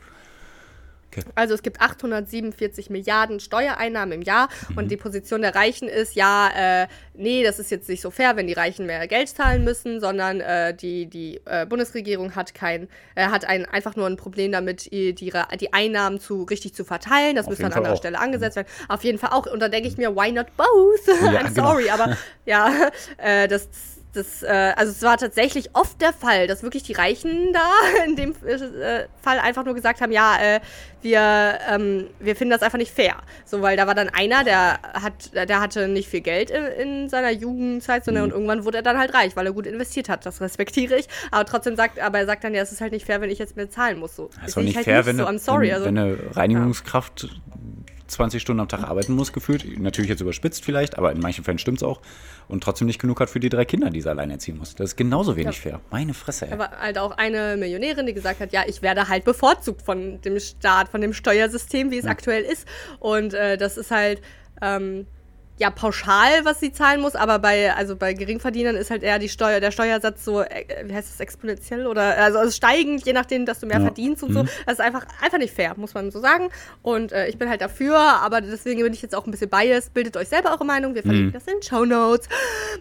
Okay. 1.17 1.29
Also 1.35 1.53
es 1.53 1.61
gibt 1.61 1.81
847 1.81 2.89
Milliarden 2.89 3.39
Steuereinnahmen 3.39 4.13
im 4.13 4.21
Jahr 4.21 4.49
mhm. 4.69 4.77
und 4.77 4.91
die 4.91 4.97
Position 4.97 5.41
der 5.41 5.55
Reichen 5.55 5.87
ist, 5.87 6.15
ja, 6.15 6.83
äh, 6.83 6.87
nee, 7.13 7.43
das 7.43 7.59
ist 7.59 7.71
jetzt 7.71 7.87
nicht 7.89 8.01
so 8.01 8.11
fair, 8.11 8.35
wenn 8.35 8.47
die 8.47 8.53
Reichen 8.53 8.85
mehr 8.85 9.07
Geld 9.07 9.29
zahlen 9.29 9.63
müssen, 9.63 9.99
sondern 9.99 10.41
äh, 10.41 10.73
die, 10.73 11.05
die 11.05 11.41
äh, 11.45 11.65
Bundesregierung 11.65 12.35
hat 12.35 12.53
kein, 12.53 12.89
äh, 13.15 13.27
hat 13.27 13.45
ein, 13.45 13.65
einfach 13.65 13.95
nur 13.95 14.07
ein 14.07 14.17
Problem 14.17 14.51
damit, 14.51 14.91
die, 14.91 15.13
die 15.13 15.73
Einnahmen 15.73 16.19
zu 16.19 16.43
richtig 16.43 16.73
zu 16.73 16.83
verteilen. 16.83 17.35
Das 17.35 17.45
Auf 17.45 17.51
müsste 17.51 17.65
an 17.65 17.73
anderer 17.73 17.93
auch. 17.93 17.97
Stelle 17.97 18.19
angesetzt 18.19 18.55
werden. 18.55 18.67
Auf 18.87 19.03
jeden 19.03 19.17
Fall 19.17 19.31
auch. 19.31 19.45
Und 19.45 19.59
da 19.59 19.69
denke 19.69 19.87
ich 19.87 19.97
mir, 19.97 20.15
why 20.15 20.31
not 20.31 20.47
both? 20.57 20.67
Ja, 21.07 21.13
I'm 21.41 21.53
genau. 21.53 21.69
sorry, 21.69 21.89
aber 21.89 22.17
ja, 22.45 22.89
äh, 23.17 23.47
das 23.47 23.67
das, 24.15 24.43
äh, 24.43 24.73
also 24.75 24.91
es 24.91 25.01
war 25.01 25.17
tatsächlich 25.17 25.69
oft 25.73 25.99
der 26.01 26.13
Fall, 26.13 26.47
dass 26.47 26.63
wirklich 26.63 26.83
die 26.83 26.93
Reichen 26.93 27.53
da 27.53 27.71
in 28.05 28.15
dem 28.15 28.31
äh, 28.31 29.05
Fall 29.21 29.39
einfach 29.39 29.65
nur 29.65 29.73
gesagt 29.73 30.01
haben, 30.01 30.11
ja, 30.11 30.37
äh, 30.39 30.59
wir, 31.01 31.59
ähm, 31.69 32.07
wir 32.19 32.35
finden 32.35 32.51
das 32.51 32.63
einfach 32.63 32.77
nicht 32.77 32.91
fair. 32.91 33.15
So, 33.45 33.61
weil 33.61 33.77
da 33.77 33.85
war 33.85 33.93
dann 33.93 34.09
einer, 34.09 34.43
der 34.43 34.79
hat, 34.93 35.33
der 35.33 35.59
hatte 35.59 35.87
nicht 35.87 36.09
viel 36.09 36.21
Geld 36.21 36.49
in, 36.49 36.65
in 36.65 37.09
seiner 37.09 37.31
Jugendzeit, 37.31 38.03
sondern 38.05 38.23
mhm. 38.23 38.29
und 38.29 38.33
irgendwann 38.33 38.65
wurde 38.65 38.77
er 38.77 38.83
dann 38.83 38.97
halt 38.97 39.13
reich, 39.13 39.35
weil 39.35 39.45
er 39.45 39.53
gut 39.53 39.67
investiert 39.67 40.09
hat. 40.09 40.25
Das 40.25 40.41
respektiere 40.41 40.97
ich. 40.97 41.07
Aber 41.31 41.45
trotzdem 41.45 41.75
sagt, 41.75 41.99
aber 41.99 42.19
er 42.19 42.25
sagt 42.25 42.43
dann, 42.43 42.55
ja, 42.55 42.61
es 42.61 42.71
ist 42.71 42.81
halt 42.81 42.91
nicht 42.91 43.05
fair, 43.05 43.21
wenn 43.21 43.29
ich 43.29 43.39
jetzt 43.39 43.55
mehr 43.55 43.69
zahlen 43.69 43.99
muss. 43.99 44.15
So. 44.15 44.29
Das 44.41 44.49
ist 44.49 44.57
auch 44.57 44.63
nicht 44.63 44.75
halt 44.75 44.85
fair, 44.85 44.97
nicht 44.97 45.05
wenn, 45.05 45.17
so. 45.17 45.37
sorry, 45.37 45.67
wenn, 45.67 45.73
also, 45.73 45.85
wenn 45.85 45.97
eine 45.97 46.17
Reinigungskraft 46.35 47.23
ja 47.23 47.54
20 48.07 48.41
Stunden 48.41 48.59
am 48.59 48.67
Tag 48.67 48.83
arbeiten 48.83 49.13
muss, 49.13 49.33
gefühlt. 49.33 49.79
Natürlich 49.79 50.09
jetzt 50.09 50.21
überspitzt 50.21 50.63
vielleicht, 50.63 50.97
aber 50.97 51.11
in 51.11 51.19
manchen 51.19 51.43
Fällen 51.43 51.57
stimmt 51.57 51.79
es 51.79 51.83
auch. 51.83 52.01
Und 52.47 52.63
trotzdem 52.63 52.85
nicht 52.87 52.99
genug 52.99 53.19
hat 53.19 53.29
für 53.29 53.39
die 53.39 53.49
drei 53.49 53.65
Kinder, 53.65 53.89
die 53.89 54.01
sie 54.01 54.09
alleine 54.09 54.33
erziehen 54.33 54.57
muss. 54.57 54.75
Das 54.75 54.91
ist 54.91 54.95
genauso 54.95 55.35
wenig 55.35 55.55
ja. 55.57 55.61
fair. 55.71 55.81
Meine 55.91 56.13
Fresse, 56.13 56.47
ey. 56.47 56.53
Aber 56.53 56.69
halt 56.71 56.97
auch 56.97 57.11
eine 57.17 57.57
Millionärin, 57.57 58.05
die 58.05 58.13
gesagt 58.13 58.39
hat, 58.39 58.53
ja, 58.53 58.63
ich 58.67 58.81
werde 58.81 59.09
halt 59.09 59.23
bevorzugt 59.23 59.81
von 59.81 60.21
dem 60.21 60.39
Staat, 60.39 60.89
von 60.89 61.01
dem 61.01 61.13
Steuersystem, 61.13 61.91
wie 61.91 61.97
es 61.97 62.05
ja. 62.05 62.11
aktuell 62.11 62.43
ist. 62.43 62.67
Und 62.99 63.33
äh, 63.33 63.57
das 63.57 63.77
ist 63.77 63.91
halt, 63.91 64.21
ähm, 64.61 65.07
ja 65.57 65.69
pauschal, 65.69 66.43
was 66.43 66.59
sie 66.59 66.71
zahlen 66.71 67.01
muss, 67.01 67.15
aber 67.15 67.39
bei, 67.39 67.73
also 67.73 67.95
bei 67.95 68.13
Geringverdienern 68.13 68.75
ist 68.75 68.91
halt 68.91 69.03
eher 69.03 69.19
die 69.19 69.29
Steuer, 69.29 69.59
der 69.59 69.71
Steuersatz 69.71 70.25
so, 70.25 70.41
äh, 70.41 70.65
wie 70.83 70.93
heißt 70.93 71.09
das, 71.09 71.19
exponentiell 71.19 71.87
oder 71.87 72.17
also, 72.17 72.39
also 72.39 72.51
steigend, 72.51 73.05
je 73.05 73.13
nachdem, 73.13 73.45
dass 73.45 73.59
du 73.59 73.65
mehr 73.65 73.77
ja. 73.77 73.83
verdienst 73.83 74.23
und 74.23 74.31
mhm. 74.31 74.33
so. 74.33 74.43
Das 74.65 74.73
ist 74.73 74.81
einfach, 74.81 75.05
einfach 75.21 75.37
nicht 75.37 75.53
fair, 75.53 75.73
muss 75.77 75.93
man 75.93 76.11
so 76.11 76.19
sagen. 76.19 76.49
Und 76.81 77.11
äh, 77.11 77.27
ich 77.27 77.37
bin 77.37 77.49
halt 77.49 77.61
dafür, 77.61 77.97
aber 77.97 78.41
deswegen 78.41 78.81
bin 78.81 78.93
ich 78.93 79.01
jetzt 79.01 79.15
auch 79.15 79.25
ein 79.25 79.31
bisschen 79.31 79.49
biased. 79.49 79.93
Bildet 79.93 80.17
euch 80.17 80.27
selber 80.27 80.51
eure 80.51 80.65
Meinung, 80.65 80.93
wir 80.93 81.03
verlinken 81.03 81.29
mhm. 81.29 81.33
das 81.33 81.47
in 81.47 81.61
Show 81.61 81.85
Notes. 81.85 82.27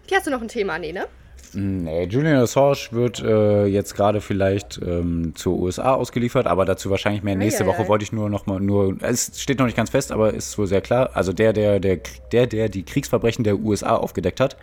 Hier 0.07 0.19
hast 0.19 0.27
du 0.27 0.31
noch 0.31 0.43
ein 0.43 0.49
Thema, 0.49 0.79
nee, 0.79 0.93
ne? 0.93 1.07
Nee, 1.55 2.05
Julian 2.05 2.37
Assange 2.37 2.89
wird 2.91 3.21
äh, 3.21 3.67
jetzt 3.67 3.95
gerade 3.95 4.21
vielleicht 4.21 4.81
ähm, 4.83 5.35
zur 5.35 5.59
USA 5.59 5.95
ausgeliefert, 5.95 6.47
aber 6.47 6.65
dazu 6.65 6.91
wahrscheinlich 6.91 7.23
mehr 7.23 7.37
nächste 7.37 7.67
Woche. 7.67 7.89
Wollte 7.89 8.05
ich 8.05 8.13
nur 8.13 8.31
noch 8.31 8.47
mal 8.47 8.61
nur. 8.61 8.97
Es 9.03 9.41
steht 9.41 9.59
noch 9.59 9.67
nicht 9.67 9.77
ganz 9.77 9.91
fest, 9.91 10.13
aber 10.13 10.35
ist 10.35 10.57
wohl 10.59 10.67
sehr 10.67 10.81
klar. 10.81 11.11
Also 11.15 11.33
der, 11.33 11.53
der, 11.53 11.81
der, 11.81 11.99
der, 12.33 12.47
der 12.47 12.69
die 12.69 12.83
Kriegsverbrechen 12.83 13.45
der 13.45 13.59
USA 13.59 13.97
aufgedeckt 13.97 14.41
hat, 14.41 14.57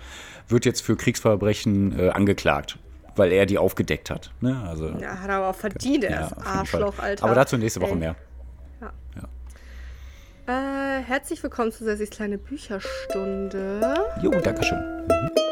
wird 0.47 0.65
jetzt 0.65 0.81
für 0.81 0.95
Kriegsverbrechen 0.95 1.97
äh, 1.97 2.09
angeklagt, 2.09 2.77
weil 3.15 3.31
er 3.31 3.45
die 3.45 3.57
aufgedeckt 3.57 4.09
hat. 4.09 4.31
Ne? 4.41 4.61
Also, 4.67 4.87
ja, 4.99 5.19
hat 5.21 5.29
er 5.29 5.35
aber 5.35 5.49
auch 5.49 5.55
verdient, 5.55 6.03
er 6.03 6.11
ja, 6.11 6.31
Arschloch, 6.43 6.99
Alter. 6.99 7.25
Aber 7.25 7.35
dazu 7.35 7.57
nächste 7.57 7.81
Woche 7.81 7.91
Ey. 7.91 7.97
mehr. 7.97 8.15
Ja. 8.81 8.91
ja. 10.47 10.97
Äh, 10.97 11.03
herzlich 11.03 11.41
willkommen 11.43 11.71
zu 11.71 11.83
Sessis 11.83 12.09
kleine 12.09 12.37
Bücherstunde. 12.37 13.95
Jo, 14.21 14.31
Dankeschön. 14.31 14.79
Mhm. 15.07 15.50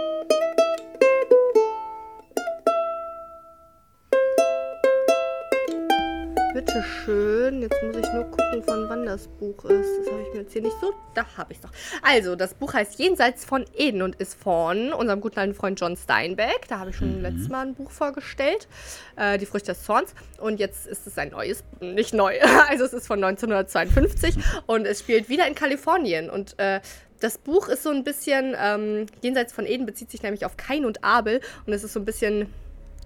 Bitteschön. 6.53 7.61
Jetzt 7.61 7.81
muss 7.83 7.95
ich 7.95 8.13
nur 8.13 8.23
gucken, 8.25 8.63
von 8.63 8.89
wann 8.89 9.05
das 9.05 9.27
Buch 9.27 9.63
ist. 9.65 9.89
Das 9.99 10.11
habe 10.11 10.21
ich 10.23 10.33
mir 10.33 10.41
jetzt 10.41 10.53
hier 10.53 10.61
nicht 10.61 10.75
so. 10.81 10.93
Da 11.13 11.25
habe 11.37 11.53
ich 11.53 11.59
es 11.59 11.63
doch. 11.63 11.71
Also, 12.01 12.35
das 12.35 12.53
Buch 12.53 12.73
heißt 12.73 12.99
Jenseits 12.99 13.45
von 13.45 13.65
Eden 13.75 14.01
und 14.01 14.15
ist 14.15 14.35
von 14.35 14.93
unserem 14.93 15.21
guten 15.21 15.39
alten 15.39 15.53
Freund 15.53 15.79
John 15.79 15.95
Steinbeck. 15.95 16.67
Da 16.67 16.79
habe 16.79 16.89
ich 16.89 16.95
schon 16.95 17.17
mhm. 17.17 17.21
letztes 17.21 17.49
Mal 17.49 17.67
ein 17.67 17.75
Buch 17.75 17.91
vorgestellt. 17.91 18.67
Äh, 19.15 19.37
Die 19.37 19.45
Früchte 19.45 19.73
des 19.73 19.83
Zorns. 19.83 20.13
Und 20.39 20.59
jetzt 20.59 20.87
ist 20.87 21.07
es 21.07 21.17
ein 21.17 21.29
neues, 21.29 21.63
nicht 21.79 22.13
neu. 22.13 22.35
Also, 22.69 22.85
es 22.85 22.93
ist 22.93 23.07
von 23.07 23.23
1952 23.23 24.35
und 24.67 24.85
es 24.85 24.99
spielt 24.99 25.29
wieder 25.29 25.47
in 25.47 25.55
Kalifornien. 25.55 26.29
Und 26.29 26.57
äh, 26.59 26.81
das 27.19 27.37
Buch 27.37 27.67
ist 27.67 27.83
so 27.83 27.89
ein 27.89 28.03
bisschen, 28.03 28.55
ähm, 28.59 29.05
Jenseits 29.21 29.53
von 29.53 29.65
Eden 29.65 29.85
bezieht 29.85 30.09
sich 30.11 30.23
nämlich 30.23 30.45
auf 30.45 30.57
Kain 30.57 30.85
und 30.85 31.03
Abel 31.03 31.41
und 31.65 31.73
es 31.73 31.83
ist 31.83 31.93
so 31.93 31.99
ein 31.99 32.05
bisschen 32.05 32.53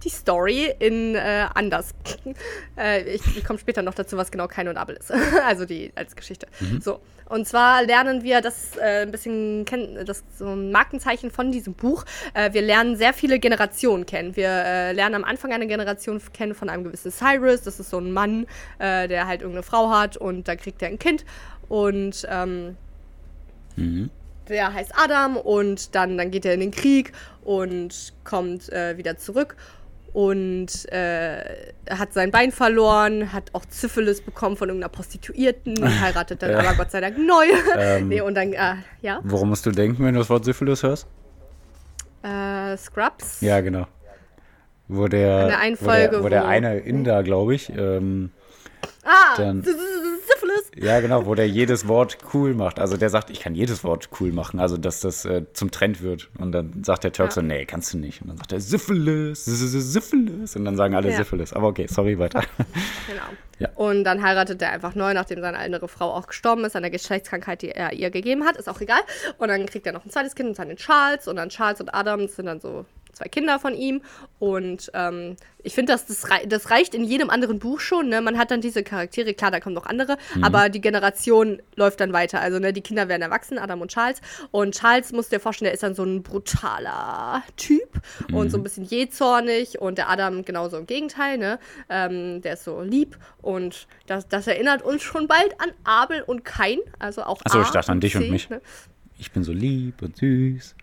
die 0.03 0.09
Story 0.09 0.73
in 0.79 1.15
äh, 1.15 1.47
anders. 1.53 1.93
äh, 2.77 3.03
ich, 3.03 3.21
ich 3.37 3.43
komme 3.43 3.59
später 3.59 3.81
noch 3.81 3.93
dazu, 3.93 4.17
was 4.17 4.31
genau 4.31 4.47
Kain 4.47 4.67
und 4.67 4.77
Abel 4.77 4.95
ist. 4.95 5.11
also 5.45 5.65
die 5.65 5.91
als 5.95 6.15
Geschichte. 6.15 6.47
Mhm. 6.59 6.81
So. 6.81 6.99
Und 7.29 7.47
zwar 7.47 7.83
lernen 7.83 8.23
wir 8.23 8.41
das 8.41 8.75
äh, 8.77 9.03
ein 9.03 9.11
bisschen 9.11 9.65
kennen, 9.65 10.05
das 10.05 10.23
so 10.37 10.47
ein 10.47 10.71
Markenzeichen 10.71 11.31
von 11.31 11.51
diesem 11.51 11.73
Buch. 11.73 12.05
Äh, 12.33 12.53
wir 12.53 12.61
lernen 12.61 12.95
sehr 12.95 13.13
viele 13.13 13.39
Generationen 13.39 14.05
kennen. 14.05 14.35
Wir 14.35 14.49
äh, 14.49 14.91
lernen 14.91 15.15
am 15.15 15.23
Anfang 15.23 15.51
eine 15.51 15.67
Generation 15.67 16.21
kennen 16.33 16.53
von 16.53 16.69
einem 16.69 16.83
gewissen 16.83 17.11
Cyrus. 17.11 17.61
Das 17.61 17.79
ist 17.79 17.89
so 17.89 17.97
ein 17.97 18.11
Mann, 18.11 18.45
äh, 18.79 19.07
der 19.07 19.27
halt 19.27 19.41
irgendeine 19.41 19.63
Frau 19.63 19.89
hat 19.89 20.17
und 20.17 20.47
da 20.47 20.55
kriegt 20.55 20.81
er 20.81 20.89
ein 20.89 20.99
Kind. 20.99 21.25
Und 21.69 22.27
ähm, 22.29 22.77
mhm 23.75 24.09
der 24.49 24.73
heißt 24.73 24.91
Adam 24.95 25.37
und 25.37 25.95
dann, 25.95 26.17
dann 26.17 26.31
geht 26.31 26.45
er 26.45 26.53
in 26.53 26.59
den 26.59 26.71
Krieg 26.71 27.11
und 27.43 28.13
kommt 28.23 28.71
äh, 28.71 28.97
wieder 28.97 29.17
zurück 29.17 29.55
und 30.13 30.91
äh, 30.91 31.73
hat 31.89 32.13
sein 32.13 32.29
Bein 32.29 32.51
verloren, 32.51 33.33
hat 33.33 33.49
auch 33.53 33.63
Syphilis 33.67 34.21
bekommen 34.21 34.55
von 34.55 34.69
irgendeiner 34.69 34.89
Prostituierten, 34.89 36.01
heiratet 36.01 36.41
dann 36.41 36.51
ja. 36.51 36.59
aber 36.59 36.75
Gott 36.75 36.91
sei 36.91 37.01
Dank 37.01 37.17
neu. 37.17 37.45
Ähm, 37.75 38.09
nee, 38.09 38.21
und 38.21 38.35
dann, 38.35 38.53
äh, 38.53 38.75
ja. 39.01 39.19
Worum 39.23 39.49
musst 39.49 39.65
du 39.65 39.71
denken, 39.71 40.05
wenn 40.05 40.13
du 40.13 40.19
das 40.19 40.29
Wort 40.29 40.45
Syphilis 40.45 40.83
hörst? 40.83 41.07
Äh, 42.21 42.77
Scrubs. 42.77 43.41
Ja, 43.41 43.59
genau. 43.61 43.87
Wo 44.87 45.07
der, 45.07 45.47
wo 45.79 45.87
der, 45.87 46.23
wo 46.23 46.29
der 46.29 46.45
eine 46.45 46.77
Inder, 46.79 47.23
glaube 47.23 47.55
ich, 47.55 47.69
ähm, 47.69 48.31
ah, 49.03 49.35
dann, 49.37 49.65
Syphilis. 50.43 50.71
Ja, 50.75 50.99
genau, 50.99 51.25
wo 51.25 51.35
der 51.35 51.47
jedes 51.47 51.87
Wort 51.87 52.17
cool 52.33 52.53
macht. 52.53 52.79
Also 52.79 52.97
der 52.97 53.09
sagt, 53.09 53.29
ich 53.29 53.39
kann 53.39 53.55
jedes 53.55 53.83
Wort 53.83 54.09
cool 54.19 54.31
machen, 54.31 54.59
also 54.59 54.77
dass 54.77 55.01
das 55.01 55.25
äh, 55.25 55.45
zum 55.53 55.71
Trend 55.71 56.01
wird. 56.01 56.29
Und 56.37 56.51
dann 56.51 56.83
sagt 56.83 57.03
der 57.03 57.11
Türk 57.11 57.29
ja. 57.29 57.35
so, 57.35 57.41
nee, 57.41 57.65
kannst 57.65 57.93
du 57.93 57.97
nicht. 57.97 58.21
Und 58.21 58.29
dann 58.29 58.37
sagt 58.37 58.51
er 58.53 58.59
Syphilis, 58.59 59.45
Syphilis. 59.45 60.55
Und 60.55 60.65
dann 60.65 60.75
sagen 60.75 60.95
alle 60.95 61.09
ja. 61.09 61.17
Syphilis. 61.17 61.53
Aber 61.53 61.67
okay, 61.67 61.87
sorry, 61.87 62.17
weiter. 62.19 62.43
Genau. 63.07 63.23
Ja. 63.59 63.69
Und 63.75 64.03
dann 64.05 64.23
heiratet 64.23 64.61
er 64.61 64.71
einfach 64.71 64.95
neu, 64.95 65.13
nachdem 65.13 65.41
seine 65.41 65.57
ältere 65.57 65.87
Frau 65.87 66.11
auch 66.11 66.27
gestorben 66.27 66.63
ist 66.65 66.75
an 66.75 66.83
der 66.83 66.89
Geschlechtskrankheit, 66.89 67.61
die 67.61 67.69
er 67.69 67.93
ihr 67.93 68.09
gegeben 68.09 68.45
hat. 68.45 68.57
Ist 68.57 68.67
auch 68.67 68.81
egal. 68.81 69.01
Und 69.37 69.49
dann 69.49 69.65
kriegt 69.65 69.85
er 69.85 69.93
noch 69.93 70.05
ein 70.05 70.09
zweites 70.09 70.35
Kind 70.35 70.49
und 70.49 70.59
dann 70.59 70.69
den 70.69 70.77
Charles. 70.77 71.27
Und 71.27 71.35
dann 71.35 71.49
Charles 71.49 71.79
und 71.79 71.93
Adam 71.93 72.27
sind 72.27 72.45
dann 72.45 72.59
so 72.59 72.85
zwei 73.13 73.25
Kinder 73.25 73.59
von 73.59 73.73
ihm. 73.75 74.01
Und 74.39 74.91
ähm, 74.93 75.37
ich 75.63 75.73
finde, 75.73 75.93
das, 75.93 76.05
das, 76.05 76.25
das 76.47 76.69
reicht 76.69 76.93
in 76.93 77.05
jedem 77.05 77.29
anderen 77.29 77.59
Buch 77.59 77.79
schon. 77.79 78.09
Ne? 78.09 78.21
Man 78.21 78.37
hat 78.37 78.51
dann 78.51 78.61
diese 78.61 78.83
Charaktere, 78.83 79.33
klar, 79.33 79.51
da 79.51 79.59
kommen 79.59 79.75
noch 79.75 79.85
andere, 79.85 80.17
mhm. 80.35 80.43
aber 80.43 80.69
die 80.69 80.81
Generation 80.81 81.61
läuft 81.75 82.01
dann 82.01 82.11
weiter. 82.11 82.41
Also 82.41 82.59
ne, 82.59 82.73
die 82.73 82.81
Kinder 82.81 83.07
werden 83.07 83.21
erwachsen, 83.21 83.57
Adam 83.57 83.81
und 83.81 83.91
Charles. 83.91 84.19
Und 84.51 84.75
Charles, 84.75 85.13
musst 85.13 85.31
du 85.31 85.37
dir 85.37 85.39
vorstellen, 85.39 85.67
der 85.67 85.73
ist 85.73 85.83
dann 85.83 85.95
so 85.95 86.03
ein 86.03 86.23
brutaler 86.23 87.43
Typ 87.55 88.01
mhm. 88.29 88.35
und 88.35 88.49
so 88.49 88.57
ein 88.57 88.63
bisschen 88.63 88.83
jähzornig. 88.83 89.79
Und 89.79 89.97
der 89.97 90.09
Adam 90.09 90.43
genauso 90.43 90.77
im 90.77 90.85
Gegenteil. 90.85 91.37
Ne? 91.37 91.59
Ähm, 91.89 92.41
der 92.41 92.53
ist 92.53 92.65
so 92.65 92.81
lieb. 92.81 93.17
Und 93.41 93.87
das, 94.07 94.27
das 94.27 94.47
erinnert 94.47 94.81
uns 94.81 95.01
schon 95.01 95.27
bald 95.27 95.59
an 95.61 95.69
Abel 95.83 96.21
und 96.23 96.43
Kain. 96.43 96.79
Also 96.99 97.23
auch 97.23 97.41
Achso, 97.45 97.61
ich 97.61 97.69
dachte 97.69 97.91
an 97.91 98.01
dich 98.01 98.13
C, 98.13 98.17
und 98.19 98.31
mich. 98.31 98.49
Ne? 98.49 98.61
Ich 99.17 99.31
bin 99.31 99.43
so 99.43 99.53
lieb 99.53 100.01
und 100.01 100.17
süß. 100.17 100.75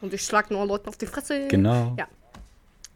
Und 0.00 0.12
ich 0.14 0.22
schlag 0.22 0.50
nur 0.50 0.66
Leuten 0.66 0.88
auf 0.88 0.96
die 0.96 1.06
Fresse. 1.06 1.48
Genau. 1.48 1.94
Ja. 1.98 2.06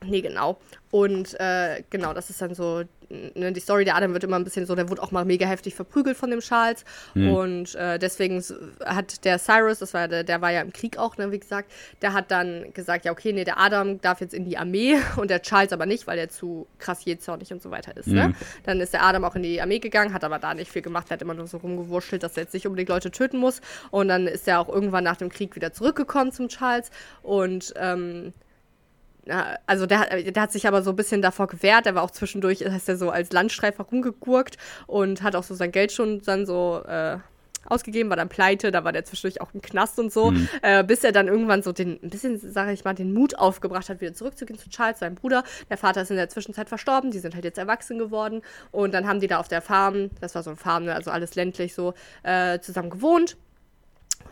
Nee, 0.05 0.21
genau. 0.21 0.59
Und 0.91 1.39
äh, 1.39 1.83
genau, 1.91 2.15
das 2.15 2.31
ist 2.31 2.41
dann 2.41 2.55
so, 2.55 2.83
ne, 3.11 3.53
die 3.53 3.61
Story 3.61 3.85
der 3.85 3.97
Adam 3.97 4.13
wird 4.13 4.25
immer 4.25 4.37
ein 4.37 4.45
bisschen 4.45 4.67
so, 4.67 4.75
der 4.75 4.89
wurde 4.89 5.03
auch 5.03 5.11
mal 5.11 5.25
mega 5.25 5.47
heftig 5.47 5.75
verprügelt 5.75 6.17
von 6.17 6.31
dem 6.31 6.41
Charles. 6.41 6.85
Mhm. 7.15 7.33
Und 7.33 7.75
äh, 7.75 7.99
deswegen 7.99 8.43
hat 8.85 9.25
der 9.25 9.39
Cyrus, 9.39 9.79
das 9.79 9.95
war 9.95 10.09
der, 10.09 10.25
der 10.25 10.41
war 10.41 10.51
ja 10.51 10.61
im 10.61 10.73
Krieg 10.73 10.99
auch, 10.99 11.17
ne, 11.17 11.33
wie 11.33 11.39
gesagt, 11.39 11.71
der 12.03 12.13
hat 12.13 12.31
dann 12.31 12.73
gesagt, 12.73 13.05
ja, 13.05 13.13
okay, 13.13 13.33
nee, 13.33 13.45
der 13.45 13.59
Adam 13.59 14.01
darf 14.01 14.21
jetzt 14.21 14.35
in 14.35 14.45
die 14.45 14.57
Armee 14.57 14.97
und 15.17 15.31
der 15.31 15.43
Charles 15.43 15.73
aber 15.73 15.87
nicht, 15.87 16.07
weil 16.07 16.17
der 16.17 16.29
zu 16.29 16.67
krass 16.79 17.05
jähzornig 17.05 17.53
und 17.53 17.63
so 17.63 17.71
weiter 17.71 17.97
ist. 17.97 18.07
Mhm. 18.07 18.15
Ne? 18.15 18.35
Dann 18.65 18.81
ist 18.81 18.93
der 18.93 19.05
Adam 19.05 19.25
auch 19.25 19.35
in 19.35 19.43
die 19.43 19.61
Armee 19.61 19.79
gegangen, 19.79 20.15
hat 20.15 20.25
aber 20.25 20.39
da 20.39 20.55
nicht 20.55 20.71
viel 20.71 20.83
gemacht, 20.83 21.11
der 21.11 21.17
hat 21.17 21.23
immer 21.23 21.35
nur 21.35 21.47
so 21.47 21.59
rumgewurschtelt, 21.59 22.23
dass 22.23 22.37
er 22.37 22.45
jetzt 22.45 22.55
nicht 22.55 22.67
unbedingt 22.67 22.89
Leute 22.89 23.11
töten 23.11 23.39
muss. 23.39 23.61
Und 23.91 24.09
dann 24.09 24.27
ist 24.27 24.47
er 24.47 24.61
auch 24.61 24.69
irgendwann 24.69 25.05
nach 25.05 25.17
dem 25.17 25.29
Krieg 25.29 25.57
wieder 25.57 25.73
zurückgekommen 25.73 26.33
zum 26.33 26.49
Charles 26.49 26.91
und 27.23 27.73
ähm, 27.77 28.33
also 29.67 29.87
der, 29.87 30.23
der 30.33 30.43
hat 30.43 30.53
sich 30.53 30.67
aber 30.67 30.83
so 30.83 30.91
ein 30.91 30.97
bisschen 30.97 31.23
davor 31.23 31.47
gewehrt. 31.47 31.87
Der 31.87 31.95
war 31.95 32.03
auch 32.03 32.11
zwischendurch, 32.11 32.61
heißt 32.61 32.89
er 32.89 32.97
so 32.97 33.11
als 33.11 33.33
Landstreifer 33.33 33.85
rumgegurkt 33.85 34.57
und 34.87 35.23
hat 35.23 35.37
auch 35.37 35.45
so 35.45 35.55
sein 35.55 35.73
Geld 35.73 35.93
schon 35.93 36.21
dann 36.23 36.47
so 36.47 36.83
äh, 36.87 37.19
ausgegeben, 37.67 38.09
war 38.09 38.17
dann 38.17 38.29
pleite, 38.29 38.71
da 38.71 38.85
war 38.85 38.93
der 38.93 39.05
zwischendurch 39.05 39.41
auch 39.41 39.53
im 39.55 39.61
Knast 39.61 39.99
und 39.99 40.13
so, 40.13 40.31
mhm. 40.31 40.49
äh, 40.63 40.83
bis 40.83 41.05
er 41.05 41.13
dann 41.13 41.29
irgendwann 41.29 41.63
so 41.63 41.73
den, 41.73 42.01
ein 42.03 42.11
bisschen, 42.11 42.39
sage 42.39 42.73
ich 42.73 42.85
mal, 42.85 42.95
den 42.95 43.13
Mut 43.13 43.39
aufgebracht 43.39 43.89
hat, 43.89 44.01
wieder 44.01 44.15
zurückzugehen 44.15 44.59
zu 44.59 44.71
Charles, 44.71 44.99
seinem 44.99 45.15
Bruder. 45.15 45.45
Der 45.69 45.77
Vater 45.77 46.03
ist 46.03 46.11
in 46.11 46.17
der 46.17 46.29
Zwischenzeit 46.29 46.69
verstorben, 46.69 47.11
die 47.11 47.19
sind 47.19 47.35
halt 47.35 47.45
jetzt 47.45 47.59
erwachsen 47.59 47.99
geworden 47.99 48.43
und 48.71 48.95
dann 48.95 49.07
haben 49.07 49.21
die 49.21 49.27
da 49.27 49.39
auf 49.39 49.49
der 49.49 49.63
Farm, 49.63 50.11
das 50.21 50.35
war 50.35 50.43
so 50.43 50.51
eine 50.51 50.57
Farm, 50.57 50.85
ne, 50.85 50.95
also 50.95 51.11
alles 51.11 51.35
ländlich 51.35 51.75
so, 51.75 51.95
äh, 52.23 52.59
zusammen 52.61 52.91
gewohnt 52.91 53.37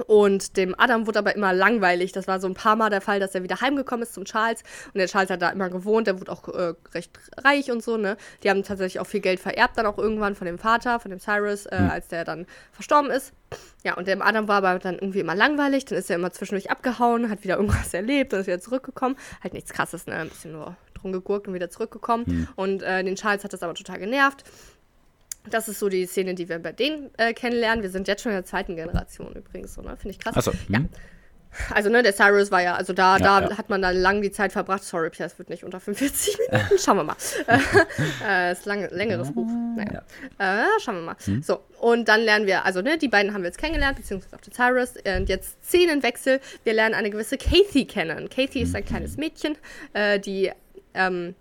und 0.07 0.57
dem 0.57 0.75
Adam 0.79 1.07
wurde 1.07 1.19
aber 1.19 1.35
immer 1.35 1.53
langweilig. 1.53 2.13
Das 2.13 2.29
war 2.29 2.41
so 2.41 2.47
ein 2.47 2.55
paar 2.55 2.77
Mal 2.77 2.91
der 2.91 3.01
Fall, 3.01 3.21
dass 3.21 3.35
er 3.35 3.43
wieder 3.43 3.61
heimgekommen 3.61 4.03
ist 4.03 4.15
zum 4.15 4.25
Charles. 4.25 4.63
Und 4.87 4.99
der 4.99 5.07
Charles 5.07 5.31
hat 5.31 5.43
da 5.43 5.51
immer 5.51 5.69
gewohnt. 5.69 6.07
Der 6.07 6.21
wurde 6.21 6.33
auch 6.33 6.49
äh, 6.49 6.75
recht 6.95 7.19
reich 7.37 7.71
und 7.71 7.83
so, 7.83 7.97
ne? 7.97 8.17
Die 8.43 8.51
haben 8.51 8.63
tatsächlich 8.63 9.01
auch 9.01 9.07
viel 9.07 9.21
Geld 9.21 9.41
vererbt, 9.41 9.79
dann 9.79 9.87
auch 9.87 9.99
irgendwann 9.99 10.35
von 10.35 10.47
dem 10.47 10.59
Vater, 10.59 11.01
von 11.01 11.11
dem 11.11 11.21
Cyrus, 11.21 11.67
äh, 11.67 11.81
mhm. 11.81 11.91
als 11.91 12.09
der 12.09 12.25
dann 12.25 12.47
verstorben 12.73 13.11
ist. 13.11 13.33
Ja, 13.85 13.95
und 13.95 14.07
dem 14.07 14.23
Adam 14.23 14.49
war 14.49 14.57
aber 14.57 14.79
dann 14.79 14.95
irgendwie 14.95 15.21
immer 15.21 15.35
langweilig. 15.35 15.85
Dann 15.87 15.99
ist 15.99 16.11
er 16.11 16.17
immer 16.17 16.33
zwischendurch 16.33 16.71
abgehauen, 16.71 17.31
hat 17.31 17.45
wieder 17.45 17.57
irgendwas 17.57 17.95
erlebt, 17.95 18.33
dann 18.33 18.41
ist 18.41 18.47
wieder 18.47 18.61
zurückgekommen. 18.61 19.17
Halt 19.43 19.55
nichts 19.55 19.73
krasses, 19.73 20.07
ne? 20.07 20.15
Ein 20.15 20.29
bisschen 20.29 20.53
nur 20.53 20.77
drum 20.95 21.13
gegurkt 21.13 21.49
und 21.49 21.55
wieder 21.55 21.71
zurückgekommen. 21.71 22.25
Mhm. 22.27 22.49
Und 22.57 22.83
äh, 22.83 23.03
den 23.05 23.17
Charles 23.17 23.45
hat 23.45 23.53
das 23.53 23.63
aber 23.63 23.75
total 23.75 23.99
genervt. 23.99 24.45
Das 25.51 25.69
ist 25.69 25.79
so 25.79 25.89
die 25.89 26.07
Szene, 26.07 26.35
die 26.35 26.49
wir 26.49 26.59
bei 26.59 26.73
denen 26.73 27.11
äh, 27.17 27.33
kennenlernen. 27.33 27.83
Wir 27.83 27.91
sind 27.91 28.09
jetzt 28.09 28.23
schon 28.23 28.33
in 28.33 28.37
der 28.37 28.45
zweiten 28.45 28.77
Generation 28.77 29.35
übrigens, 29.35 29.75
so, 29.75 29.83
ne? 29.83 29.97
Finde 29.97 30.11
ich 30.11 30.19
krass. 30.19 30.37
Achso. 30.37 30.53
Ja. 30.69 30.79
Hm. 30.79 30.89
Also, 31.75 31.89
ne, 31.89 32.03
der 32.03 32.15
Cyrus 32.15 32.51
war 32.51 32.63
ja, 32.63 32.75
also 32.75 32.93
da, 32.93 33.17
ja, 33.17 33.41
da 33.41 33.49
ja. 33.49 33.59
hat 33.59 33.71
man 33.71 33.83
da 33.83 33.91
lang 33.91 34.23
die 34.23 34.31
Zeit 34.31 34.53
verbracht. 34.53 34.85
Sorry, 34.85 35.11
Pierre, 35.11 35.31
es 35.31 35.39
wird 35.39 35.49
nicht 35.49 35.65
unter 35.65 35.81
45 35.81 36.39
Minuten. 36.39 36.79
Schauen 36.85 36.97
wir 36.99 37.05
mal. 37.05 37.17
äh, 38.27 38.53
ist 38.53 38.69
ein 38.69 38.89
längeres 38.91 39.33
Buch. 39.33 39.47
Naja. 39.77 40.03
Äh, 40.39 40.67
schauen 40.81 40.97
wir 40.97 41.03
mal. 41.03 41.17
Hm. 41.25 41.43
So, 41.43 41.61
und 41.81 42.09
dann 42.09 42.21
lernen 42.21 42.47
wir, 42.47 42.65
also, 42.65 42.83
ne, 42.83 42.99
die 42.99 43.09
beiden 43.09 43.33
haben 43.33 43.43
wir 43.43 43.49
jetzt 43.49 43.59
kennengelernt, 43.59 43.97
beziehungsweise 43.97 44.37
auch 44.37 44.41
den 44.41 44.53
Cyrus. 44.53 44.95
Und 45.17 45.29
jetzt 45.29 45.65
Szenenwechsel. 45.65 46.41
Wir 46.65 46.75
lernen 46.75 46.95
eine 46.95 47.11
gewisse 47.11 47.39
Kathy 47.39 47.87
kennen. 47.87 48.29
Kathy 48.29 48.63
ist 48.63 48.75
ein 48.75 48.83
mhm. 48.83 48.89
kleines 48.89 49.17
Mädchen, 49.17 49.57
äh, 49.95 50.21
die, 50.21 50.53
ähm, 50.95 51.35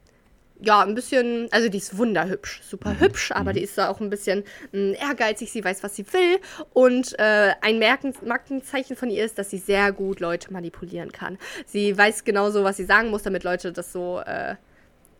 ja, 0.62 0.82
ein 0.82 0.96
bisschen, 0.96 1.48
also 1.52 1.70
die 1.70 1.78
ist 1.78 1.98
wunderhübsch, 1.98 2.62
super 2.64 2.92
mhm. 2.92 3.00
hübsch, 3.00 3.32
aber 3.32 3.52
mhm. 3.52 3.56
die 3.56 3.64
ist 3.64 3.78
da 3.78 3.90
auch 3.90 4.00
ein 4.00 4.10
bisschen 4.10 4.44
mh, 4.72 4.80
hm, 4.80 4.94
ehrgeizig, 4.94 5.52
sie 5.52 5.64
weiß, 5.64 5.84
was 5.84 5.96
sie 5.96 6.06
will. 6.14 6.40
Und 6.74 7.18
äh, 7.20 7.54
ein 7.62 7.80
Merken, 7.80 8.14
Markenzeichen 8.26 8.96
von 8.96 9.10
ihr 9.10 9.24
ist, 9.26 9.38
dass 9.38 9.50
sie 9.50 9.58
sehr 9.58 9.92
gut 9.92 10.20
Leute 10.20 10.52
manipulieren 10.52 11.12
kann. 11.12 11.38
Sie 11.66 11.98
weiß 11.98 12.24
genauso, 12.24 12.64
was 12.64 12.78
sie 12.78 12.86
sagen 12.86 13.10
muss, 13.10 13.24
damit 13.24 13.44
Leute 13.44 13.72
das 13.72 13.92
so 13.92 14.20
äh, 14.20 14.56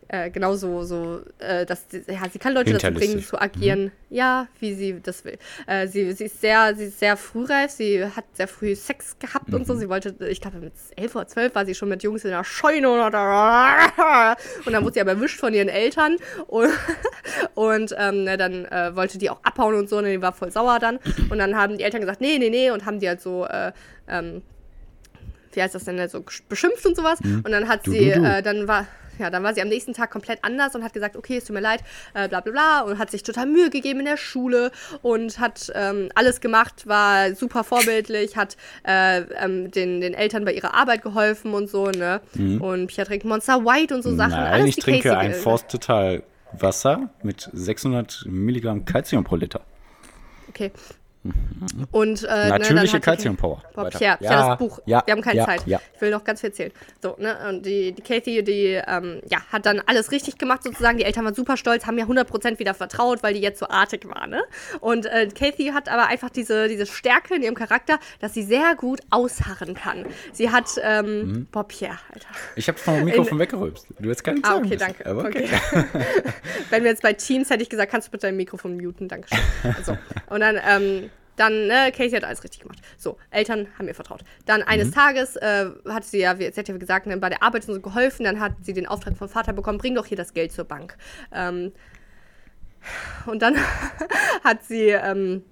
äh, 0.10 0.30
genauso 0.30 0.84
so, 0.84 1.22
äh, 1.40 1.66
dass 1.66 1.86
ja, 1.92 2.30
sie 2.32 2.40
kann 2.40 2.54
Leute 2.54 2.74
dazu 2.74 2.92
bringen, 2.92 3.22
zu 3.22 3.40
agieren, 3.40 3.86
mhm. 3.86 3.92
ja, 4.10 4.48
wie 4.60 4.74
sie 4.74 5.00
das 5.02 5.26
will. 5.26 5.38
Äh, 5.66 5.88
sie, 5.88 6.12
sie 6.14 6.26
ist 6.26 6.40
sehr, 6.40 6.74
sie 6.76 6.86
ist 6.86 7.00
sehr 7.00 7.18
frühreif, 7.18 7.72
sie 7.72 8.06
hat 8.06 8.26
sehr 8.34 8.48
früh 8.48 8.76
Sex 8.76 9.18
gehabt 9.20 9.50
mhm. 9.50 9.56
und 9.56 9.68
so. 9.68 9.74
Mhm. 9.74 9.80
Sie 9.80 9.90
wollte, 9.90 10.16
ich 10.30 10.40
glaube, 10.40 10.60
mit 10.60 10.74
elf 10.96 11.16
oder 11.16 11.28
zwölf 11.28 11.56
war 11.56 11.66
sie 11.66 11.76
schon 11.76 11.90
mit 11.90 12.04
Jungs 12.04 12.24
in 12.24 12.32
der 12.32 12.44
Scheune 12.44 12.90
und, 12.90 13.02
und 13.02 13.12
dann 13.14 14.84
wurde 14.84 14.94
sie 14.94 15.02
aber 15.02 15.12
erwischt 15.12 15.40
von 15.40 15.54
ihren 15.54 15.70
Eltern 15.70 16.18
und, 16.48 16.70
und 17.56 17.96
ähm, 17.98 18.24
ne, 18.24 18.38
dann 18.38 18.66
äh, 18.66 18.96
wollte 18.96 19.18
die 19.18 19.30
auch 19.30 19.44
abhauen 19.44 19.76
und 19.76 19.90
so, 19.90 19.98
und 19.98 20.06
die 20.06 20.22
war 20.22 20.34
voll 20.34 20.52
sauer 20.52 20.80
dann. 20.80 21.00
Und 21.30 21.38
dann 21.38 21.56
haben 21.56 21.78
die 21.78 21.84
Eltern 21.84 22.02
gesagt, 22.02 22.22
nee, 22.22 22.38
nee, 22.38 22.50
nee, 22.50 22.72
und 22.72 22.86
haben 22.86 23.00
die 23.00 23.08
halt 23.08 23.22
so, 23.22 23.46
äh, 23.46 23.72
ähm, 24.08 24.42
wie 25.52 25.62
heißt 25.62 25.76
das 25.76 25.86
denn, 25.86 26.08
so 26.08 26.24
beschimpft 26.48 26.86
und 26.86 26.96
sowas. 26.96 27.20
Mhm. 27.22 27.42
Und 27.46 27.52
dann 27.52 27.68
hat 27.68 27.86
du, 27.86 27.92
sie, 27.92 28.12
du, 28.12 28.22
du. 28.22 28.26
Äh, 28.26 28.42
dann 28.42 28.68
war 28.68 28.88
ja, 29.20 29.30
dann 29.30 29.44
war 29.44 29.54
sie 29.54 29.62
am 29.62 29.68
nächsten 29.68 29.94
Tag 29.94 30.12
komplett 30.12 30.44
anders 30.44 30.76
und 30.76 30.84
hat 30.84 30.94
gesagt, 30.94 31.16
okay, 31.16 31.38
es 31.38 31.46
tut 31.46 31.54
mir 31.54 31.62
leid, 31.62 31.82
äh, 32.14 32.28
bla 32.28 32.42
bla 32.42 32.52
bla 32.52 32.82
und 32.82 32.98
hat 33.00 33.12
sich 33.12 33.24
total 33.24 33.46
Mühe 33.46 33.70
gegeben 33.70 34.00
in 34.00 34.06
der 34.06 34.18
Schule 34.18 34.72
und 35.02 35.40
hat 35.40 35.72
ähm, 35.76 36.10
alles 36.16 36.42
gemacht, 36.42 36.88
war 36.88 37.34
super 37.36 37.64
vorbildlich, 37.64 38.38
hat 38.38 38.58
äh, 38.86 39.22
ähm, 39.44 39.72
den, 39.72 40.02
den 40.02 40.14
Eltern 40.14 40.46
bei 40.46 40.54
ihrer 40.54 40.74
Arbeit 40.74 41.02
geholfen 41.02 41.54
und 41.54 41.70
so, 41.70 41.90
ne? 41.92 42.22
Mhm. 42.34 42.62
Und 42.62 42.88
Pia 42.88 43.06
trinkt 43.06 43.26
Monster 43.26 43.64
White 43.66 43.96
und 43.96 44.04
so 44.04 44.16
Sachen. 44.16 44.32
Nein, 44.32 44.54
alles 44.54 44.70
ich 44.70 44.76
trinke 44.78 45.10
Casey 45.10 45.18
ein 45.18 45.34
Force 45.34 45.68
Total 45.68 46.24
Wasser 46.54 47.10
mit 47.24 47.50
600 47.54 48.26
Milligramm 48.28 48.86
Calcium 48.86 49.24
pro 49.24 49.36
Liter. 49.36 49.62
Okay. 50.50 50.72
Und, 51.92 52.24
äh, 52.24 52.50
Natürliche 52.50 53.00
Calcium-Power. 53.00 53.64
Boah, 53.74 53.90
Pierre, 53.90 54.18
Pierre, 54.18 54.34
Ja, 54.34 54.50
das 54.50 54.58
Buch. 54.60 54.80
ja, 54.86 55.02
Wir 55.06 55.12
haben 55.14 55.22
keine 55.22 55.38
ja, 55.40 55.46
Zeit. 55.46 55.66
ja. 55.66 55.80
Ich 55.96 56.02
will 56.02 56.12
noch 56.12 56.24
ganz 56.24 56.42
viel 56.42 56.50
erzählen. 56.50 56.72
So, 57.02 57.16
ne? 57.20 57.36
Und 57.50 57.66
die, 57.66 57.92
die 57.94 58.02
Kathy, 58.02 58.44
die 58.44 58.80
ähm, 58.88 59.22
ja, 59.30 59.40
hat 59.52 59.66
dann 59.66 59.82
alles 59.86 60.12
richtig 60.12 60.38
gemacht 60.38 60.64
sozusagen. 60.64 60.98
Die 60.98 61.04
Eltern 61.04 61.26
waren 61.26 61.34
super 61.34 61.58
stolz, 61.58 61.86
haben 61.86 61.96
mir 61.96 62.06
100% 62.06 62.60
wieder 62.60 62.74
vertraut, 62.74 63.24
weil 63.24 63.34
die 63.34 63.42
jetzt 63.42 63.60
so 63.60 63.68
artig 63.68 64.08
war, 64.08 64.28
ne? 64.28 64.44
Und 64.80 65.06
äh, 65.08 65.28
Kathy 65.28 65.68
hat 65.74 65.90
aber 65.90 66.08
einfach 66.08 66.30
diese, 66.30 66.68
diese 66.68 66.86
Stärke 66.86 67.36
in 67.36 67.44
ihrem 67.44 67.56
Charakter, 67.56 68.00
dass 68.20 68.34
sie 68.34 68.44
sehr 68.44 68.76
gut 68.76 69.02
ausharren 69.10 69.74
kann. 69.74 70.06
Sie 70.34 70.52
hat, 70.52 70.66
ähm, 70.84 71.08
Mhm. 71.18 71.48
Boah, 71.52 71.68
Pierre, 71.68 71.98
Alter. 72.14 72.28
Ich 72.56 72.68
habe 72.68 72.78
vom 72.78 73.04
Mikrofon 73.04 73.40
weggerülpst. 73.40 73.88
Du 74.00 74.06
hättest 74.10 74.24
gar 74.24 74.34
nichts 74.34 74.48
Ah, 74.50 74.56
okay, 74.58 74.64
müssen. 74.68 74.80
danke. 74.80 75.06
Aber 75.06 75.26
okay. 75.26 75.50
okay. 75.72 75.86
Wenn 76.70 76.84
wir 76.84 76.92
jetzt 76.92 77.02
bei 77.02 77.14
Teams 77.14 77.50
hätte 77.50 77.64
ich 77.64 77.70
gesagt, 77.70 77.92
kannst 77.92 78.08
du 78.08 78.12
bitte 78.12 78.28
dein 78.28 78.36
Mikrofon 78.38 78.78
muten, 78.78 79.08
Dankeschön. 79.08 79.40
So. 79.84 79.98
Und 80.30 80.42
dann, 80.42 80.60
ähm, 80.68 81.10
dann, 81.38 81.68
ne, 81.68 81.92
Casey 81.96 82.12
hat 82.12 82.26
alles 82.26 82.44
richtig 82.44 82.62
gemacht. 82.62 82.80
So, 82.98 83.18
Eltern 83.30 83.68
haben 83.78 83.88
ihr 83.88 83.96
vertraut. 83.96 84.22
Dann 84.46 84.64
eines 84.64 84.92
Tages 84.92 85.38
äh, 85.38 85.68
hat 85.88 86.04
sie 86.04 86.20
ja, 86.20 86.38
wie 86.40 86.52
sie 86.52 86.60
hat 86.60 86.68
ja 86.68 86.78
gesagt, 86.78 87.06
ne, 87.06 87.16
bei 87.18 87.30
der 87.30 87.44
Arbeit 87.44 87.64
so 87.64 87.80
geholfen, 87.80 88.26
dann 88.26 88.40
hat 88.40 88.54
sie 88.62 88.74
den 88.74 88.88
Auftrag 88.88 89.16
vom 89.16 89.30
Vater 89.30 89.54
bekommen, 89.54 89.78
bring 89.78 89.96
doch 89.96 90.06
hier 90.06 90.18
das 90.18 90.34
Geld 90.34 90.52
zur 90.52 90.66
Bank. 90.66 90.98
Ähm, 91.32 91.72
und 93.28 93.42
dann 93.42 93.56
hat 94.44 94.64
sie, 94.64 94.90
ähm, 94.90 95.44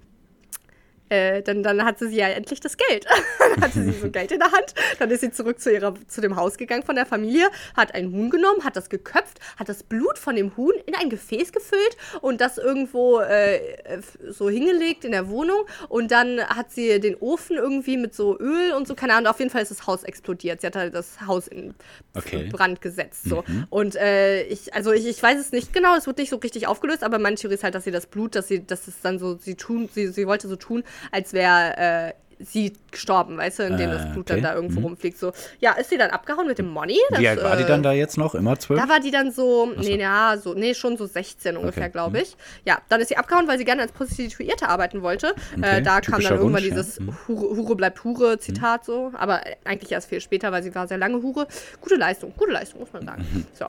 äh, 1.08 1.42
dann, 1.42 1.62
dann 1.62 1.84
hatte 1.84 2.08
sie 2.08 2.16
ja 2.16 2.28
endlich 2.28 2.60
das 2.60 2.76
Geld. 2.76 3.06
dann 3.38 3.62
hatte 3.62 3.82
sie 3.82 3.92
so 3.92 4.10
Geld 4.10 4.32
in 4.32 4.38
der 4.38 4.52
Hand. 4.52 4.74
Dann 4.98 5.10
ist 5.10 5.20
sie 5.20 5.30
zurück 5.30 5.60
zu, 5.60 5.72
ihrer, 5.72 5.94
zu 6.06 6.20
dem 6.20 6.36
Haus 6.36 6.56
gegangen 6.56 6.82
von 6.82 6.96
der 6.96 7.06
Familie, 7.06 7.48
hat 7.76 7.94
ein 7.94 8.12
Huhn 8.12 8.30
genommen, 8.30 8.64
hat 8.64 8.76
das 8.76 8.88
geköpft, 8.88 9.40
hat 9.56 9.68
das 9.68 9.82
Blut 9.82 10.18
von 10.18 10.36
dem 10.36 10.56
Huhn 10.56 10.74
in 10.86 10.94
ein 10.94 11.10
Gefäß 11.10 11.52
gefüllt 11.52 11.96
und 12.20 12.40
das 12.40 12.58
irgendwo 12.58 13.20
äh, 13.20 13.60
so 14.28 14.48
hingelegt 14.50 15.04
in 15.04 15.12
der 15.12 15.28
Wohnung. 15.28 15.66
Und 15.88 16.10
dann 16.10 16.40
hat 16.40 16.70
sie 16.70 17.00
den 17.00 17.16
Ofen 17.16 17.56
irgendwie 17.56 17.96
mit 17.96 18.14
so 18.14 18.38
Öl 18.38 18.72
und 18.72 18.86
so, 18.88 18.94
keine 18.94 19.14
Ahnung, 19.14 19.30
auf 19.30 19.38
jeden 19.38 19.50
Fall 19.50 19.62
ist 19.62 19.70
das 19.70 19.86
Haus 19.86 20.04
explodiert. 20.04 20.60
Sie 20.60 20.66
hat 20.66 20.76
halt 20.76 20.94
das 20.94 21.20
Haus 21.26 21.48
in 21.48 21.74
Okay. 22.14 22.48
Brand 22.50 22.80
gesetzt. 22.80 23.24
So. 23.24 23.44
Und 23.68 23.94
äh, 23.96 24.44
ich, 24.44 24.74
also 24.74 24.92
ich, 24.92 25.06
ich 25.06 25.22
weiß 25.22 25.38
es 25.38 25.52
nicht 25.52 25.72
genau, 25.72 25.96
es 25.96 26.06
wird 26.06 26.18
nicht 26.18 26.30
so 26.30 26.36
richtig 26.36 26.66
aufgelöst, 26.66 27.02
aber 27.02 27.18
meine 27.18 27.36
Theorie 27.36 27.54
ist 27.54 27.64
halt, 27.64 27.74
dass 27.74 27.84
sie 27.84 27.90
das 27.90 28.06
Blut, 28.06 28.34
dass 28.34 28.48
sie, 28.48 28.64
dass 28.64 28.88
es 28.88 29.00
dann 29.02 29.18
so, 29.18 29.36
sie 29.36 29.54
tun, 29.54 29.88
sie, 29.92 30.08
sie 30.08 30.26
wollte 30.26 30.48
so 30.48 30.56
tun, 30.56 30.82
als 31.12 31.32
wäre 31.32 31.76
äh, 32.08 32.12
sie 32.38 32.74
gestorben, 32.90 33.38
weißt 33.38 33.60
du, 33.60 33.62
indem 33.62 33.90
das 33.90 34.04
Äh, 34.04 34.08
Blut 34.08 34.30
okay. 34.30 34.34
dann 34.34 34.42
da 34.42 34.54
irgendwo 34.54 34.80
rumfliegt. 34.80 35.18
So, 35.18 35.32
ja, 35.58 35.72
ist 35.72 35.88
sie 35.88 35.96
dann 35.96 36.10
abgehauen 36.10 36.46
mit 36.46 36.58
dem 36.58 36.68
Money? 36.68 36.98
Das, 37.08 37.18
Wie 37.18 37.28
alt 37.28 37.42
war 37.42 37.56
die 37.56 37.62
äh, 37.62 37.66
dann 37.66 37.82
da 37.82 37.92
jetzt 37.92 38.18
noch? 38.18 38.34
Immer 38.34 38.58
zwölf? 38.58 38.78
da 38.78 38.86
war 38.90 39.00
die 39.00 39.10
dann 39.10 39.32
so, 39.32 39.72
nee, 39.78 39.98
ja, 39.98 40.36
so, 40.36 40.52
nee, 40.52 40.74
schon 40.74 40.98
so 40.98 41.06
16 41.06 41.56
ungefähr, 41.56 41.84
Okay. 41.84 41.92
glaube 41.92 42.20
ich. 42.20 42.36
Ja, 42.66 42.76
dann 42.90 43.00
ist 43.00 43.08
sie 43.08 43.16
abgehauen, 43.16 43.48
weil 43.48 43.56
sie 43.56 43.64
gerne 43.64 43.80
als 43.80 43.92
Prostituierte 43.92 44.68
arbeiten 44.68 45.00
wollte. 45.00 45.34
Okay, 45.56 45.78
Äh, 45.78 45.82
da 45.82 46.02
kam 46.02 46.20
typischer 46.20 46.28
dann 46.28 46.38
irgendwann 46.40 46.62
Wunsch, 46.62 46.76
ja. 46.76 46.82
dieses 46.82 47.00
Hure, 47.26 47.56
Hure 47.56 47.74
bleibt 47.74 48.04
Hure 48.04 48.38
Zitat 48.38 48.84
so, 48.84 49.12
aber 49.16 49.40
eigentlich 49.64 49.92
erst 49.92 50.10
viel 50.10 50.20
später, 50.20 50.52
weil 50.52 50.62
sie 50.62 50.74
war 50.74 50.86
sehr 50.86 50.98
lange 50.98 51.22
Hure. 51.22 51.46
Gute 51.80 51.94
Leistung, 51.96 52.34
gute 52.36 52.52
Leistung, 52.52 52.80
muss 52.80 52.92
man 52.92 53.06
sagen. 53.06 53.46
So. 53.54 53.64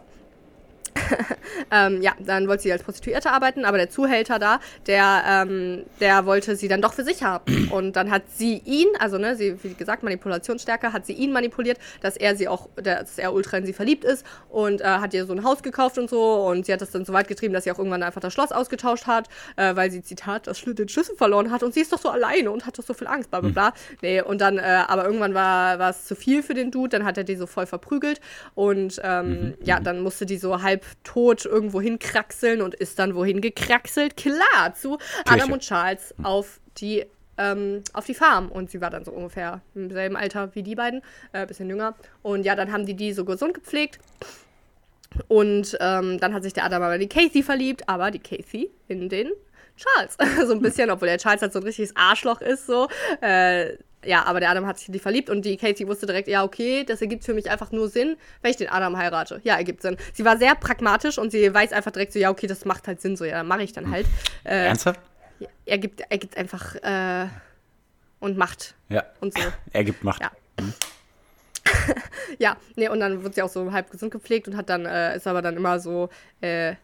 ähm, 1.71 2.01
ja, 2.01 2.13
dann 2.19 2.47
wollte 2.47 2.63
sie 2.63 2.71
als 2.71 2.83
Prostituierte 2.83 3.31
arbeiten, 3.31 3.65
aber 3.65 3.77
der 3.77 3.89
Zuhälter 3.89 4.39
da, 4.39 4.59
der, 4.85 5.23
ähm, 5.27 5.83
der 5.99 6.25
wollte 6.25 6.55
sie 6.55 6.67
dann 6.67 6.81
doch 6.81 6.93
für 6.93 7.03
sich 7.03 7.23
haben. 7.23 7.69
Und 7.71 7.95
dann 7.95 8.11
hat 8.11 8.23
sie 8.33 8.61
ihn, 8.65 8.87
also 8.99 9.17
ne, 9.17 9.35
sie, 9.35 9.61
wie 9.63 9.73
gesagt, 9.73 10.03
Manipulationsstärke, 10.03 10.93
hat 10.93 11.05
sie 11.05 11.13
ihn 11.13 11.31
manipuliert, 11.31 11.77
dass 12.01 12.17
er 12.17 12.35
sie 12.35 12.47
auch, 12.47 12.69
dass 12.75 13.17
er 13.17 13.33
ultra 13.33 13.57
in 13.57 13.65
sie 13.65 13.73
verliebt 13.73 14.03
ist 14.03 14.25
und 14.49 14.81
äh, 14.81 14.85
hat 14.85 15.13
ihr 15.13 15.25
so 15.25 15.33
ein 15.33 15.43
Haus 15.43 15.63
gekauft 15.63 15.97
und 15.97 16.09
so. 16.09 16.45
Und 16.47 16.65
sie 16.65 16.73
hat 16.73 16.81
das 16.81 16.91
dann 16.91 17.05
so 17.05 17.13
weit 17.13 17.27
getrieben, 17.27 17.53
dass 17.53 17.63
sie 17.63 17.71
auch 17.71 17.77
irgendwann 17.77 18.03
einfach 18.03 18.21
das 18.21 18.33
Schloss 18.33 18.51
ausgetauscht 18.51 19.07
hat, 19.07 19.27
äh, 19.55 19.75
weil 19.75 19.91
sie, 19.91 20.01
Zitat, 20.01 20.47
das 20.47 20.59
Schlü 20.59 20.73
den 20.73 20.89
Schlüssel 20.89 21.15
verloren 21.15 21.51
hat 21.51 21.63
und 21.63 21.73
sie 21.73 21.81
ist 21.81 21.91
doch 21.91 21.99
so 21.99 22.09
alleine 22.09 22.51
und 22.51 22.65
hat 22.65 22.77
doch 22.77 22.83
so 22.83 22.93
viel 22.93 23.07
Angst, 23.07 23.29
bla 23.29 23.41
bla 23.41 23.49
bla. 23.49 23.73
Nee, 24.01 24.21
und 24.21 24.41
dann, 24.41 24.57
äh, 24.57 24.83
aber 24.87 25.05
irgendwann 25.05 25.33
war 25.33 25.79
es 25.89 26.05
zu 26.05 26.15
viel 26.15 26.43
für 26.43 26.53
den 26.53 26.71
Dude, 26.71 26.89
dann 26.89 27.05
hat 27.05 27.17
er 27.17 27.23
die 27.23 27.35
so 27.35 27.47
voll 27.47 27.65
verprügelt 27.65 28.21
und 28.55 28.99
ähm, 29.03 29.55
ja, 29.63 29.79
dann 29.79 30.01
musste 30.01 30.25
die 30.25 30.37
so 30.37 30.61
halb 30.61 30.83
tot 31.03 31.45
irgendwo 31.45 31.81
hinkraxeln 31.81 32.61
und 32.61 32.75
ist 32.75 32.99
dann 32.99 33.15
wohin 33.15 33.41
gekraxelt? 33.41 34.17
Klar, 34.17 34.73
zu 34.75 34.97
Adam 35.25 35.37
Kirche. 35.37 35.53
und 35.53 35.61
Charles 35.61 36.15
auf 36.23 36.59
die 36.77 37.05
ähm, 37.37 37.83
auf 37.93 38.05
die 38.05 38.15
Farm 38.15 38.49
und 38.49 38.71
sie 38.71 38.81
war 38.81 38.89
dann 38.89 39.05
so 39.05 39.11
ungefähr 39.11 39.61
im 39.75 39.91
selben 39.91 40.15
Alter 40.15 40.55
wie 40.55 40.63
die 40.63 40.75
beiden, 40.75 41.01
äh, 41.33 41.45
bisschen 41.45 41.69
jünger. 41.69 41.95
Und 42.23 42.45
ja, 42.45 42.55
dann 42.55 42.71
haben 42.71 42.85
die 42.85 42.95
die 42.95 43.13
so 43.13 43.25
gesund 43.25 43.53
gepflegt. 43.53 43.99
Und 45.27 45.77
ähm, 45.79 46.19
dann 46.19 46.33
hat 46.33 46.43
sich 46.43 46.53
der 46.53 46.65
Adam 46.65 46.81
aber 46.83 46.95
in 46.95 47.01
die 47.01 47.09
Casey 47.09 47.43
verliebt, 47.43 47.87
aber 47.87 48.11
die 48.11 48.19
Casey 48.19 48.71
in 48.87 49.09
den 49.09 49.31
Charles. 49.77 50.17
so 50.47 50.53
ein 50.53 50.61
bisschen, 50.61 50.89
obwohl 50.89 51.07
der 51.07 51.17
Charles 51.17 51.41
halt 51.41 51.53
so 51.53 51.59
ein 51.59 51.63
richtiges 51.63 51.95
Arschloch 51.95 52.41
ist, 52.41 52.67
so. 52.67 52.87
Äh, 53.21 53.77
ja, 54.07 54.25
aber 54.25 54.39
der 54.39 54.49
Adam 54.49 54.65
hat 54.65 54.77
sich 54.79 54.87
in 54.87 54.93
die 54.93 54.99
verliebt 54.99 55.29
und 55.29 55.43
die 55.43 55.57
Casey 55.57 55.87
wusste 55.87 56.05
direkt, 56.05 56.27
ja, 56.27 56.43
okay, 56.43 56.83
das 56.83 57.01
ergibt 57.01 57.23
für 57.25 57.33
mich 57.33 57.49
einfach 57.51 57.71
nur 57.71 57.89
Sinn, 57.89 58.17
wenn 58.41 58.51
ich 58.51 58.57
den 58.57 58.69
Adam 58.69 58.97
heirate. 58.97 59.41
Ja, 59.43 59.55
ergibt 59.55 59.81
Sinn. 59.81 59.97
Sie 60.13 60.25
war 60.25 60.37
sehr 60.37 60.55
pragmatisch 60.55 61.17
und 61.17 61.31
sie 61.31 61.53
weiß 61.53 61.73
einfach 61.73 61.91
direkt 61.91 62.13
so, 62.13 62.19
ja, 62.19 62.29
okay, 62.29 62.47
das 62.47 62.65
macht 62.65 62.87
halt 62.87 63.01
Sinn, 63.01 63.15
so, 63.17 63.25
ja, 63.25 63.43
mache 63.43 63.63
ich 63.63 63.73
dann 63.73 63.91
halt. 63.91 64.05
Äh, 64.43 64.67
Ernsthaft? 64.67 64.99
er 65.65 65.77
gibt, 65.77 66.01
er 66.09 66.17
gibt 66.17 66.35
einfach 66.37 66.75
äh, 66.75 67.27
und 68.19 68.37
macht 68.37 68.73
Ja. 68.89 69.03
und 69.19 69.37
so. 69.37 69.43
Er 69.73 69.83
gibt 69.83 70.03
Macht. 70.03 70.21
Ja. 70.21 70.31
ja, 72.39 72.57
nee, 72.75 72.89
und 72.89 72.99
dann 72.99 73.23
wird 73.23 73.35
sie 73.35 73.41
auch 73.41 73.49
so 73.49 73.71
halb 73.71 73.91
gesund 73.91 74.11
gepflegt 74.11 74.47
und 74.47 74.57
hat 74.57 74.69
dann, 74.69 74.85
äh, 74.85 75.15
ist 75.15 75.27
aber 75.27 75.41
dann 75.41 75.55
immer 75.55 75.79
so, 75.79 76.09
äh, 76.41 76.75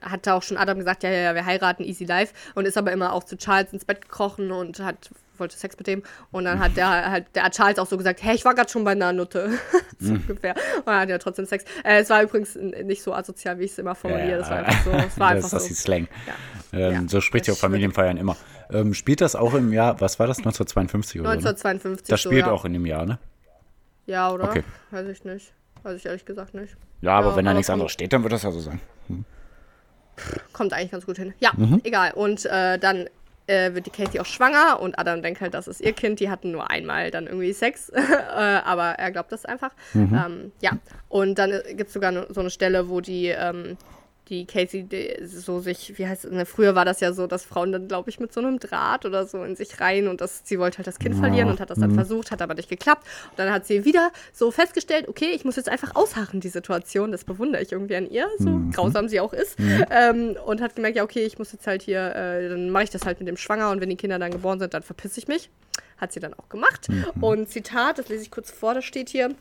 hat 0.00 0.26
da 0.26 0.34
auch 0.34 0.42
schon 0.42 0.56
Adam 0.56 0.78
gesagt, 0.78 1.02
ja, 1.02 1.10
ja, 1.10 1.20
ja, 1.20 1.34
wir 1.34 1.44
heiraten, 1.44 1.82
easy 1.82 2.04
life. 2.04 2.32
Und 2.54 2.66
ist 2.66 2.78
aber 2.78 2.92
immer 2.92 3.12
auch 3.12 3.24
zu 3.24 3.36
Charles 3.36 3.72
ins 3.72 3.84
Bett 3.84 4.02
gekrochen 4.02 4.52
und 4.52 4.78
hat, 4.80 5.10
wollte 5.38 5.56
Sex 5.56 5.76
mit 5.76 5.86
dem. 5.86 6.02
Und 6.30 6.44
dann 6.44 6.60
hat 6.60 6.76
der 6.76 6.88
halt, 7.10 7.26
der 7.34 7.44
hat 7.44 7.54
Charles 7.54 7.78
auch 7.78 7.86
so 7.86 7.96
gesagt, 7.96 8.22
hey, 8.22 8.34
ich 8.34 8.44
war 8.44 8.54
gerade 8.54 8.70
schon 8.70 8.84
bei 8.84 8.92
einer 8.92 9.12
Nutte. 9.12 9.50
so 9.98 10.12
ungefähr. 10.12 10.54
Und 10.78 10.86
dann 10.86 11.00
hat 11.00 11.10
er 11.10 11.18
trotzdem 11.18 11.46
Sex. 11.46 11.64
Äh, 11.84 12.00
es 12.00 12.10
war 12.10 12.22
übrigens 12.22 12.54
nicht 12.54 13.02
so 13.02 13.12
asozial, 13.12 13.58
wie 13.58 13.64
ich 13.64 13.72
es 13.72 13.78
immer 13.78 13.94
formuliere. 13.94 14.38
Das 14.38 14.50
war 14.50 14.58
einfach 14.58 14.84
so. 14.84 14.92
Das, 14.92 15.50
das 15.50 15.50
so. 15.50 15.56
ist 15.56 15.82
Slang. 15.82 16.08
Ja. 16.26 16.78
Ähm, 16.78 16.92
Ja, 16.92 17.08
so 17.08 17.20
spricht 17.20 17.44
das 17.44 17.48
ihr 17.48 17.52
auf 17.54 17.60
Familienfeiern 17.60 18.16
immer. 18.16 18.36
Ähm, 18.70 18.94
spielt 18.94 19.20
das 19.20 19.36
auch 19.36 19.54
im 19.54 19.72
Jahr, 19.72 20.00
was 20.00 20.18
war 20.18 20.26
das, 20.26 20.38
1952 20.38 21.20
oder 21.20 21.30
so? 21.30 21.34
Ne? 21.34 21.38
1952. 21.38 22.08
Das 22.08 22.22
so, 22.22 22.30
spielt 22.30 22.46
ja. 22.46 22.52
auch 22.52 22.64
in 22.64 22.72
dem 22.72 22.86
Jahr, 22.86 23.06
ne? 23.06 23.18
Ja, 24.06 24.30
oder? 24.30 24.50
Okay. 24.50 24.62
Weiß 24.90 25.06
ich 25.08 25.24
nicht. 25.24 25.52
Weiß 25.82 25.96
ich 25.96 26.06
ehrlich 26.06 26.24
gesagt 26.24 26.54
nicht. 26.54 26.76
Ja, 27.00 27.18
aber 27.18 27.30
Ja, 27.30 27.36
wenn 27.36 27.44
da 27.44 27.54
nichts 27.54 27.70
anderes 27.70 27.92
steht, 27.92 28.12
dann 28.12 28.22
wird 28.22 28.32
das 28.32 28.42
ja 28.42 28.50
so 28.50 28.60
sein. 28.60 28.80
Kommt 30.52 30.72
eigentlich 30.72 30.90
ganz 30.92 31.04
gut 31.06 31.16
hin. 31.18 31.34
Ja, 31.40 31.50
Mhm. 31.56 31.80
egal. 31.84 32.12
Und 32.14 32.46
äh, 32.46 32.78
dann 32.78 33.06
äh, 33.46 33.74
wird 33.74 33.86
die 33.86 33.90
Katie 33.90 34.18
auch 34.18 34.24
schwanger 34.26 34.80
und 34.80 34.98
Adam 34.98 35.22
denkt 35.22 35.40
halt, 35.40 35.52
das 35.54 35.68
ist 35.68 35.80
ihr 35.80 35.92
Kind. 35.92 36.18
Die 36.20 36.30
hatten 36.30 36.50
nur 36.50 36.70
einmal 36.70 37.10
dann 37.10 37.26
irgendwie 37.26 37.52
Sex, 37.52 37.88
äh, 37.94 38.00
aber 38.64 38.92
er 38.98 39.10
glaubt 39.12 39.30
das 39.30 39.44
einfach. 39.44 39.70
Mhm. 39.92 40.20
Ähm, 40.26 40.52
ja, 40.60 40.72
und 41.08 41.36
dann 41.38 41.50
gibt 41.76 41.88
es 41.88 41.92
sogar 41.92 42.12
so 42.32 42.40
eine 42.40 42.50
Stelle, 42.50 42.88
wo 42.88 43.00
die, 43.00 43.26
ähm, 43.28 43.76
die 44.28 44.44
Casey 44.46 44.82
die, 44.82 45.16
so 45.24 45.60
sich, 45.60 45.98
wie 45.98 46.06
heißt 46.06 46.24
es, 46.24 46.30
ne, 46.32 46.46
früher 46.46 46.74
war 46.74 46.84
das 46.84 47.00
ja 47.00 47.12
so, 47.12 47.26
dass 47.26 47.44
Frauen 47.44 47.70
dann, 47.72 47.88
glaube 47.88 48.10
ich, 48.10 48.18
mit 48.18 48.32
so 48.32 48.40
einem 48.40 48.58
Draht 48.58 49.04
oder 49.04 49.26
so 49.26 49.42
in 49.44 49.54
sich 49.56 49.80
rein 49.80 50.08
und 50.08 50.20
das, 50.20 50.42
sie 50.44 50.58
wollte 50.58 50.78
halt 50.78 50.86
das 50.86 50.98
Kind 50.98 51.14
verlieren 51.14 51.48
und 51.48 51.60
hat 51.60 51.70
das 51.70 51.78
dann 51.78 51.90
Mhm. 51.90 51.94
versucht, 51.94 52.30
hat 52.30 52.42
aber 52.42 52.54
nicht 52.54 52.68
geklappt. 52.68 53.06
Und 53.30 53.38
dann 53.38 53.52
hat 53.52 53.66
sie 53.66 53.84
wieder 53.84 54.10
so 54.32 54.50
festgestellt, 54.50 55.08
okay, 55.08 55.30
ich 55.32 55.44
muss 55.44 55.56
jetzt 55.56 55.68
einfach 55.68 55.94
ausharren, 55.94 56.40
die 56.40 56.48
Situation. 56.48 57.12
Das 57.12 57.24
bewundere 57.24 57.62
ich 57.62 57.72
irgendwie 57.72 57.96
an 57.96 58.10
ihr, 58.10 58.26
so 58.38 58.50
Mhm. 58.50 58.70
grausam 58.72 59.08
sie 59.08 59.20
auch 59.20 59.32
ist. 59.32 59.56
Ähm, 59.90 60.36
und 60.44 60.60
hat 60.60 60.74
gemerkt, 60.76 60.96
ja, 60.96 61.04
okay, 61.04 61.24
ich 61.24 61.38
muss 61.38 61.52
jetzt 61.52 61.66
halt 61.66 61.82
hier, 61.82 62.14
äh, 62.14 62.48
dann 62.48 62.70
mache 62.70 62.84
ich 62.84 62.90
das 62.90 63.04
halt 63.06 63.18
mit 63.20 63.28
dem 63.28 63.36
Schwanger 63.36 63.70
und 63.70 63.80
wenn 63.80 63.90
die 63.90 63.96
Kinder 63.96 64.18
dann 64.18 64.30
geboren 64.32 64.58
sind, 64.58 64.74
dann 64.74 64.82
verpiss 64.82 65.16
ich 65.18 65.28
mich. 65.28 65.50
Hat 65.98 66.12
sie 66.12 66.20
dann 66.20 66.34
auch 66.34 66.48
gemacht. 66.48 66.88
Und 67.20 67.48
Zitat, 67.48 67.98
das 67.98 68.08
lese 68.08 68.22
ich 68.22 68.30
kurz 68.30 68.50
vor, 68.50 68.74
das 68.74 68.84
steht 68.84 69.08
hier. 69.08 69.34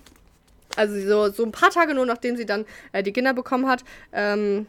Also 0.76 1.00
so, 1.00 1.32
so 1.32 1.44
ein 1.44 1.52
paar 1.52 1.70
Tage 1.70 1.94
nur, 1.94 2.06
nachdem 2.06 2.38
sie 2.38 2.46
dann 2.46 2.66
äh, 2.92 3.04
die 3.04 3.14
Kinder 3.14 3.34
bekommen 3.34 3.68
hat, 3.68 3.84
ähm, 4.12 4.68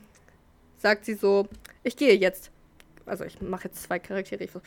sagt 0.79 1.05
sie 1.05 1.15
so, 1.15 1.49
ich 1.83 1.97
gehe 1.97 2.15
jetzt. 2.15 2.51
Also 3.07 3.25
ich 3.25 3.41
mache 3.41 3.65
jetzt 3.65 3.83
zwei 3.83 3.99
Charaktere. 3.99 4.45
Ich, 4.45 4.51
so, 4.51 4.61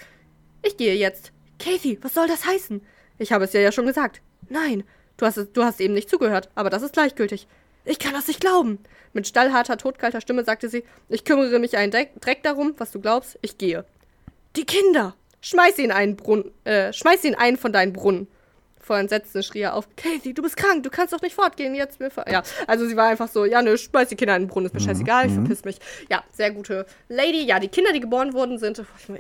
ich 0.63 0.77
gehe 0.77 0.95
jetzt. 0.95 1.31
Casey, 1.59 1.97
was 2.01 2.13
soll 2.13 2.27
das 2.27 2.45
heißen? 2.45 2.81
Ich 3.17 3.31
habe 3.31 3.45
es 3.45 3.51
dir 3.51 3.61
ja 3.61 3.71
schon 3.71 3.85
gesagt. 3.85 4.21
Nein, 4.47 4.83
du 5.17 5.25
hast, 5.25 5.37
du 5.53 5.63
hast 5.63 5.81
eben 5.81 5.93
nicht 5.93 6.09
zugehört, 6.09 6.49
aber 6.55 6.69
das 6.69 6.83
ist 6.83 6.93
gleichgültig. 6.93 7.47
Ich 7.85 7.99
kann 7.99 8.13
das 8.13 8.27
nicht 8.27 8.41
glauben. 8.41 8.79
Mit 9.13 9.27
stallharter, 9.27 9.77
todkalter 9.77 10.21
Stimme 10.21 10.43
sagte 10.43 10.69
sie, 10.69 10.83
ich 11.09 11.25
kümmere 11.25 11.59
mich 11.59 11.77
einen 11.77 11.91
Dreck, 11.91 12.43
darum, 12.43 12.75
was 12.77 12.91
du 12.91 13.01
glaubst, 13.01 13.37
ich 13.41 13.57
gehe. 13.57 13.85
Die 14.55 14.65
Kinder! 14.65 15.15
Schmeiß 15.41 15.77
in 15.79 15.91
einen 15.91 16.17
Brunnen, 16.17 16.51
äh, 16.65 16.91
schmeiß 16.91 17.23
in 17.23 17.33
einen 17.33 17.57
von 17.57 17.71
deinen 17.71 17.93
Brunnen. 17.93 18.27
Vor 18.89 18.97
Entsetzen 18.97 19.43
schrie 19.43 19.59
er 19.59 19.75
auf, 19.75 19.87
Casey, 19.95 20.33
du 20.33 20.41
bist 20.41 20.57
krank, 20.57 20.81
du 20.81 20.89
kannst 20.89 21.13
doch 21.13 21.21
nicht 21.21 21.35
fortgehen, 21.35 21.75
jetzt 21.75 21.99
mir 21.99 22.09
Ja, 22.27 22.41
also 22.65 22.87
sie 22.87 22.97
war 22.97 23.07
einfach 23.09 23.27
so, 23.27 23.45
ja, 23.45 23.61
ne, 23.61 23.77
schmeiß 23.77 24.07
die 24.07 24.15
Kinder 24.15 24.35
in 24.35 24.41
den 24.41 24.47
Brunnen, 24.47 24.65
ist 24.65 24.73
mir 24.73 24.79
scheißegal, 24.79 25.27
ich 25.27 25.33
verpiss 25.33 25.63
mich. 25.63 25.77
Ja, 26.09 26.23
sehr 26.31 26.49
gute 26.49 26.87
Lady. 27.07 27.43
Ja, 27.45 27.59
die 27.59 27.67
Kinder, 27.67 27.93
die 27.93 27.99
geboren 27.99 28.33
wurden, 28.33 28.57
sind, 28.57 28.79
oh, 28.79 29.13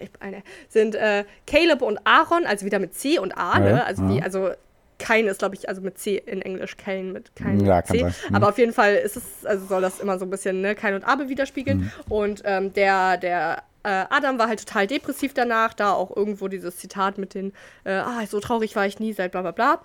sind 0.69 0.95
äh, 0.95 1.23
Caleb 1.45 1.83
und 1.83 1.99
Aaron, 2.03 2.47
also 2.47 2.65
wieder 2.65 2.79
mit 2.79 2.95
C 2.95 3.19
und 3.19 3.37
A, 3.37 3.59
ne? 3.59 3.85
Also 3.85 4.09
wie, 4.09 4.23
also 4.23 4.49
Kain 4.97 5.27
ist, 5.27 5.37
glaube 5.37 5.53
ich, 5.53 5.69
also 5.69 5.81
mit 5.81 5.99
C 5.99 6.17
in 6.17 6.41
Englisch, 6.41 6.75
Kain 6.75 7.11
mit 7.11 7.35
Kain 7.35 7.63
Ja, 7.63 7.83
C. 7.83 7.99
sein. 7.99 8.15
Mhm. 8.29 8.35
Aber 8.35 8.49
auf 8.49 8.57
jeden 8.57 8.73
Fall 8.73 8.95
ist 8.95 9.17
es, 9.17 9.45
also 9.45 9.67
soll 9.67 9.83
das 9.83 9.99
immer 9.99 10.17
so 10.17 10.25
ein 10.25 10.31
bisschen, 10.31 10.61
ne, 10.61 10.73
Kain 10.73 10.95
und 10.95 11.03
Abel 11.03 11.29
widerspiegeln. 11.29 11.77
Mhm. 11.77 11.91
Und 12.09 12.41
ähm, 12.43 12.73
der, 12.73 13.17
der 13.17 13.61
Adam 13.87 14.37
war 14.37 14.47
halt 14.47 14.59
total 14.65 14.87
depressiv 14.87 15.33
danach, 15.33 15.73
da 15.73 15.93
auch 15.93 16.15
irgendwo 16.15 16.47
dieses 16.47 16.77
Zitat 16.77 17.17
mit 17.17 17.33
den, 17.33 17.53
äh, 17.83 17.93
ah, 17.93 18.25
so 18.27 18.39
traurig 18.39 18.75
war 18.75 18.85
ich 18.85 18.99
nie, 18.99 19.13
seit 19.13 19.31
bla 19.31 19.41
bla 19.41 19.51
bla. 19.51 19.81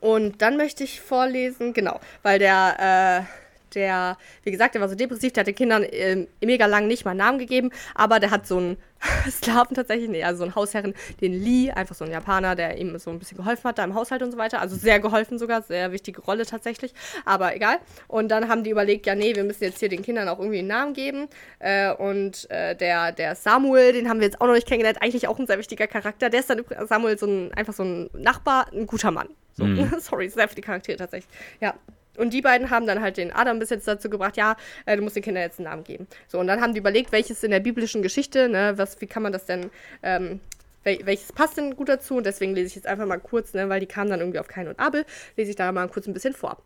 Und 0.00 0.42
dann 0.42 0.56
möchte 0.56 0.84
ich 0.84 1.00
vorlesen, 1.00 1.72
genau, 1.72 2.00
weil 2.22 2.38
der, 2.38 3.26
äh, 3.26 3.47
der, 3.74 4.16
wie 4.42 4.50
gesagt, 4.50 4.74
der 4.74 4.80
war 4.80 4.88
so 4.88 4.94
depressiv, 4.94 5.32
der 5.32 5.42
hat 5.42 5.46
den 5.46 5.54
Kindern 5.54 5.84
ähm, 5.90 6.28
mega 6.42 6.66
lang 6.66 6.86
nicht 6.86 7.04
mal 7.04 7.12
einen 7.12 7.18
Namen 7.18 7.38
gegeben, 7.38 7.70
aber 7.94 8.20
der 8.20 8.30
hat 8.30 8.46
so 8.46 8.58
einen 8.58 8.76
Sklaven 9.30 9.74
tatsächlich, 9.74 10.08
nee, 10.08 10.24
also 10.24 10.38
so 10.38 10.44
einen 10.44 10.54
Hausherren, 10.54 10.94
den 11.20 11.32
Lee, 11.32 11.70
einfach 11.70 11.94
so 11.94 12.04
ein 12.04 12.10
Japaner, 12.10 12.56
der 12.56 12.78
ihm 12.78 12.98
so 12.98 13.10
ein 13.10 13.18
bisschen 13.18 13.36
geholfen 13.36 13.64
hat 13.64 13.78
da 13.78 13.84
im 13.84 13.94
Haushalt 13.94 14.22
und 14.22 14.32
so 14.32 14.38
weiter. 14.38 14.60
Also 14.60 14.76
sehr 14.76 15.00
geholfen 15.00 15.38
sogar, 15.38 15.62
sehr 15.62 15.92
wichtige 15.92 16.20
Rolle 16.22 16.46
tatsächlich, 16.46 16.92
aber 17.24 17.54
egal. 17.54 17.78
Und 18.08 18.28
dann 18.28 18.48
haben 18.48 18.64
die 18.64 18.70
überlegt, 18.70 19.06
ja, 19.06 19.14
nee, 19.14 19.34
wir 19.34 19.44
müssen 19.44 19.64
jetzt 19.64 19.78
hier 19.78 19.88
den 19.88 20.02
Kindern 20.02 20.28
auch 20.28 20.38
irgendwie 20.38 20.58
einen 20.58 20.68
Namen 20.68 20.94
geben. 20.94 21.28
Äh, 21.58 21.92
und 21.92 22.50
äh, 22.50 22.74
der, 22.74 23.12
der 23.12 23.34
Samuel, 23.34 23.92
den 23.92 24.08
haben 24.08 24.20
wir 24.20 24.26
jetzt 24.26 24.40
auch 24.40 24.46
noch 24.46 24.54
nicht 24.54 24.66
kennengelernt, 24.66 25.00
eigentlich 25.02 25.28
auch 25.28 25.38
ein 25.38 25.46
sehr 25.46 25.58
wichtiger 25.58 25.86
Charakter. 25.86 26.30
Der 26.30 26.40
ist 26.40 26.50
dann 26.50 26.64
Samuel 26.86 27.18
so 27.18 27.26
ein, 27.26 27.52
einfach 27.54 27.74
so 27.74 27.84
ein 27.84 28.10
Nachbar, 28.14 28.72
ein 28.72 28.86
guter 28.86 29.10
Mann. 29.10 29.28
So. 29.54 29.66
Sorry, 30.00 30.28
sehr 30.28 30.48
viele 30.48 30.62
Charaktere 30.62 30.96
tatsächlich. 30.96 31.32
Ja, 31.60 31.74
und 32.18 32.32
die 32.32 32.42
beiden 32.42 32.70
haben 32.70 32.86
dann 32.86 33.00
halt 33.00 33.16
den 33.16 33.32
Adam 33.32 33.58
bis 33.58 33.70
jetzt 33.70 33.86
dazu 33.88 34.10
gebracht, 34.10 34.36
ja, 34.36 34.56
äh, 34.86 34.96
du 34.96 35.02
musst 35.02 35.16
den 35.16 35.22
Kindern 35.22 35.42
jetzt 35.42 35.58
einen 35.58 35.68
Namen 35.68 35.84
geben. 35.84 36.06
So, 36.26 36.38
und 36.38 36.46
dann 36.46 36.60
haben 36.60 36.74
die 36.74 36.80
überlegt, 36.80 37.12
welches 37.12 37.42
in 37.42 37.50
der 37.50 37.60
biblischen 37.60 38.02
Geschichte, 38.02 38.48
ne, 38.48 38.74
was, 38.76 39.00
wie 39.00 39.06
kann 39.06 39.22
man 39.22 39.32
das 39.32 39.46
denn, 39.46 39.70
ähm, 40.02 40.40
wel 40.84 41.00
welches 41.04 41.32
passt 41.32 41.56
denn 41.56 41.76
gut 41.76 41.88
dazu? 41.88 42.16
Und 42.16 42.26
deswegen 42.26 42.54
lese 42.54 42.68
ich 42.68 42.74
jetzt 42.74 42.86
einfach 42.86 43.06
mal 43.06 43.18
kurz, 43.18 43.54
ne, 43.54 43.68
weil 43.68 43.80
die 43.80 43.86
kamen 43.86 44.10
dann 44.10 44.20
irgendwie 44.20 44.38
auf 44.38 44.48
Kain 44.48 44.68
und 44.68 44.78
Abel, 44.78 45.04
lese 45.36 45.50
ich 45.50 45.56
da 45.56 45.70
mal 45.72 45.88
kurz 45.88 46.06
ein 46.06 46.14
bisschen 46.14 46.34
vor. 46.34 46.58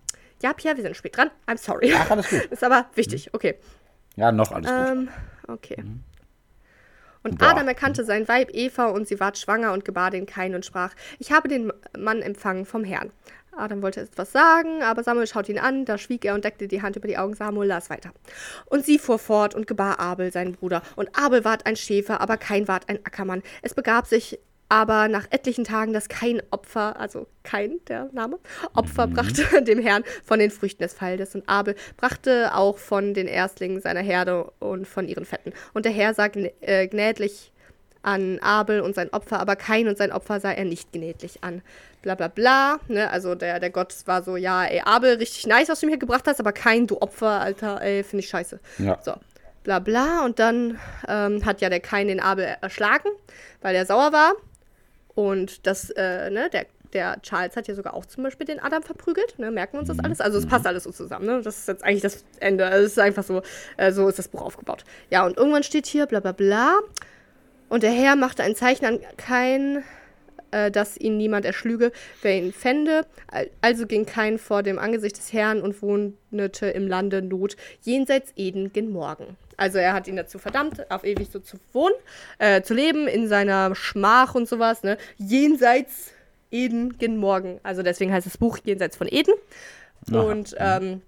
Ja, 0.43 0.53
Pia, 0.53 0.77
wir 0.77 0.83
sind 0.83 0.97
spät 0.97 1.17
dran. 1.17 1.31
I'm 1.47 1.57
sorry. 1.57 1.93
Ach, 1.97 2.11
alles 2.11 2.29
gut. 2.29 2.45
Ist 2.51 2.65
aber 2.65 2.87
wichtig, 2.95 3.33
okay. 3.33 3.55
Ja, 4.17 4.33
noch 4.33 4.51
alles 4.51 4.69
gut. 4.69 4.91
Ähm, 4.91 5.09
okay. 5.47 5.85
Und 7.23 7.39
Boah. 7.39 7.51
Adam 7.51 7.69
erkannte 7.69 8.05
sein 8.05 8.27
Weib 8.27 8.51
Eva 8.53 8.87
und 8.87 9.07
sie 9.07 9.21
ward 9.21 9.39
schwanger 9.39 9.73
und 9.73 9.85
gebar 9.85 10.11
den 10.11 10.27
Kain 10.27 10.55
und 10.55 10.67
sprach, 10.67 10.95
ich 11.19 11.31
habe 11.31 11.49
den 11.49 11.73
Mann 11.97 12.21
empfangen 12.21 12.67
vom 12.67 12.85
Herrn. 12.85 13.13
Adam 13.57 13.83
wollte 13.83 14.01
etwas 14.01 14.33
sagen, 14.33 14.83
aber 14.83 15.03
Samuel 15.03 15.27
schaute 15.27 15.53
ihn 15.53 15.59
an, 15.59 15.85
da 15.85 15.99
schwieg 15.99 16.25
er 16.25 16.35
und 16.35 16.45
deckte 16.45 16.69
die 16.69 16.83
Hand 16.83 16.97
über 16.97 17.09
die 17.09 17.19
Augen. 17.19 17.35
Samuel 17.35 17.69
las 17.69 17.91
weiter. 17.91 18.13
Und 18.67 18.85
sie 18.85 18.99
fuhr 18.99 19.19
fort 19.19 19.55
und 19.55 19.67
gebar 19.67 20.01
Abel, 20.01 20.33
seinen 20.33 20.53
Bruder. 20.53 20.83
Und 20.97 21.17
Abel 21.19 21.45
ward 21.45 21.67
ein 21.67 21.77
Schäfer, 21.77 22.21
aber 22.21 22.37
Kain 22.37 22.69
ward 22.69 22.89
ein 22.89 23.05
Ackermann. 23.05 23.43
Es 23.63 23.75
begab 23.75 24.07
sich 24.07 24.39
aber 24.73 25.09
nach 25.09 25.27
etlichen 25.29 25.65
Tagen, 25.65 25.93
dass 25.93 26.09
kein 26.09 26.43
Opfer, 26.51 26.99
also 26.99 27.27
kein 27.43 27.85
der 27.89 28.09
Name, 28.13 28.39
Opfer 28.73 29.07
brachte 29.07 29.45
dem 29.63 29.83
Herrn 29.83 30.03
von 30.25 30.39
den 30.39 30.51
Früchten 30.51 30.83
des 30.83 30.95
Feldes. 30.95 31.35
Und 31.35 31.47
Abel 31.47 31.75
brachte 31.99 32.55
auch 32.55 32.79
von 32.79 33.13
den 33.13 33.29
Erstlingen 33.29 33.83
seiner 33.83 34.01
Herde 34.01 34.51
und 34.61 34.89
von 34.89 35.09
ihren 35.09 35.27
Fetten. 35.27 35.53
Und 35.75 35.85
der 35.85 35.93
Herr 35.93 36.15
sah 36.15 36.31
äh, 36.63 36.89
gnädlich 36.89 37.52
an 38.03 38.39
Abel 38.41 38.81
und 38.81 38.95
sein 38.95 39.13
Opfer, 39.13 39.41
aber 39.41 39.57
kein 39.57 39.89
und 39.89 39.97
sein 39.97 40.13
Opfer 40.13 40.41
sah 40.41 40.53
er 40.53 40.65
nicht 40.65 40.93
gnädlich 40.93 41.43
an. 41.43 41.63
Bla 42.03 42.17
bla 42.17 42.29
bla. 42.29 42.79
Ne? 42.89 43.09
Also 43.11 43.35
der, 43.35 43.61
der 43.61 43.71
Gott 43.71 43.95
war 44.07 44.23
so, 44.23 44.37
ja, 44.37 44.65
ey, 44.65 44.83
Abel, 44.85 45.17
richtig 45.17 45.47
nice, 45.47 45.69
was 45.69 45.81
du 45.81 45.87
mir 45.87 45.99
gebracht 45.99 46.25
hast, 46.27 46.41
aber 46.41 46.53
kein, 46.53 46.87
du 46.87 47.01
Opfer, 47.01 47.41
Alter, 47.41 47.81
ey, 47.81 48.03
finde 48.03 48.25
ich 48.25 48.29
scheiße. 48.29 48.59
Ja. 48.79 48.99
So, 49.03 49.15
bla 49.63 49.79
bla. 49.79 50.25
Und 50.25 50.39
dann 50.39 50.79
ähm, 51.09 51.45
hat 51.45 51.61
ja 51.61 51.69
der 51.69 51.81
Kain 51.81 52.09
den 52.09 52.21
Abel 52.21 52.57
erschlagen, 52.61 53.09
weil 53.61 53.75
er 53.77 53.87
sauer 53.87 54.13
war. 54.13 54.33
Und 55.15 55.67
das, 55.67 55.91
äh, 55.91 56.31
ne, 56.31 56.51
der, 56.51 56.67
der 56.93 57.21
Charles 57.23 57.57
hat 57.57 57.69
ja 57.69 57.75
sogar 57.75 57.95
auch 57.95 58.07
zum 58.07 58.25
Beispiel 58.25 58.47
den 58.47 58.61
Adam 58.61 58.83
verprügelt. 58.83 59.39
Ne? 59.39 59.51
Merken 59.51 59.75
wir 59.75 59.81
uns 59.81 59.89
das 59.89 59.99
alles? 59.99 60.21
Also 60.21 60.39
es 60.39 60.47
passt 60.47 60.67
alles 60.67 60.85
so 60.85 60.91
zusammen. 60.91 61.27
Ne? 61.27 61.43
Das 61.43 61.59
ist 61.59 61.69
jetzt 61.69 61.85
eigentlich 61.85 62.03
das 62.03 62.25
Ende. 62.41 62.65
Es 62.65 62.93
ist 62.93 62.99
einfach 62.99 63.23
so, 63.23 63.43
äh, 63.77 63.93
so 63.93 64.09
ist 64.09 64.19
das 64.19 64.29
Buch 64.29 64.43
aufgebaut. 64.43 64.85
Ja, 65.11 65.25
und 65.25 65.37
irgendwann 65.37 65.63
steht 65.63 65.87
hier 65.87 66.07
bla 66.07 66.21
bla 66.21 66.33
bla. 66.33 66.81
Und 67.73 67.83
der 67.83 67.91
Herr 67.91 68.17
machte 68.17 68.43
ein 68.43 68.55
Zeichen 68.55 68.85
an 68.85 68.99
Kain, 69.17 69.83
äh, 70.51 70.71
dass 70.71 70.99
ihn 70.99 71.17
niemand 71.17 71.47
erschlüge, 71.47 71.91
wer 72.21 72.37
ihn 72.37 72.53
fände. 72.53 73.07
Al- 73.29 73.49
Also 73.63 73.87
ging 73.87 74.05
Kain 74.05 74.37
vor 74.39 74.63
dem 74.63 74.79
Angesicht 74.79 75.17
des 75.17 75.33
Herrn 75.33 75.63
und 75.63 75.81
wohnte 75.81 76.67
im 76.67 76.87
Lande 76.87 77.23
Not, 77.23 77.57
jenseits 77.81 78.35
Eden 78.37 78.75
gen 78.75 78.93
Morgen. 78.93 79.39
Also 79.57 79.79
er 79.79 79.95
hat 79.95 80.07
ihn 80.07 80.17
dazu 80.17 80.39
verdammt, 80.39 80.91
auf 80.91 81.03
ewig 81.05 81.31
so 81.33 81.39
zu 81.39 81.57
wohnen, 81.73 81.95
äh, 82.39 82.61
zu 82.61 82.75
leben, 82.75 83.09
in 83.09 83.27
seiner 83.27 83.75
Schmach 83.75 84.35
und 84.35 84.47
sowas, 84.47 84.83
ne? 84.83 84.99
Jenseits 85.17 86.11
Eden 86.51 86.99
gen 86.99 87.17
Morgen. 87.17 87.59
Also 87.63 87.83
deswegen 87.83 88.13
heißt 88.13 88.27
das 88.27 88.37
Buch 88.37 88.59
Jenseits 88.63 88.99
von 88.99 89.09
Eden. 89.11 89.33
Und 90.11 90.55
ähm, 90.59 91.01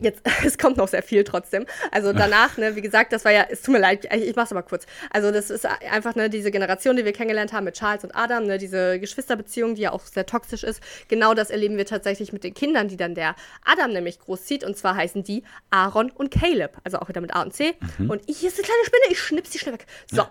Jetzt, 0.00 0.22
es 0.44 0.58
kommt 0.58 0.76
noch 0.76 0.88
sehr 0.88 1.02
viel 1.02 1.24
trotzdem. 1.24 1.66
Also 1.90 2.12
danach, 2.12 2.56
ne, 2.58 2.76
wie 2.76 2.82
gesagt, 2.82 3.12
das 3.12 3.24
war 3.24 3.32
ja, 3.32 3.46
es 3.48 3.62
tut 3.62 3.72
mir 3.72 3.80
leid, 3.80 4.06
ich, 4.12 4.28
ich 4.28 4.36
mach's 4.36 4.52
aber 4.52 4.62
kurz. 4.62 4.86
Also 5.10 5.30
das 5.30 5.50
ist 5.50 5.66
einfach, 5.90 6.14
ne, 6.14 6.28
diese 6.28 6.50
Generation, 6.50 6.96
die 6.96 7.04
wir 7.04 7.12
kennengelernt 7.12 7.52
haben 7.52 7.64
mit 7.64 7.74
Charles 7.74 8.04
und 8.04 8.14
Adam, 8.14 8.44
ne, 8.44 8.58
diese 8.58 8.98
Geschwisterbeziehung, 9.00 9.74
die 9.74 9.82
ja 9.82 9.92
auch 9.92 10.02
sehr 10.02 10.26
toxisch 10.26 10.62
ist, 10.62 10.82
genau 11.08 11.34
das 11.34 11.50
erleben 11.50 11.76
wir 11.76 11.86
tatsächlich 11.86 12.32
mit 12.32 12.44
den 12.44 12.54
Kindern, 12.54 12.88
die 12.88 12.96
dann 12.96 13.14
der 13.14 13.34
Adam 13.64 13.92
nämlich 13.92 14.20
großzieht. 14.20 14.62
Und 14.64 14.76
zwar 14.76 14.94
heißen 14.94 15.24
die 15.24 15.42
Aaron 15.70 16.10
und 16.10 16.30
Caleb. 16.30 16.76
Also 16.84 16.98
auch 16.98 17.08
wieder 17.08 17.20
mit 17.20 17.34
A 17.34 17.42
und 17.42 17.54
C. 17.54 17.74
Und 17.98 18.22
ich, 18.26 18.38
hier 18.38 18.48
ist 18.48 18.58
eine 18.58 18.66
kleine 18.66 18.84
Spinne, 18.84 19.02
ich 19.10 19.18
schnips 19.18 19.50
die 19.50 19.58
schnell 19.58 19.74
weg. 19.74 19.86
So. 20.10 20.24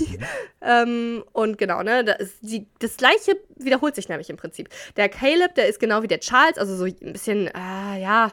ähm, 0.62 1.24
und 1.32 1.58
genau, 1.58 1.82
ne, 1.82 2.04
das, 2.04 2.40
die, 2.40 2.66
das 2.78 2.96
gleiche 2.96 3.36
wiederholt 3.56 3.94
sich 3.94 4.08
nämlich 4.08 4.30
im 4.30 4.36
Prinzip. 4.36 4.68
Der 4.96 5.08
Caleb, 5.08 5.54
der 5.54 5.68
ist 5.68 5.78
genau 5.78 6.02
wie 6.02 6.08
der 6.08 6.20
Charles, 6.20 6.58
also 6.58 6.76
so 6.76 6.84
ein 6.84 7.12
bisschen, 7.12 7.48
äh, 7.48 8.00
ja, 8.00 8.32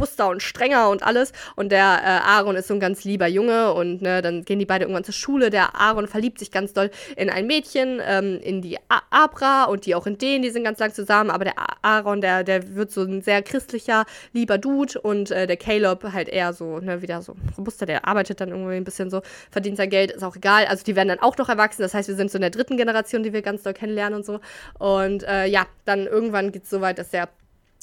robuster 0.00 0.28
und 0.28 0.42
strenger 0.42 0.88
und 0.88 1.02
alles. 1.02 1.32
Und 1.56 1.70
der 1.72 2.00
äh, 2.02 2.28
Aaron 2.28 2.56
ist 2.56 2.68
so 2.68 2.74
ein 2.74 2.80
ganz 2.80 3.04
lieber 3.04 3.26
Junge 3.26 3.72
und 3.74 4.00
ne, 4.02 4.22
dann 4.22 4.44
gehen 4.44 4.58
die 4.58 4.66
beide 4.66 4.84
irgendwann 4.84 5.04
zur 5.04 5.14
Schule. 5.14 5.50
Der 5.50 5.74
Aaron 5.78 6.08
verliebt 6.08 6.38
sich 6.38 6.50
ganz 6.50 6.72
doll 6.72 6.90
in 7.16 7.28
ein 7.28 7.46
Mädchen, 7.46 8.00
ähm, 8.04 8.40
in 8.42 8.62
die 8.62 8.78
A 8.88 9.02
Abra 9.10 9.64
und 9.64 9.86
die 9.86 9.94
auch 9.94 10.06
in 10.06 10.18
den, 10.18 10.42
die 10.42 10.50
sind 10.50 10.64
ganz 10.64 10.78
lang 10.78 10.94
zusammen. 10.94 11.30
Aber 11.30 11.44
der 11.44 11.58
A 11.58 11.76
Aaron, 11.82 12.20
der, 12.20 12.44
der 12.44 12.74
wird 12.74 12.90
so 12.90 13.02
ein 13.02 13.22
sehr 13.22 13.42
christlicher, 13.42 14.06
lieber 14.32 14.58
Dude 14.58 14.98
und 15.00 15.30
äh, 15.30 15.46
der 15.46 15.56
Caleb 15.56 16.12
halt 16.12 16.28
eher 16.28 16.52
so, 16.52 16.78
ne, 16.78 17.02
wieder 17.02 17.20
so 17.22 17.36
robuster, 17.58 17.86
der 17.86 18.06
arbeitet 18.06 18.40
dann 18.40 18.48
irgendwie 18.48 18.76
ein 18.76 18.84
bisschen 18.84 19.10
so, 19.10 19.22
verdient 19.50 19.76
sein 19.76 19.90
Geld, 19.90 20.10
ist 20.10 20.24
auch 20.24 20.36
egal. 20.36 20.66
Also 20.66 20.84
die 20.84 20.96
werden 20.96 21.08
dann 21.08 21.20
auch 21.20 21.36
noch 21.36 21.48
erwachsen. 21.48 21.82
Das 21.82 21.94
heißt, 21.94 22.08
wir 22.08 22.16
sind 22.16 22.30
so 22.30 22.38
in 22.38 22.42
der 22.42 22.50
dritten 22.50 22.76
Generation, 22.76 23.22
die 23.22 23.32
wir 23.32 23.42
ganz 23.42 23.62
doll 23.62 23.74
kennenlernen 23.74 24.18
und 24.18 24.24
so. 24.24 24.40
Und 24.78 25.24
äh, 25.24 25.46
ja, 25.46 25.66
dann 25.84 26.06
irgendwann 26.06 26.52
geht 26.52 26.64
es 26.64 26.70
so 26.70 26.80
weit, 26.80 26.98
dass 26.98 27.10
der 27.10 27.28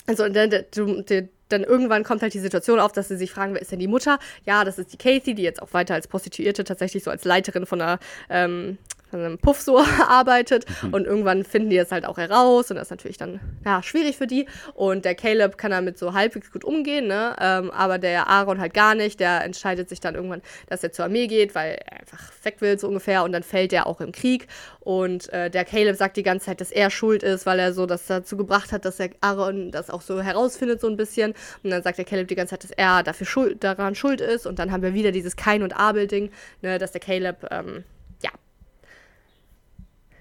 also 0.08 0.30
der, 0.30 0.48
der, 0.48 0.64
der, 0.64 1.28
dann 1.50 1.64
irgendwann 1.64 2.04
kommt 2.04 2.22
halt 2.22 2.34
die 2.34 2.40
Situation 2.40 2.80
auf, 2.80 2.92
dass 2.92 3.08
sie 3.08 3.18
sich 3.18 3.32
fragen, 3.32 3.54
wer 3.54 3.62
ist 3.62 3.72
denn 3.72 3.80
die 3.80 3.88
Mutter? 3.88 4.20
Ja, 4.46 4.64
das 4.64 4.80
ist 4.80 4.94
die 4.94 4.98
Casey, 4.98 5.34
die 5.34 5.44
jetzt 5.44 5.62
auch 5.62 5.74
weiter 5.74 5.94
als 5.94 6.08
Prostituierte 6.08 6.64
tatsächlich 6.64 7.04
so 7.04 7.12
als 7.12 7.26
Leiterin 7.26 7.66
von 7.66 7.82
einer 7.82 8.00
ähm, 8.30 8.78
von 9.10 9.20
einem 9.20 9.38
Puff 9.38 9.62
so 9.62 9.80
arbeitet 10.08 10.66
und 10.92 11.06
irgendwann 11.06 11.44
finden 11.44 11.70
die 11.70 11.78
das 11.78 11.92
halt 11.92 12.06
auch 12.06 12.18
heraus 12.18 12.70
und 12.70 12.78
das 12.78 12.88
ist 12.88 12.92
natürlich 12.92 13.18
dann 13.18 13.40
ja 13.66 13.82
schwierig 13.84 14.18
für 14.18 14.28
die. 14.28 14.48
Und 14.74 15.06
der 15.06 15.16
Caleb 15.16 15.58
kann 15.58 15.72
damit 15.72 15.98
so 15.98 16.14
halbwegs 16.14 16.52
gut 16.52 16.64
umgehen, 16.64 17.08
ne? 17.08 17.36
Ähm, 17.40 17.72
aber 17.72 17.98
der 17.98 18.28
Aaron 18.28 18.60
halt 18.60 18.74
gar 18.74 18.96
nicht, 18.96 19.20
der 19.20 19.44
entscheidet 19.44 19.90
sich 19.90 20.00
dann 20.00 20.16
irgendwann, 20.16 20.42
dass 20.68 20.84
er 20.84 20.92
zur 20.92 21.06
Armee 21.06 21.28
geht, 21.28 21.56
weil 21.56 21.80
er 21.86 22.00
einfach 22.00 22.32
weg 22.44 22.58
will 22.60 22.78
so 22.80 22.88
ungefähr. 22.88 23.24
Und 23.24 23.32
dann 23.32 23.44
fällt 23.44 23.74
er 23.74 23.88
auch 23.88 24.02
im 24.02 24.12
Krieg. 24.12 24.48
Und 24.80 25.32
äh, 25.34 25.50
der 25.50 25.66
Caleb 25.66 25.96
sagt 25.96 26.18
die 26.18 26.24
ganze 26.24 26.48
Zeit, 26.48 26.62
dass 26.62 26.72
er 26.72 26.90
schuld 26.90 27.24
ist, 27.24 27.46
weil 27.46 27.60
er 27.60 27.74
so 27.74 27.86
das 27.86 28.06
dazu 28.06 28.38
gebracht 28.38 28.72
hat, 28.72 28.86
dass 28.86 28.98
der 28.98 29.10
Aaron 29.22 29.72
das 29.72 29.90
auch 29.90 30.02
so 30.02 30.22
herausfindet 30.22 30.82
so 30.82 30.88
ein 30.88 30.98
bisschen. 30.98 31.34
Und 31.64 31.72
dann 31.72 31.84
sagt 31.84 31.98
der 31.98 32.06
Caleb 32.06 32.28
die 32.28 32.36
ganze 32.36 32.52
Zeit, 32.52 32.64
dass 32.64 32.72
er 32.72 33.04
dafür 33.04 33.28
schuld, 33.28 33.64
daran 33.64 33.96
schuld 33.96 34.22
ist. 34.22 34.48
Und 34.48 34.60
dann 34.60 34.72
haben 34.72 34.84
wir 34.84 34.94
wieder 34.94 35.12
dieses 35.12 35.36
Kain 35.36 35.64
und 35.64 35.74
Abel 35.78 36.08
Ding, 36.08 36.32
ne, 36.62 36.78
dass 36.78 36.92
der 36.92 37.02
Caleb 37.02 37.48
ähm, 37.52 37.84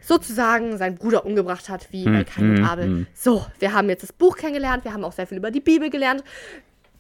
sozusagen 0.07 0.79
seinen 0.79 0.97
Bruder 0.97 1.27
umgebracht 1.27 1.69
hat, 1.69 1.93
wie 1.93 2.05
bei 2.05 2.23
Kain 2.25 2.59
und 2.59 2.65
Abel. 2.65 3.07
So, 3.15 3.45
wir 3.59 3.73
haben 3.73 3.89
jetzt 3.89 4.03
das 4.03 4.13
Buch 4.13 4.37
kennengelernt, 4.37 4.85
wir 4.85 4.93
haben 4.93 5.05
auch 5.05 5.13
sehr 5.13 5.27
viel 5.27 5.39
über 5.39 5.51
die 5.51 5.61
Bibel 5.61 5.91
gelernt. 5.91 6.23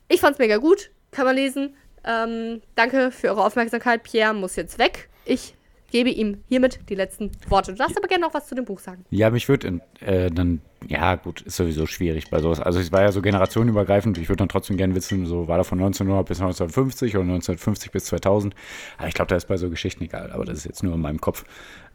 Ich 0.09 0.21
fand's 0.21 0.39
mega 0.39 0.57
gut, 0.57 0.91
kann 1.13 1.25
man 1.25 1.37
lesen. 1.37 1.75
Ähm, 2.05 2.63
danke 2.75 3.11
für 3.11 3.29
eure 3.29 3.45
Aufmerksamkeit. 3.45 4.03
Pierre 4.03 4.35
muss 4.35 4.57
jetzt 4.57 4.79
weg. 4.79 5.09
Ich 5.25 5.55
gebe 5.91 6.11
ihm 6.11 6.43
hiermit 6.49 6.81
die 6.89 6.95
letzten 6.95 7.31
Worte. 7.49 7.73
Du 7.73 7.79
darfst 7.79 7.97
aber 7.97 8.09
gerne 8.09 8.25
noch 8.25 8.35
was 8.35 8.47
zu 8.47 8.55
dem 8.55 8.65
Buch 8.65 8.81
sagen. 8.81 9.05
Ja, 9.11 9.31
mich 9.31 9.49
würde 9.49 9.81
äh, 10.01 10.31
dann, 10.31 10.61
ja 10.87 11.15
gut, 11.15 11.43
ist 11.43 11.57
sowieso 11.57 11.87
schwierig 11.87 12.29
bei 12.31 12.41
sowas. 12.41 12.61
Also 12.61 12.81
es 12.81 12.93
war 12.93 13.03
ja 13.03 13.13
so 13.13 13.23
generationenübergreifend. 13.23 14.19
Ich 14.19 14.29
würde 14.29 14.39
dann 14.39 14.49
trotzdem 14.49 14.77
gerne 14.77 14.95
wissen, 14.95 15.27
so 15.27 15.49
war 15.49 15.59
da 15.59 15.65
von 15.65 15.79
1900 15.79 16.27
bis 16.27 16.41
1950 16.41 17.17
oder 17.17 17.23
1950 17.23 17.91
bis 17.93 18.05
2000. 18.07 18.55
Aber 18.99 19.09
ich 19.09 19.15
glaube, 19.15 19.29
da 19.29 19.37
ist 19.37 19.47
bei 19.47 19.57
so 19.57 19.71
Geschichten 19.71 20.05
egal. 20.05 20.33
Aber 20.33 20.45
das 20.45 20.59
ist 20.59 20.65
jetzt 20.65 20.83
nur 20.83 20.95
in 20.95 21.01
meinem 21.01 21.21
Kopf. 21.21 21.45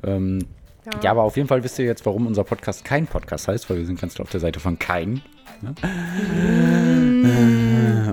Ähm, 0.03 0.39
ja. 1.01 1.11
aber 1.11 1.23
auf 1.23 1.37
jeden 1.37 1.47
Fall 1.47 1.63
wisst 1.63 1.79
ihr 1.79 1.85
jetzt, 1.85 2.05
warum 2.05 2.27
unser 2.27 2.43
Podcast 2.43 2.83
kein 2.85 3.07
Podcast 3.07 3.47
heißt, 3.47 3.69
weil 3.69 3.77
wir 3.77 3.85
sind 3.85 3.99
ganz 3.99 4.15
klar 4.15 4.25
auf 4.25 4.31
der 4.31 4.39
Seite 4.39 4.59
von 4.59 4.79
kein. 4.79 5.21
Ne? 5.61 5.73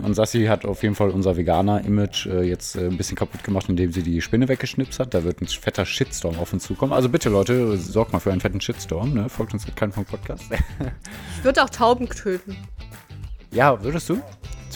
Und 0.03 0.15
Sassi 0.15 0.45
hat 0.47 0.65
auf 0.65 0.83
jeden 0.83 0.95
Fall 0.95 1.11
unser 1.11 1.37
Veganer-Image 1.37 2.27
äh, 2.27 2.43
jetzt 2.43 2.77
äh, 2.77 2.87
ein 2.87 2.97
bisschen 2.97 3.17
kaputt 3.17 3.45
gemacht, 3.45 3.69
indem 3.69 3.93
sie 3.93 4.03
die 4.03 4.21
Spinne 4.21 4.49
weggeschnipst 4.49 5.01
hat. 5.01 5.13
Da 5.15 5.25
wird 5.25 5.41
ein 5.41 5.47
fetter 5.47 5.85
Shitstorm 5.85 6.39
auf 6.39 6.53
uns 6.53 6.65
zukommen. 6.65 6.93
Also 6.93 7.09
bitte, 7.09 7.29
Leute, 7.29 7.77
sorgt 7.77 8.13
mal 8.13 8.19
für 8.19 8.33
einen 8.33 8.41
fetten 8.41 8.61
Shitstorm. 8.61 9.15
Ne? 9.15 9.29
Folgt 9.29 9.53
uns 9.53 9.67
kein 9.75 9.93
vom 9.93 10.05
Podcast. 10.05 10.45
Ich 11.39 11.45
würde 11.45 11.63
auch 11.63 11.71
Tauben 11.71 12.09
töten. 12.09 12.57
ja, 13.53 13.83
würdest 13.83 14.09
du? 14.09 14.21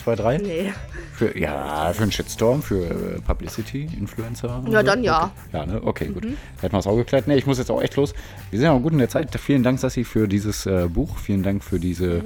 Zwei, 0.03 0.15
drei? 0.15 0.37
Nee. 0.37 0.73
Für, 1.13 1.37
ja, 1.37 1.93
für 1.93 2.03
einen 2.03 2.11
Shitstorm, 2.11 2.61
für 2.61 2.85
äh, 2.85 3.21
Publicity, 3.21 3.87
Influencer. 3.97 4.61
Ja, 4.67 4.79
so? 4.81 4.85
dann 4.85 5.03
ja. 5.03 5.25
Okay. 5.25 5.57
Ja, 5.57 5.65
ne? 5.65 5.81
Okay, 5.83 6.07
gut. 6.07 6.25
Hätten 6.59 6.73
wir 6.73 6.79
es 6.79 6.87
auch 6.87 6.97
geklärt. 6.97 7.27
Nee, 7.27 7.35
ich 7.35 7.45
muss 7.45 7.57
jetzt 7.57 7.71
auch 7.71 7.81
echt 7.81 7.95
los. 7.95 8.13
Wir 8.49 8.59
sind 8.59 8.65
ja 8.65 8.73
auch 8.73 8.81
gut 8.81 8.91
in 8.91 8.97
der 8.97 9.09
Zeit. 9.09 9.33
Vielen 9.39 9.63
Dank, 9.63 9.79
Sassi, 9.79 10.03
für 10.03 10.27
dieses 10.27 10.65
äh, 10.65 10.87
Buch. 10.89 11.17
Vielen 11.17 11.43
Dank 11.43 11.63
für 11.63 11.79
diese 11.79 12.21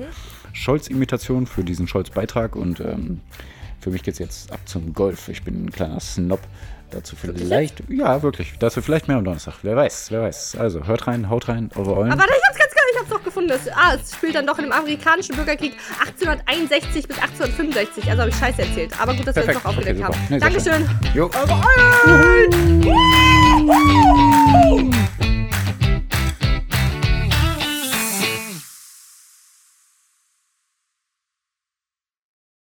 Scholz-Imitation, 0.53 1.45
für 1.45 1.63
diesen 1.63 1.88
Scholz-Beitrag. 1.88 2.55
Und 2.55 2.80
ähm, 2.80 3.21
für 3.80 3.91
mich 3.91 4.01
geht 4.01 4.13
es 4.13 4.19
jetzt 4.19 4.51
ab 4.51 4.61
zum 4.65 4.93
Golf. 4.93 5.28
Ich 5.30 5.43
bin 5.43 5.65
ein 5.65 5.71
kleiner 5.71 5.99
Snob. 5.99 6.39
Dazu 6.89 7.17
vielleicht, 7.17 7.84
ja, 7.89 8.23
wirklich. 8.23 8.53
Dazu 8.59 8.82
vielleicht 8.82 9.09
mehr 9.09 9.17
am 9.17 9.25
Donnerstag. 9.25 9.55
Wer 9.61 9.75
weiß, 9.75 10.09
wer 10.09 10.21
weiß. 10.21 10.55
Also, 10.55 10.88
hört 10.88 11.05
rein, 11.05 11.30
haut 11.30 11.49
rein, 11.49 11.69
eure 11.75 11.97
Eulen. 11.97 12.13
Aber 12.13 12.23
ich 12.23 12.47
hab's 12.47 12.57
ganz 12.57 12.73
ich 12.97 13.01
hab's 13.01 13.11
noch 13.11 13.23
gefunden. 13.23 13.49
Das, 13.49 13.67
ah, 13.69 13.95
es 13.95 14.13
spielt 14.13 14.35
dann 14.35 14.45
doch 14.45 14.57
in 14.57 14.65
dem 14.65 14.73
amerikanischen 14.73 15.35
Bürgerkrieg 15.35 15.73
1861 15.99 17.07
bis 17.07 17.17
1865. 17.17 18.09
Also 18.09 18.21
habe 18.21 18.29
ich 18.31 18.37
Scheiße 18.37 18.61
erzählt. 18.61 18.99
Aber 18.99 19.13
gut, 19.13 19.27
dass 19.27 19.35
Perfekt. 19.35 19.53
wir 19.53 19.55
uns 19.55 19.63
doch 19.63 19.69
aufgedeckt 19.69 19.99
okay, 19.99 20.13
haben. 20.13 20.27
Nee, 20.29 20.39
Dankeschön. 20.39 20.89
Jo. 21.13 21.29
Eure 21.33 21.61
Eulen! 24.87 25.06